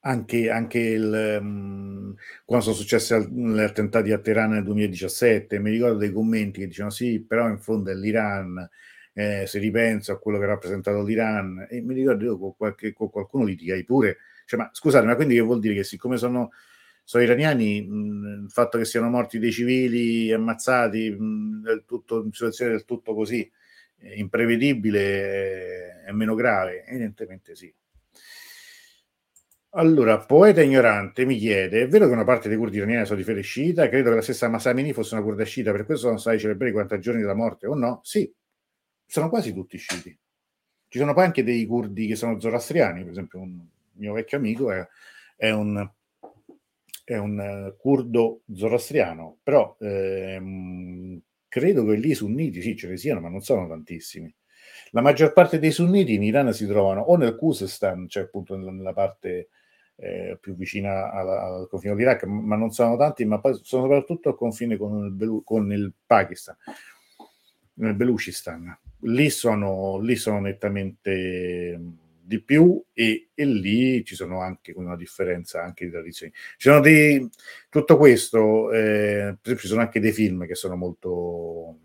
[0.00, 2.14] anche, anche il, um,
[2.44, 6.92] quando sono successi gli attentati a Teheran nel 2017, mi ricordo dei commenti che dicevano
[6.94, 8.68] sì, però in fondo è l'Iran,
[9.18, 12.92] eh, se ripenso a quello che ha rappresentato l'Iran, e mi ricordo io con, qualche,
[12.92, 16.50] con qualcuno litigai pure, cioè, ma scusate, ma quindi che vuol dire che siccome sono,
[17.02, 22.32] sono iraniani, mh, il fatto che siano morti dei civili ammazzati mh, del tutto, in
[22.32, 23.50] situazione del tutto così
[23.98, 26.84] eh, imprevedibile eh, è meno grave?
[26.86, 27.72] Evidentemente sì.
[29.78, 33.24] Allora, poeta ignorante mi chiede: è vero che una parte dei curdi iraniani sono di
[33.24, 33.88] fede sciita?
[33.88, 36.72] Credo che la stessa Masamini fosse una curda sciita, per questo sono stati celebrati i
[36.72, 38.00] 40 giorni della morte, o no?
[38.02, 38.32] Sì,
[39.06, 40.18] sono quasi tutti sciiti.
[40.88, 44.70] Ci sono poi anche dei curdi che sono zoroastriani, per esempio un mio vecchio amico
[44.70, 44.86] è,
[45.36, 45.88] è un,
[47.04, 52.96] è un uh, curdo zoroastriano, però ehm, credo che lì i sunniti sì ce ne
[52.96, 54.32] siano, ma non sono tantissimi.
[54.90, 58.92] La maggior parte dei sunniti in Iran si trovano o nel Khuzestan, cioè appunto nella
[58.92, 59.48] parte
[59.96, 64.36] eh, più vicina al confine dell'Iraq, ma non sono tanti, ma poi sono soprattutto al
[64.36, 66.56] confine con il, Belu- con il Pakistan,
[67.74, 68.78] nel Belucistan.
[69.00, 71.80] Lì sono, lì sono nettamente
[72.26, 76.32] di più e, e, lì ci sono anche una differenza anche di tradizioni.
[76.32, 77.28] Ci sono dei,
[77.68, 81.78] tutto questo, eh, ci sono anche dei film che sono molto,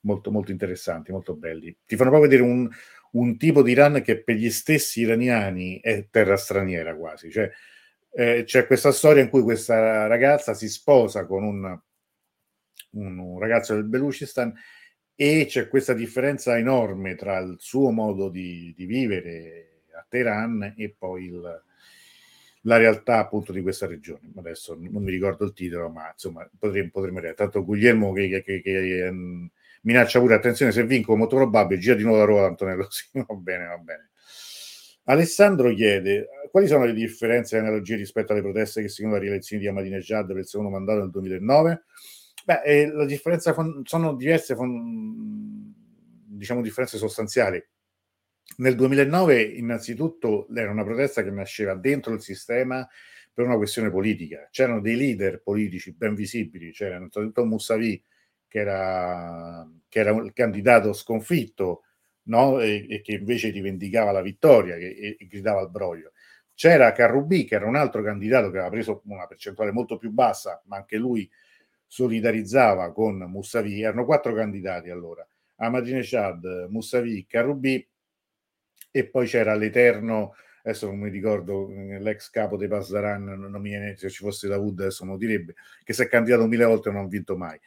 [0.00, 1.76] molto, molto interessanti, molto belli.
[1.84, 2.68] Ti fanno proprio vedere un,
[3.12, 7.30] un tipo di Iran che per gli stessi iraniani è terra straniera quasi.
[7.30, 7.50] Cioè,
[8.12, 11.80] eh, c'è questa storia in cui questa ragazza si sposa con un,
[12.92, 14.54] un, un ragazzo del Belucistan
[15.16, 20.94] e c'è questa differenza enorme tra il suo modo di, di vivere a Teheran e
[20.96, 21.62] poi il,
[22.62, 24.32] la realtà appunto di questa regione.
[24.36, 27.34] Adesso non mi ricordo il titolo, ma insomma potremmo, potremmo vedere.
[27.34, 29.48] Tanto Guglielmo che, che, che um,
[29.82, 33.34] minaccia pure attenzione se vinco molto probabile gira di nuovo la ruota Antonello sì, va
[33.34, 34.10] bene va bene
[35.04, 39.60] Alessandro chiede quali sono le differenze e analogie rispetto alle proteste che seguono la rielezione
[39.60, 41.84] di Ahmadinejad per il secondo mandato nel 2009?
[42.44, 43.54] Beh, eh, la differenza
[43.84, 44.54] sono diverse,
[46.26, 47.64] diciamo differenze sostanziali.
[48.58, 52.86] Nel 2009 innanzitutto era una protesta che nasceva dentro il sistema
[53.32, 54.46] per una questione politica.
[54.50, 58.04] C'erano dei leader politici ben visibili, c'era innanzitutto Moussavi
[58.46, 61.82] che era, che era il candidato sconfitto
[62.24, 62.60] no?
[62.60, 66.12] e, e, che invece rivendicava la vittoria che, e, e, gridava al broglio.
[66.54, 70.62] C'era Carrubi che era un altro candidato che aveva preso una percentuale molto più bassa,
[70.66, 71.28] ma anche lui
[71.86, 73.82] solidarizzava con Moussavi.
[73.82, 75.26] Erano quattro candidati allora.
[75.56, 77.86] Ahmadinejad, Moussavi, Carrubi
[78.90, 80.34] e poi c'era l'eterno
[80.64, 84.80] adesso non mi ricordo l'ex capo dei Pasdaran, non mi viene se ci fosse Dawood
[84.80, 87.60] adesso non lo direbbe, che si è candidato mille volte e non ha vinto mai.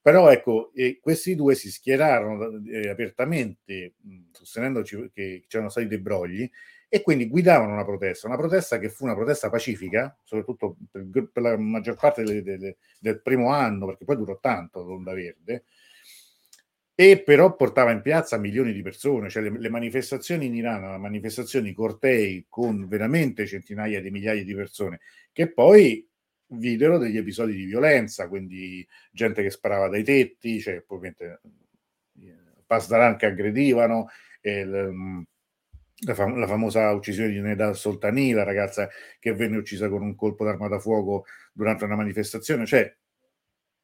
[0.00, 0.70] Però ecco,
[1.00, 6.48] questi due si schierarono eh, apertamente mh, sostenendo che c'erano stati dei brogli
[6.88, 11.42] e quindi guidavano una protesta, una protesta che fu una protesta pacifica, soprattutto per, per
[11.42, 15.64] la maggior parte delle, delle, del primo anno, perché poi durò tanto l'onda verde,
[16.96, 21.72] e però portava in piazza milioni di persone, cioè le, le manifestazioni in Iran, manifestazioni
[21.72, 25.00] cortei con veramente centinaia di migliaia di persone,
[25.32, 26.08] che poi
[26.46, 31.40] videro degli episodi di violenza, quindi gente che sparava dai tetti, cioè ovviamente
[32.20, 32.36] eh,
[32.66, 34.08] Pasdaran che aggredivano,
[34.42, 35.22] il, mm,
[36.04, 40.14] la, fam- la, famosa uccisione di Neda Soltani, la ragazza che venne uccisa con un
[40.14, 42.94] colpo d'arma da fuoco durante una manifestazione, cioè,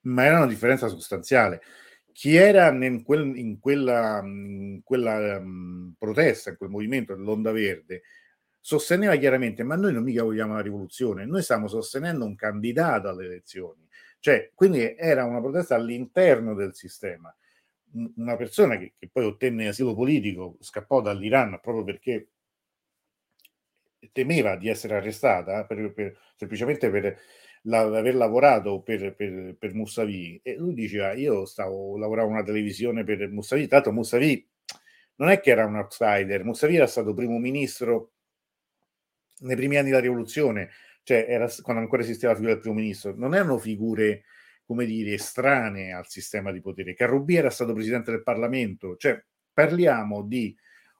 [0.02, 1.60] ma era una differenza sostanziale.
[2.12, 8.02] Chi era in, quel, in quella, in quella um, protesta, in quel movimento dell'Onda Verde,
[8.60, 13.24] sosteneva chiaramente, ma noi non mica vogliamo la rivoluzione, noi stiamo sostenendo un candidato alle
[13.24, 13.86] elezioni.
[14.18, 17.34] Cioè, quindi era una protesta all'interno del sistema.
[17.92, 22.28] Una persona che, che poi ottenne asilo politico scappò dall'Iran proprio perché
[24.12, 27.18] temeva di essere arrestata per, per, semplicemente per
[27.62, 33.04] la, aver lavorato per, per, per Mussavi e lui diceva io stavo lavorando una televisione
[33.04, 34.48] per Mussavi l'altro Mussavi
[35.16, 38.12] non è che era un outsider Mussavi era stato primo ministro
[39.40, 40.70] nei primi anni della rivoluzione,
[41.02, 44.24] cioè era, quando ancora esisteva la figura del primo ministro, non erano figure,
[44.70, 46.94] come dire, estranee al sistema di potere.
[46.94, 49.20] Carrubi era stato presidente del Parlamento, cioè
[49.52, 50.56] parliamo di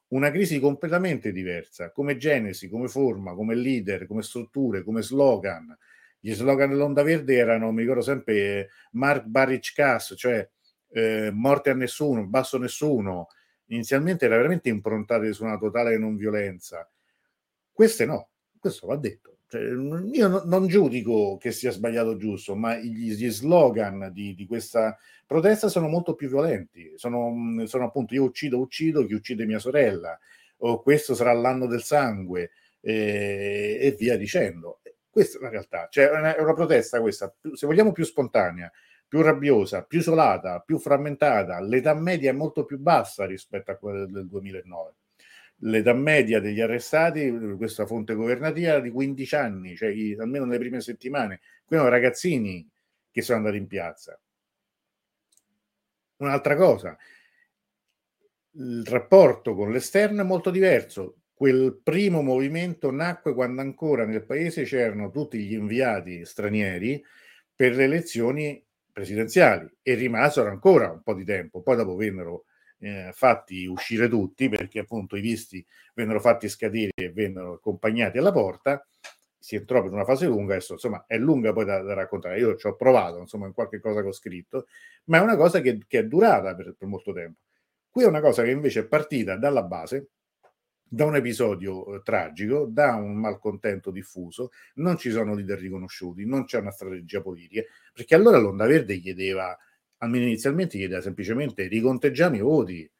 [0.08, 5.72] una crisi completamente diversa, come genesi, come forma, come leader, come strutture, come slogan.
[6.18, 10.50] Gli slogan dell'Onda Verde erano, mi ricordo sempre, Mark Barrich Cass, cioè
[10.88, 13.28] eh, morte a nessuno, basso nessuno.
[13.66, 16.90] Inizialmente era veramente improntato su una totale non violenza.
[17.70, 19.39] Queste no, questo va detto.
[19.50, 24.32] Cioè, io no, non giudico che sia sbagliato o giusto, ma gli, gli slogan di,
[24.36, 24.96] di, questa
[25.26, 26.92] protesta sono molto più violenti.
[26.94, 30.16] Sono, sono, appunto io uccido, uccido chi uccide mia sorella,
[30.58, 34.82] o questo sarà l'anno del sangue, eh, e via dicendo.
[35.10, 35.88] Questa è la realtà.
[35.90, 38.70] Cioè, è una, è una protesta questa, se vogliamo più spontanea,
[39.08, 41.60] più rabbiosa, più isolata, più frammentata.
[41.60, 44.94] L'età media è molto più bassa rispetto a quella del 2009
[45.60, 50.80] l'età media degli arrestati, questa fonte governativa, era di 15 anni, cioè almeno nelle prime
[50.80, 51.40] settimane.
[51.64, 52.68] Qui erano ragazzini
[53.10, 54.18] che sono andati in piazza.
[56.16, 56.96] Un'altra cosa,
[58.52, 61.16] il rapporto con l'esterno è molto diverso.
[61.32, 67.02] Quel primo movimento nacque quando ancora nel paese c'erano tutti gli inviati stranieri
[67.54, 68.62] per le elezioni
[68.92, 71.62] presidenziali e rimasero ancora un po' di tempo.
[71.62, 72.44] Poi dopo vennero
[72.80, 78.32] eh, fatti uscire tutti perché appunto i visti vennero fatti scadere e vennero accompagnati alla
[78.32, 78.84] porta
[79.38, 82.38] si entrò per una fase lunga adesso insomma è lunga poi da, da raccontare.
[82.38, 84.66] Io ci ho provato insomma in qualche cosa che ho scritto
[85.04, 87.40] ma è una cosa che, che è durata per, per, molto tempo.
[87.90, 90.10] Qui è una cosa che invece è partita dalla base
[90.92, 96.44] da un episodio eh, tragico, da un malcontento diffuso, non ci sono leader riconosciuti, non
[96.44, 97.62] c'è una strategia politica,
[97.92, 99.56] perché allora l'Onda Verde chiedeva
[100.02, 102.90] almeno inizialmente chiedeva semplicemente riconteggiamo i voti.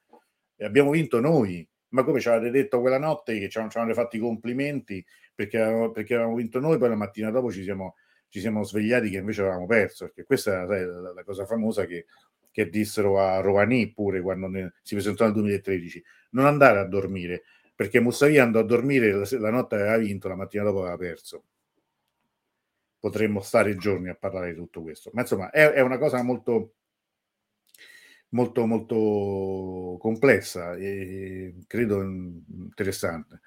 [0.56, 1.66] E abbiamo vinto noi.
[1.90, 5.04] Ma come ci avete detto quella notte che ci avevano fatto i complimenti
[5.34, 7.96] perché perché avevamo vinto noi, poi la mattina dopo ci siamo,
[8.28, 10.04] ci siamo svegliati che invece avevamo perso.
[10.06, 12.06] Perché questa è la, la cosa famosa che,
[12.50, 16.04] che, dissero a Rovani pure quando ne, si presentò nel 2013.
[16.30, 17.42] Non andare a dormire,
[17.74, 21.44] perché Mussavi andò a dormire la, la notte aveva vinto, la mattina dopo aveva perso
[23.00, 25.10] potremmo stare giorni a parlare di tutto questo.
[25.14, 26.74] Ma insomma, è, è una cosa molto,
[28.30, 33.40] molto molto complessa e credo interessante.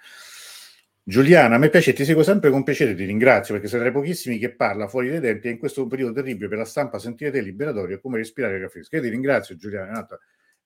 [1.06, 3.92] Giuliana, a me piace, ti seguo sempre con piacere, ti ringrazio perché sei tra i
[3.92, 7.30] pochissimi che parla fuori dai tempi e in questo periodo terribile per la stampa sentire
[7.30, 8.96] te liberatorio è come respirare aria fresca.
[8.96, 10.08] Io ti ringrazio Giuliana,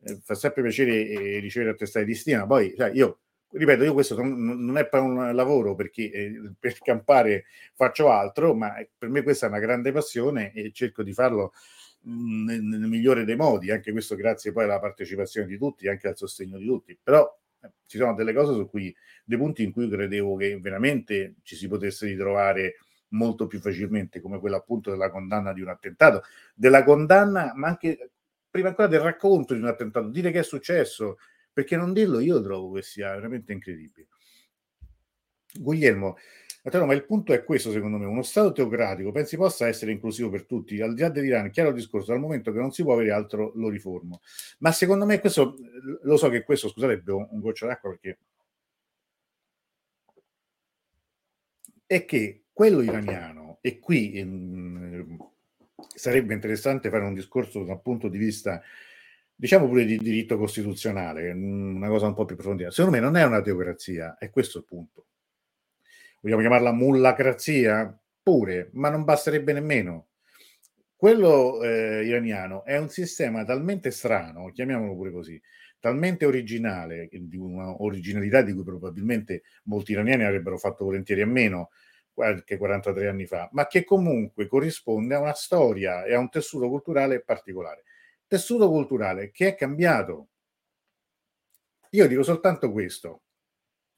[0.04, 3.20] eh, fa sempre piacere eh, ricevere attestati di stima, poi cioè, io
[3.50, 8.74] ripeto, io questo non è per un lavoro perché eh, per campare faccio altro, ma
[8.98, 13.26] per me questa è una grande passione e cerco di farlo mm, nel, nel migliore
[13.26, 16.98] dei modi, anche questo grazie poi alla partecipazione di tutti, anche al sostegno di tutti.
[17.02, 17.28] Però
[17.62, 21.56] eh, ci sono delle cose su cui, dei punti in cui credevo che veramente ci
[21.56, 22.76] si potesse ritrovare
[23.10, 28.12] molto più facilmente, come quella appunto della condanna di un attentato, della condanna, ma anche
[28.50, 31.18] prima ancora del racconto di un attentato, dire che è successo,
[31.52, 34.08] perché non dirlo io trovo che sia veramente incredibile.
[35.60, 36.18] Guglielmo,
[36.86, 40.46] ma il punto è questo, secondo me, uno Stato teocratico pensi possa essere inclusivo per
[40.46, 43.12] tutti, al di là dell'Iran, chiaro il discorso, dal momento che non si può avere
[43.12, 44.22] altro lo riformo.
[44.60, 45.56] Ma secondo me questo,
[46.02, 48.18] lo so che questo, scusate, bevo un goccio d'acqua perché...
[51.86, 55.18] È che quello iraniano, e qui ehm,
[55.96, 58.62] sarebbe interessante fare un discorso dal punto di vista
[59.40, 62.72] diciamo pure di diritto costituzionale, una cosa un po' più approfondita.
[62.72, 65.06] Secondo me non è una teocrazia, è questo il punto.
[66.28, 67.98] Vogliamo chiamarla mullacrazia?
[68.22, 70.08] Pure, ma non basterebbe nemmeno.
[70.94, 75.42] Quello eh, iraniano è un sistema talmente strano, chiamiamolo pure così,
[75.80, 81.70] talmente originale, di una originalità di cui probabilmente molti iraniani avrebbero fatto volentieri a meno
[82.12, 86.68] qualche 43 anni fa, ma che comunque corrisponde a una storia e a un tessuto
[86.68, 87.84] culturale particolare
[88.28, 90.28] tessuto culturale che è cambiato.
[91.92, 93.22] Io dico soltanto questo.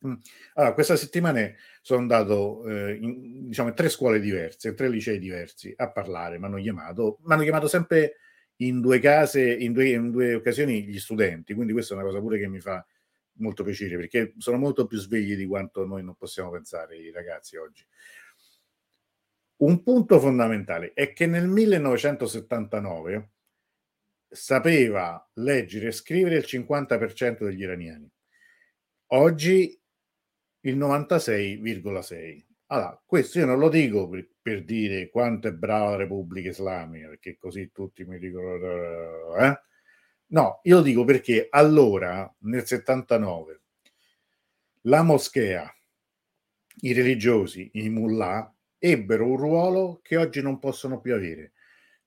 [0.08, 0.14] Mm.
[0.54, 1.52] Allora, questa settimana
[1.82, 6.46] sono andato eh, in, diciamo, tre scuole diverse, in tre licei diversi a parlare, mi
[6.46, 8.16] hanno chiamato, mi hanno chiamato sempre
[8.58, 12.20] in due case, in due, in due occasioni gli studenti, quindi questa è una cosa
[12.20, 12.86] pure che mi fa
[13.40, 17.58] molto piacere perché sono molto più svegli di quanto noi non possiamo pensare i ragazzi
[17.58, 17.86] oggi.
[19.58, 23.30] Un punto fondamentale è che nel 1979
[24.30, 28.10] sapeva leggere e scrivere il 50% degli iraniani.
[29.08, 29.79] Oggi
[30.62, 32.46] il 96,6.
[32.68, 37.08] Allora, questo io non lo dico per, per, dire quanto è brava la Repubblica Islamica,
[37.08, 39.36] perché così tutti mi dicono...
[39.38, 39.62] Eh?
[40.28, 43.62] No, io lo dico perché allora, nel 79,
[44.84, 45.74] la moschea,
[46.82, 51.54] i religiosi, i mullah, ebbero un ruolo che oggi non possono più avere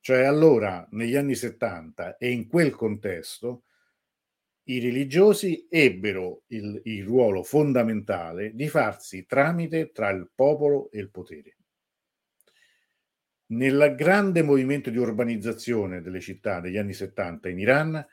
[0.02, 3.62] cioè allora, negli anni 70 e in quel contesto,
[4.64, 11.10] i religiosi ebbero il, il ruolo fondamentale di farsi tramite tra il popolo e il
[11.10, 11.56] potere.
[13.52, 18.06] Nel grande movimento di urbanizzazione delle città degli anni 70 in Iran,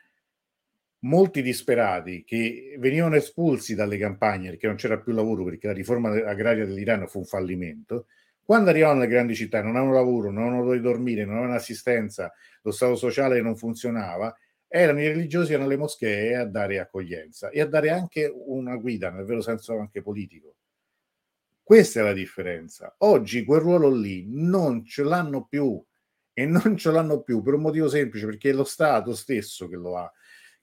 [1.03, 6.09] molti disperati che venivano espulsi dalle campagne perché non c'era più lavoro, perché la riforma
[6.09, 8.07] agraria dell'Iran fu un fallimento,
[8.43, 12.34] quando arrivavano nelle grandi città, non avevano lavoro, non avevano dove dormire, non avevano assistenza,
[12.63, 14.35] lo stato sociale non funzionava,
[14.72, 19.10] erano i religiosi, erano le moschee a dare accoglienza e a dare anche una guida,
[19.10, 20.56] nel vero senso anche politico.
[21.64, 22.96] Questa è la differenza.
[23.00, 25.84] Oggi quel ruolo lì non ce l'hanno più
[26.32, 29.76] e non ce l'hanno più per un motivo semplice, perché è lo Stato stesso che
[29.76, 30.12] lo ha,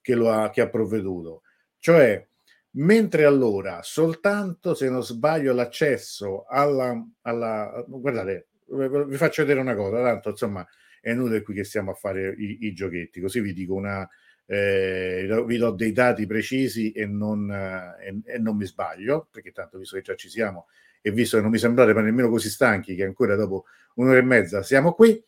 [0.01, 1.43] che lo ha, che ha provveduto.
[1.77, 2.25] Cioè,
[2.71, 10.01] mentre allora soltanto se non sbaglio l'accesso alla, alla guardate vi faccio vedere una cosa
[10.01, 10.67] tanto insomma
[11.01, 14.07] è inutile qui che stiamo a fare i, i giochetti così vi dico una
[14.45, 19.77] eh, vi do dei dati precisi e non, eh, e, non mi sbaglio perché tanto
[19.77, 20.67] visto che già ci siamo
[21.01, 23.65] e visto che non mi sembrate nemmeno così stanchi che ancora dopo
[23.95, 25.21] un'ora e mezza siamo qui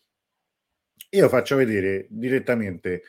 [1.12, 3.04] io faccio vedere direttamente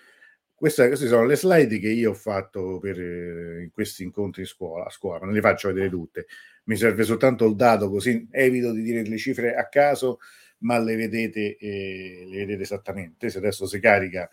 [0.61, 4.85] queste, queste, sono le slide che io ho fatto per eh, in questi incontri scuola,
[4.85, 6.27] a scuola, non le faccio vedere tutte.
[6.65, 10.19] Mi serve soltanto il dato, così evito di dire le cifre a caso,
[10.61, 13.31] ma le vedete, eh, le vedete esattamente.
[13.31, 14.29] Se adesso si carica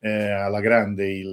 [0.00, 1.28] eh, alla grande il,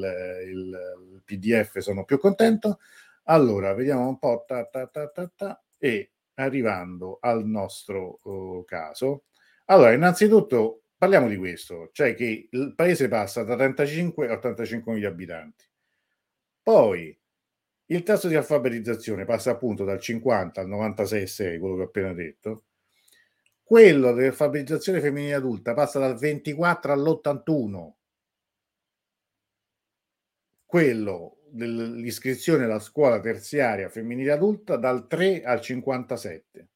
[0.48, 2.80] il, PDF, sono più contento.
[3.24, 4.44] Allora, vediamo un po'.
[4.48, 9.26] Ta, ta, ta, ta, ta, e arrivando al nostro oh, caso.
[9.66, 15.08] Allora, innanzitutto Parliamo di questo, cioè che il paese passa da 35 a 85 mila
[15.08, 15.64] abitanti.
[16.62, 17.18] Poi
[17.86, 22.66] il tasso di alfabetizzazione passa appunto dal 50 al 96,6, quello che ho appena detto.
[23.70, 27.92] Quello dell'alfabetizzazione femminile adulta passa dal 24 all'81.
[30.66, 36.70] Quello dell'iscrizione alla scuola terziaria femminile adulta dal 3 al 57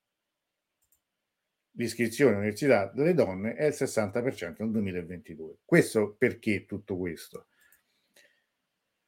[1.71, 5.61] l'iscrizione all'università delle donne è il 60% nel 2022.
[5.65, 7.47] Questo perché tutto questo?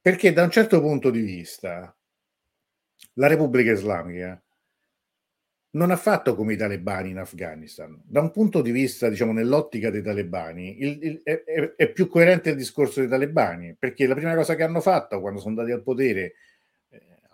[0.02, 1.96] Perché da un certo punto di vista
[3.14, 4.44] la Repubblica Islamica
[5.76, 8.02] non ha fatto come i talebani in Afghanistan.
[8.04, 11.44] Da un punto di vista, diciamo, nell'ottica dei talebani, il, il, è,
[11.76, 15.40] è, più coerente il discorso dei talebani, perché la prima cosa che hanno fatto quando
[15.40, 16.36] sono andati al potere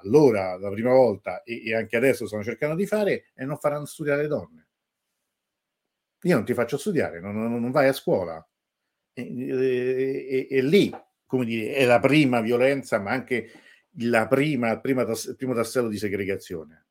[0.03, 3.85] allora la prima volta e, e anche adesso stanno cercando di fare è non faranno
[3.85, 4.67] studiare le donne.
[6.23, 8.45] Io non ti faccio studiare, non, non vai a scuola.
[9.13, 10.91] E, e, e, lì,
[11.25, 13.49] come dire, è la prima violenza, ma anche
[13.99, 16.85] la prima, prima il primo tassello di segregazione.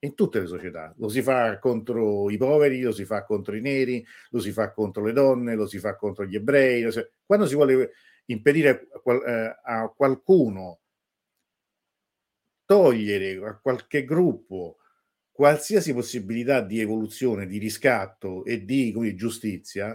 [0.00, 0.94] In tutte le società.
[0.98, 4.72] Lo si fa contro i poveri, lo si fa contro i neri, lo si fa
[4.72, 6.90] contro le donne, lo si fa contro gli ebrei.
[6.92, 7.04] Si...
[7.26, 7.92] Quando si vuole
[8.26, 10.80] impedire a, eh, a qualcuno
[12.64, 14.76] togliere a qualche gruppo
[15.32, 19.90] qualsiasi possibilità di evoluzione, di riscatto e di come, giustizia,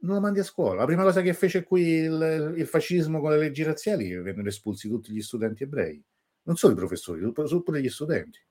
[0.00, 0.80] non lo mandi a scuola.
[0.80, 4.22] La prima cosa che fece qui il, il fascismo con le leggi razziali è che
[4.22, 6.02] vennero espulsi tutti gli studenti ebrei,
[6.42, 8.43] non solo i professori, sono pure gli studenti.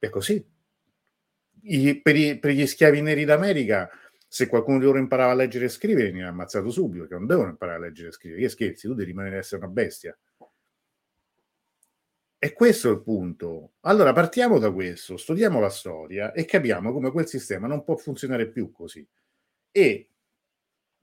[0.00, 0.44] È così.
[1.62, 3.90] I, per, i, per, gli schiavi neri d'America,
[4.26, 7.50] se qualcuno di loro imparava a leggere e scrivere, veniva ammazzato subito, perché non devono
[7.50, 8.40] imparare a leggere e scrivere.
[8.40, 10.18] Che scherzi, tu devi rimanere essere una bestia.
[12.42, 13.72] E questo è il punto.
[13.80, 18.48] Allora partiamo da questo, studiamo la storia e capiamo come quel sistema non può funzionare
[18.48, 19.06] più così.
[19.70, 20.08] E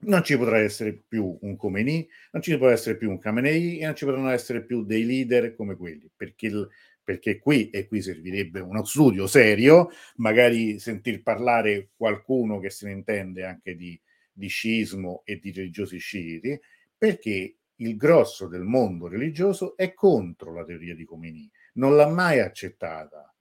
[0.00, 3.84] non ci potrà essere più un Khomeini, non ci potrà essere più un Khamenei e
[3.84, 6.68] non ci potranno essere più dei leader come quelli, perché, il,
[7.08, 12.92] perché qui, e qui servirebbe uno studio serio, magari sentir parlare qualcuno che se ne
[12.92, 13.98] intende anche di,
[14.30, 16.60] di sciismo e di religiosi sciiti,
[16.98, 22.40] perché il grosso del mondo religioso è contro la teoria di Khomeini, non l'ha mai
[22.40, 23.34] accettata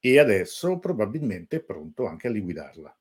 [0.00, 2.98] e adesso probabilmente è pronto anche a liquidarla.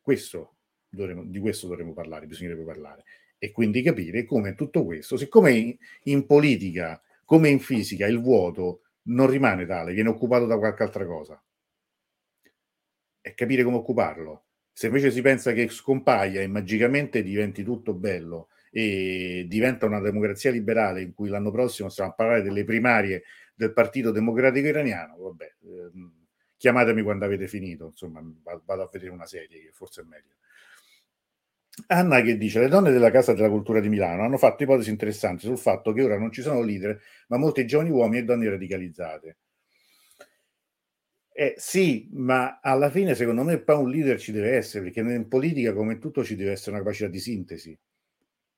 [0.00, 0.54] Questo
[0.88, 3.04] dovremo, di questo dovremmo parlare, bisognerebbe parlare
[3.36, 8.84] e quindi capire come tutto questo, siccome in, in politica come in fisica il vuoto
[9.08, 11.38] non rimane tale, viene occupato da qualche altra cosa,
[13.20, 14.44] e capire come occuparlo.
[14.72, 20.50] Se invece si pensa che scompaia e magicamente diventi tutto bello e diventa una democrazia
[20.50, 23.24] liberale in cui l'anno prossimo stiamo a parlare delle primarie
[23.54, 26.12] del Partito Democratico Iraniano, vabbè, ehm,
[26.56, 28.22] chiamatemi quando avete finito, insomma,
[28.64, 30.34] vado a vedere una serie che forse è meglio.
[31.86, 35.46] Anna che dice le donne della Casa della Cultura di Milano hanno fatto ipotesi interessanti
[35.46, 39.36] sul fatto che ora non ci sono leader, ma molti giovani uomini e donne radicalizzate.
[41.38, 45.28] Eh, sì, ma alla fine secondo me poi un leader ci deve essere, perché in
[45.28, 47.78] politica come in tutto ci deve essere una capacità di sintesi.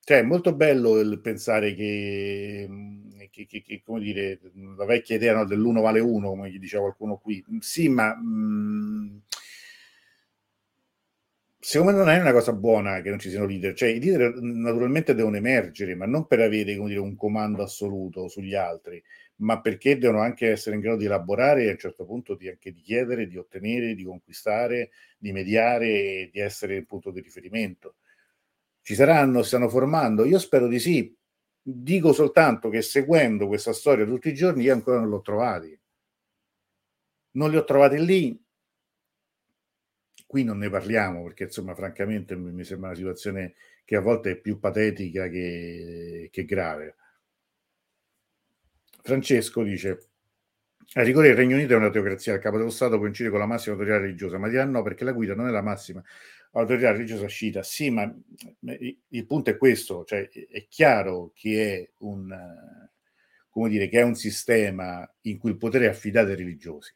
[0.05, 4.41] Cioè, è molto bello il pensare che, mhmm, che, che, che come dire,
[4.77, 7.45] la vecchia idea no, dell'uno vale uno, come gli diceva qualcuno qui.
[7.61, 9.23] Sì, ma mh, mhmm,
[11.69, 13.75] secondo me non è una cosa buona che non ci siano leader.
[13.75, 18.55] Cioè, i leader naturalmente devono emergere, ma non per avere dire, un comando assoluto sugli
[18.55, 19.03] altri,
[19.37, 22.49] ma perché devono anche essere in grado di elaborare e a un certo punto di,
[22.49, 27.21] anche di chiedere, di ottenere, di conquistare, di mediare e di essere il punto di
[27.21, 27.97] riferimento
[28.89, 30.25] ci saranno, si stanno formando?
[30.25, 31.15] Io spero di sì.
[31.61, 35.79] Dico soltanto che seguendo questa storia tutti i giorni io ancora non l'ho trovati.
[37.33, 38.48] Non li ho trovati lì.
[40.29, 43.55] Qui non ne parliamo perché insomma francamente mi sembra una situazione
[43.87, 46.97] che a volte è più patetica che, che grave.
[49.03, 50.09] Francesco dice
[50.95, 53.47] a rigore il Regno Unito è una teocrazia, il capo dello Stato coincide con la
[53.47, 56.03] massima autorità religiosa, ma dirà no perché la guida non è la massima
[56.53, 57.63] autorità religiosa sciita.
[57.63, 58.15] Sì, ma
[59.09, 62.35] il punto è questo, cioè è chiaro che è un,
[63.49, 66.95] come dire, che è un sistema in cui il potere è affidato ai religiosi.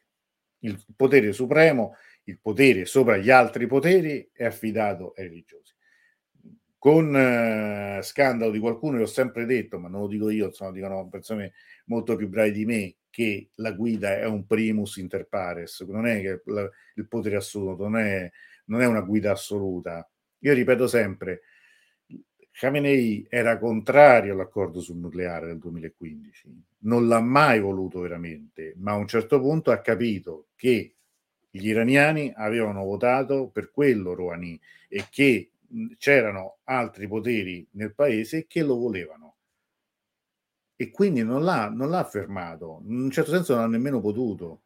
[0.59, 1.95] Il potere supremo,
[2.25, 5.73] il potere sopra gli altri poteri è affidato ai religiosi.
[6.77, 10.71] Con eh, scandalo di qualcuno, io ho sempre detto, ma non lo dico io, insomma,
[10.71, 11.53] dicono persone
[11.85, 16.19] molto più bravi di me, che la guida è un primus inter pares, non è
[16.19, 18.29] che la, il potere assoluto, non è
[18.65, 20.07] non è una guida assoluta.
[20.39, 21.41] Io ripeto sempre,
[22.51, 28.97] Khamenei era contrario all'accordo sul nucleare del 2015, non l'ha mai voluto veramente, ma a
[28.97, 30.95] un certo punto ha capito che
[31.55, 35.51] gli iraniani avevano votato per quello Rouhani e che
[35.97, 39.35] c'erano altri poteri nel paese che lo volevano.
[40.75, 44.63] E quindi non l'ha, non l'ha fermato, in un certo senso non ha nemmeno potuto.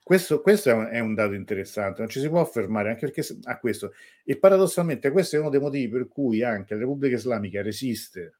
[0.00, 3.26] Questo, questo è, un, è, un, dato interessante, non ci si può fermare anche perché
[3.42, 3.92] a questo.
[4.24, 8.38] E paradossalmente questo è uno dei motivi per cui anche la Repubblica Islamica resiste,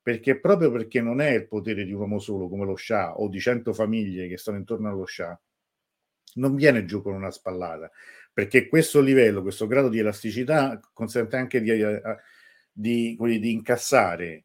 [0.00, 3.28] perché proprio perché non è il potere di un uomo solo come lo Shah o
[3.28, 5.38] di cento famiglie che stanno intorno allo Shah,
[6.34, 7.90] non viene giù con una spallata,
[8.32, 12.00] perché questo livello, questo grado di elasticità consente anche di, eh,
[12.72, 14.44] di, di, di incassare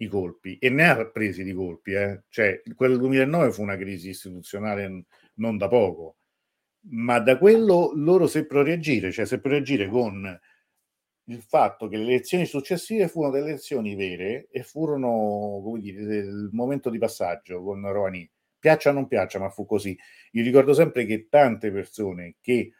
[0.00, 2.22] i colpi e ne ha presi di colpi, eh?
[2.28, 5.04] cioè quel 2009 fu una crisi istituzionale
[5.34, 6.18] non da poco,
[6.90, 10.38] ma da quello loro seppero reagire, cioè seppero reagire con
[11.30, 16.48] il fatto che le elezioni successive furono delle elezioni vere e furono, come dire, il
[16.52, 18.28] momento di passaggio con Rouhani.
[18.58, 19.96] Piaccia o non piaccia, ma fu così.
[20.32, 22.72] Io ricordo sempre che tante persone che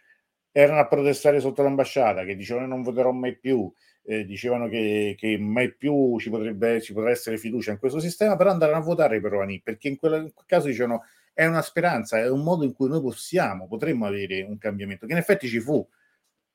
[0.50, 3.72] erano a protestare sotto l'ambasciata, che dicevano non voterò mai più,
[4.04, 8.36] eh, dicevano che, che, mai più ci potrebbe ci potrà essere fiducia in questo sistema,
[8.36, 11.62] però andarono a votare per Rouhani, perché in, quella, in quel caso dicevano è una
[11.62, 15.46] speranza, è un modo in cui noi possiamo, potremmo avere un cambiamento, che in effetti
[15.46, 15.86] ci fu.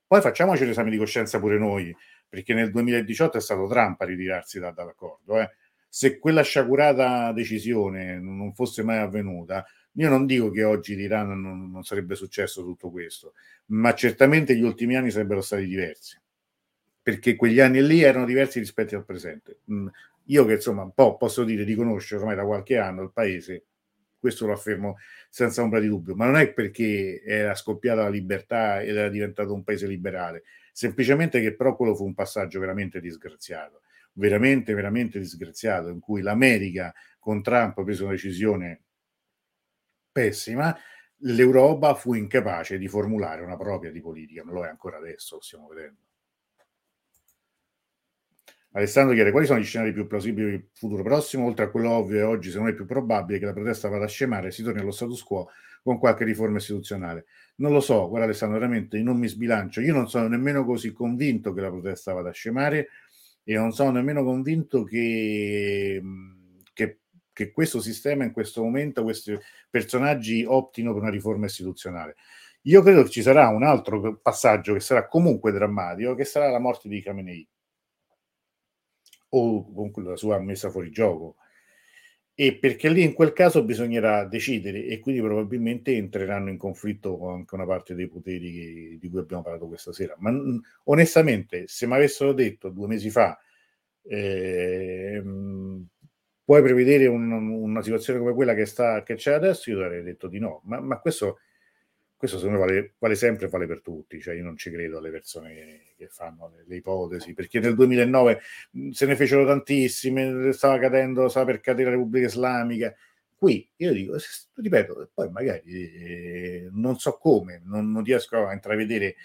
[0.05, 1.95] Poi facciamoci l'esame di coscienza pure noi,
[2.27, 5.39] perché nel 2018 è stato Trump a ritirarsi da, dall'accordo.
[5.39, 5.49] Eh.
[5.95, 11.69] Se quella sciagurata decisione non fosse mai avvenuta, io non dico che oggi l'Iran non,
[11.69, 13.33] non sarebbe successo tutto questo,
[13.67, 16.19] ma certamente gli ultimi anni sarebbero stati diversi,
[16.99, 19.59] perché quegli anni lì erano diversi rispetto al presente.
[19.71, 19.87] Mm,
[20.23, 23.65] io che insomma po' posso dire di conoscere ormai da qualche anno il paese,
[24.17, 24.97] questo lo affermo
[25.29, 29.53] senza ombra di dubbio, ma non è perché era scoppiata la libertà ed era diventato
[29.53, 30.41] un paese liberale,
[30.71, 33.82] semplicemente che però quello fu un passaggio veramente disgraziato,
[34.13, 38.81] veramente, veramente disgraziato, in cui l'America con Trump prese una decisione
[40.11, 40.77] pessima,
[41.17, 45.41] l'Europa fu incapace di formulare una propria di politica, ma lo è ancora adesso, lo
[45.41, 46.01] stiamo vedendo.
[48.75, 51.91] Alessandro chiede quali sono gli scenari più plausibili per il futuro prossimo, oltre a quello
[51.91, 54.51] ovvio e oggi se non è più probabile che la protesta vada a scemare e
[54.51, 55.49] si torni allo status quo
[55.83, 57.25] con qualche riforma istituzionale.
[57.57, 61.53] Non lo so, guarda Alessandro, veramente non mi sbilancio, io non sono nemmeno così convinto
[61.53, 62.87] che la protesta vada a scemare
[63.43, 66.01] e non sono nemmeno convinto che,
[66.73, 66.99] che,
[67.31, 69.37] che questo sistema in questo momento, questi
[69.69, 72.15] personaggi optino per una riforma istituzionale.
[72.63, 76.59] Io credo che ci sarà un altro passaggio che sarà comunque drammatico, che sarà la
[76.59, 77.47] morte di Khamenei
[79.35, 81.35] o comunque la sua messa fuori gioco.
[82.35, 87.53] E perché lì in quel caso bisognerà decidere e quindi probabilmente entreranno in conflitto anche
[87.53, 90.15] una parte dei poteri che, di cui abbiamo parlato questa sera.
[90.17, 90.33] Ma
[90.85, 93.37] onestamente, se mi avessero detto due mesi fa
[94.05, 95.21] eh,
[96.43, 100.27] puoi prevedere un, una situazione come quella che, sta, che c'è adesso, io avrei detto
[100.27, 100.61] di no.
[100.65, 101.39] Ma, ma questo
[102.23, 105.11] questo secondo me vale, vale sempre vale per tutti, cioè io non ci credo alle
[105.11, 108.39] persone che, che fanno le, le, ipotesi, perché nel 2009
[108.91, 112.95] se ne fecero tantissime, stava cadendo, stava per cadere la Repubblica Islamica.
[113.35, 114.15] Qui io dico,
[114.55, 119.15] ripeto, poi magari eh, non so come, non, non riesco a intravedere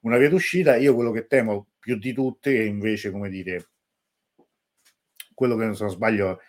[0.00, 0.74] una via d'uscita.
[0.74, 3.68] Io quello che temo più di tutte è invece, come dire,
[5.32, 6.40] quello che non so, sbaglio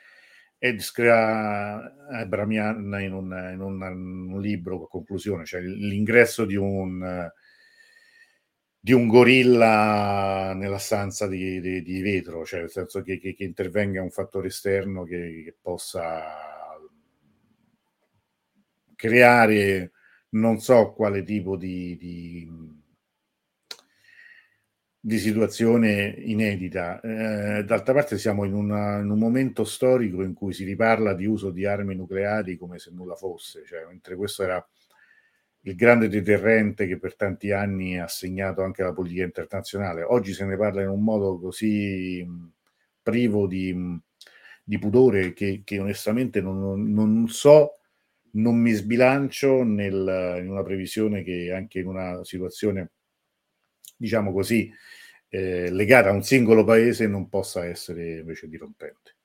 [0.62, 7.32] e descrive Bramian in, un, in un, un, libro a conclusione, cioè l'ingresso di un,
[8.78, 13.46] di un gorilla nella stanza di, di, di vetro, cioè nel senso che, che, che,
[13.46, 16.24] intervenga un fattore esterno che, che possa
[18.96, 19.92] creare
[20.32, 22.46] non so quale tipo di, di
[25.00, 27.00] di situazione inedita.
[27.00, 31.26] Eh, d'altra parte siamo in, una, in, un momento storico in cui si riparla di
[31.26, 34.66] uso di armi nucleari come se nulla fosse, cioè, mentre questo era
[35.64, 40.04] il grande deterrente che per tanti anni ha segnato anche la politica internazionale.
[40.04, 42.26] Oggi se ne parla in un modo così
[43.02, 43.76] privo di,
[44.64, 47.80] di pudore che, che onestamente non, non, so,
[48.32, 52.92] non mi sbilancio nel, in una previsione che anche in una situazione
[54.00, 54.72] diciamo così,
[55.28, 59.16] eh, legata a un singolo paese non possa essere invece dirompente.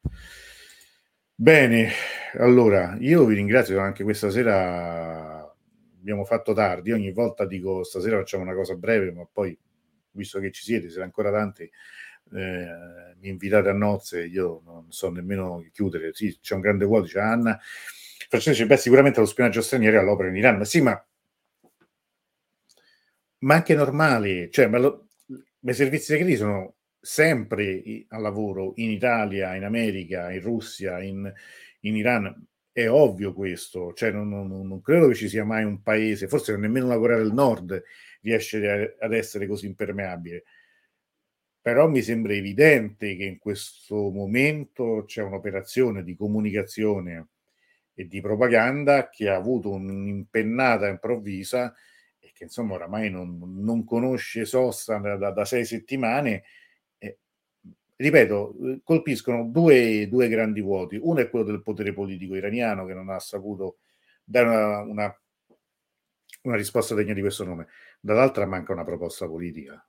[1.36, 1.90] Bene,
[2.38, 5.42] allora io vi ringrazio anche questa sera
[5.98, 9.56] abbiamo fatto tardi, ogni volta dico stasera facciamo una cosa breve, ma poi
[10.10, 12.66] visto che ci siete, siete ancora tanti, eh,
[13.20, 17.20] mi invitate a nozze, io non so nemmeno chiudere, sì, c'è un grande vuoto, c'è
[17.20, 17.59] Anna,
[18.28, 21.05] Francesco beh sicuramente lo spionaggio straniero all'opera in Iran, ma sì, ma
[23.44, 25.08] ma anche normali, cioè, ma lo,
[25.60, 31.30] i servizi segreti sono sempre al lavoro in Italia, in America, in Russia, in,
[31.80, 32.46] in Iran.
[32.72, 36.56] È ovvio questo, cioè non, non, non, credo che ci sia mai un paese, forse
[36.56, 37.80] nemmeno la Corea del Nord
[38.22, 40.44] riesce ad essere così impermeabile.
[41.60, 47.28] Però mi sembra evidente che in questo momento c'è un'operazione di comunicazione
[47.94, 51.74] e di propaganda che ha avuto un'impennata improvvisa
[52.35, 56.43] che insomma oramai non, non conosce sosta da, da sei settimane,
[56.98, 57.19] eh,
[57.97, 60.98] ripeto, colpiscono due, due, grandi vuoti.
[61.01, 63.78] Uno è quello del potere politico iraniano che non ha saputo
[64.24, 65.23] dare una, una,
[66.43, 67.69] una risposta degna di questo nome,
[68.01, 69.86] dall'altra manca una proposta politica.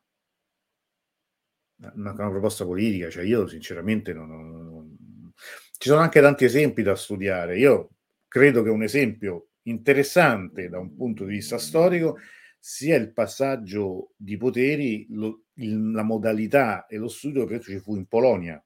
[1.95, 5.33] Manca una proposta politica, cioè io sinceramente non, non...
[5.77, 7.57] Ci sono anche tanti esempi da studiare.
[7.57, 7.89] Io
[8.27, 12.17] credo che un esempio interessante da un punto di vista storico
[12.59, 17.95] sia il passaggio di poteri lo, il, la modalità e lo studio che ci fu
[17.95, 18.63] in Polonia.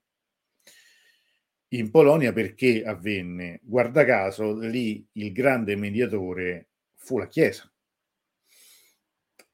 [1.71, 7.71] In Polonia perché avvenne, guarda caso, lì il grande mediatore fu la Chiesa.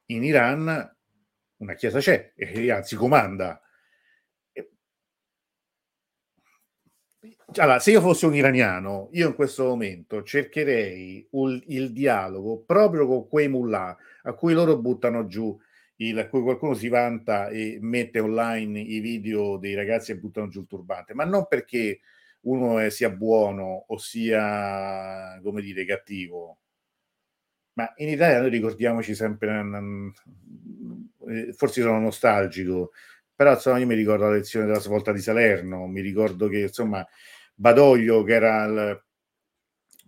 [0.07, 0.95] In Iran
[1.57, 3.59] una Chiesa c'è, e anzi comanda.
[7.53, 13.05] Allora, se io fossi un iraniano, io in questo momento cercherei un, il dialogo proprio
[13.07, 15.57] con quei mullah a cui loro buttano giù
[15.97, 20.49] il, a cui qualcuno si vanta e mette online i video dei ragazzi che buttano
[20.49, 22.01] giù il turbante, ma non perché
[22.41, 26.57] uno è, sia buono o sia, come dire, cattivo.
[27.73, 29.61] Ma in Italia noi ricordiamoci sempre,
[31.27, 32.91] eh, forse sono nostalgico,
[33.35, 37.05] però insomma io mi ricordo la lezione della svolta di Salerno, mi ricordo che insomma
[37.55, 39.03] Badoglio che era il,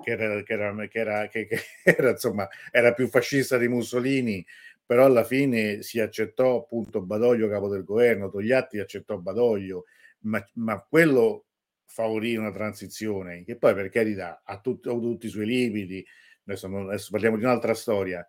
[0.04, 4.46] che era, che era, che era, che, che era, insomma, era più fascista di Mussolini,
[4.86, 9.86] però alla fine si accettò appunto Badoglio capo del governo, Togliatti accettò Badoglio,
[10.20, 11.46] ma, ma quello
[11.86, 16.06] favorì una transizione che poi per carità ha, tut, ha tutti i suoi limiti,
[16.46, 18.26] adesso, non, adesso parliamo di un'altra storia,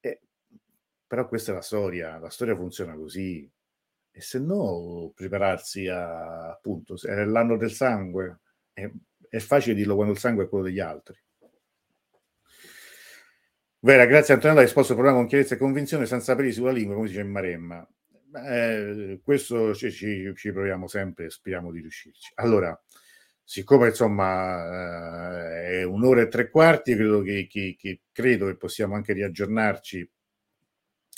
[0.00, 0.20] eh,
[1.06, 3.50] però questa è la storia, la storia funziona così,
[4.12, 8.40] e se no prepararsi a appunto, è l'anno del sangue,
[8.72, 8.90] è,
[9.28, 11.18] è facile dirlo quando il sangue è quello degli altri.
[13.82, 16.96] Vera, grazie Antonella, hai esposto il problema con chiarezza e convinzione senza peli sulla lingua,
[16.96, 17.88] come dice in Maremma.
[18.46, 22.32] Eh, questo ci, ci, ci, proviamo sempre e speriamo di riuscirci.
[22.34, 22.78] Allora,
[23.42, 28.94] siccome insomma eh, è un'ora e tre quarti, credo che, che, che, credo che possiamo
[28.94, 30.10] anche riaggiornarci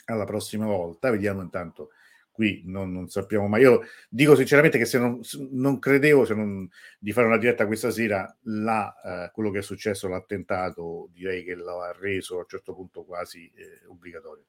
[0.07, 1.11] alla prossima volta.
[1.11, 1.91] Vediamo intanto
[2.33, 3.63] qui non, non, sappiamo mai.
[3.63, 6.69] Io dico sinceramente che se non, non credevo se non,
[6.99, 11.55] di fare una diretta questa sera, la, eh, quello che è successo, l'attentato, direi che
[11.55, 14.45] lo ha reso a un certo punto quasi eh, obbligatorio.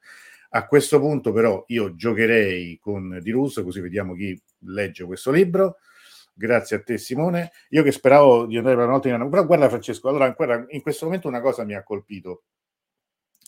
[0.55, 5.77] A questo punto però io giocherei con Di Russo, così vediamo chi legge questo libro.
[6.35, 7.51] Grazie a te Simone.
[7.69, 10.81] Io che speravo di andare per una volta in però guarda Francesco, allora ancora in
[10.81, 12.43] questo momento una cosa mi ha colpito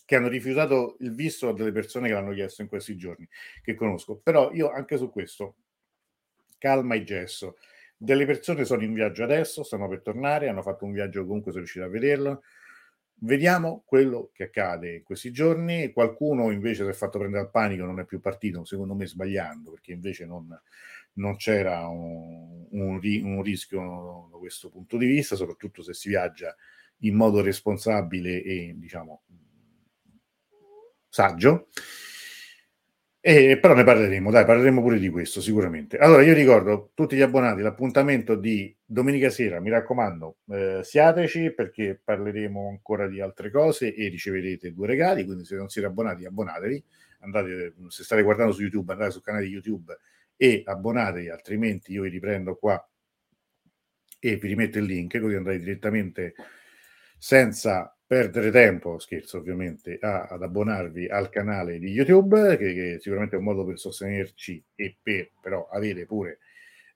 [0.06, 3.28] che hanno rifiutato il visto a delle persone che l'hanno chiesto in questi giorni,
[3.64, 4.20] che conosco.
[4.22, 5.56] Però io anche su questo,
[6.60, 7.58] calma e gesso.
[7.98, 11.64] Delle persone sono in viaggio adesso, stanno per tornare, hanno fatto un viaggio comunque sono
[11.64, 12.44] riusciti a vederlo.
[13.18, 15.92] Vediamo quello che accade in questi giorni.
[15.92, 19.72] Qualcuno invece si è fatto prendere al panico, non è più partito, secondo me sbagliando,
[19.72, 20.48] perché invece non,
[21.14, 26.56] non c'era un, un, un rischio da questo punto di vista, soprattutto se si viaggia
[27.00, 29.24] in modo responsabile e diciamo
[31.16, 31.70] saggio.
[33.22, 35.98] E, però ne parleremo, dai, parleremo pure di questo sicuramente.
[35.98, 42.00] Allora, io ricordo tutti gli abbonati l'appuntamento di domenica sera, mi raccomando, eh, siateci perché
[42.04, 46.84] parleremo ancora di altre cose e riceverete due regali, quindi se non siete abbonati abbonatevi,
[47.22, 49.98] andate, se state guardando su YouTube, andate sul canale YouTube
[50.36, 52.88] e abbonatevi, altrimenti io vi riprendo qua
[54.20, 56.36] e vi rimetto il link, così andrete direttamente
[57.18, 63.36] senza perdere tempo, scherzo ovviamente, a, ad abbonarvi al canale di YouTube, che, che, sicuramente
[63.36, 66.40] è un modo per sostenerci e per però avere pure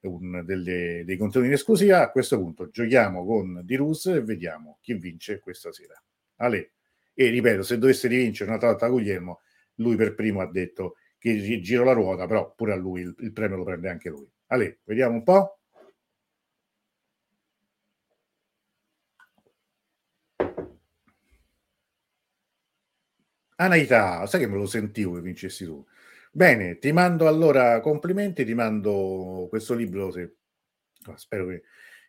[0.01, 2.01] un, delle, dei contenuti in esclusiva.
[2.01, 6.01] A questo punto giochiamo con Dirus e vediamo chi vince questa sera.
[6.37, 6.71] Ale.
[7.13, 9.41] E ripeto, se dovesse rivincere una volta Guglielmo,
[9.75, 13.33] lui per primo ha detto che giro la ruota, però pure a lui il, il
[13.33, 14.29] premio lo prende anche lui.
[14.47, 15.58] Ale, vediamo un po'.
[23.61, 25.85] Anaita, sai che me lo sentivo che vincessi tu.
[26.31, 30.35] Bene, ti mando allora complimenti, ti mando questo libro, se,
[31.15, 31.63] spero che,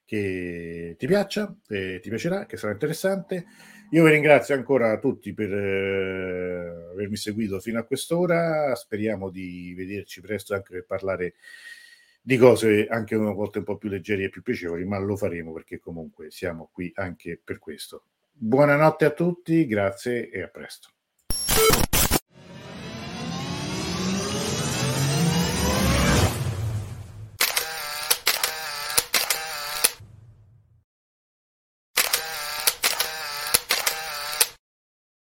[0.05, 3.47] che ti piaccia, ti piacerà, che sarà interessante.
[3.91, 10.21] Io vi ringrazio ancora tutti per eh, avermi seguito fino a quest'ora, speriamo di vederci
[10.21, 11.35] presto anche per parlare
[12.23, 15.53] di cose anche una volta un po' più leggere e più piacevoli, ma lo faremo
[15.53, 18.05] perché comunque siamo qui anche per questo.
[18.31, 20.91] Buonanotte a tutti, grazie e a presto.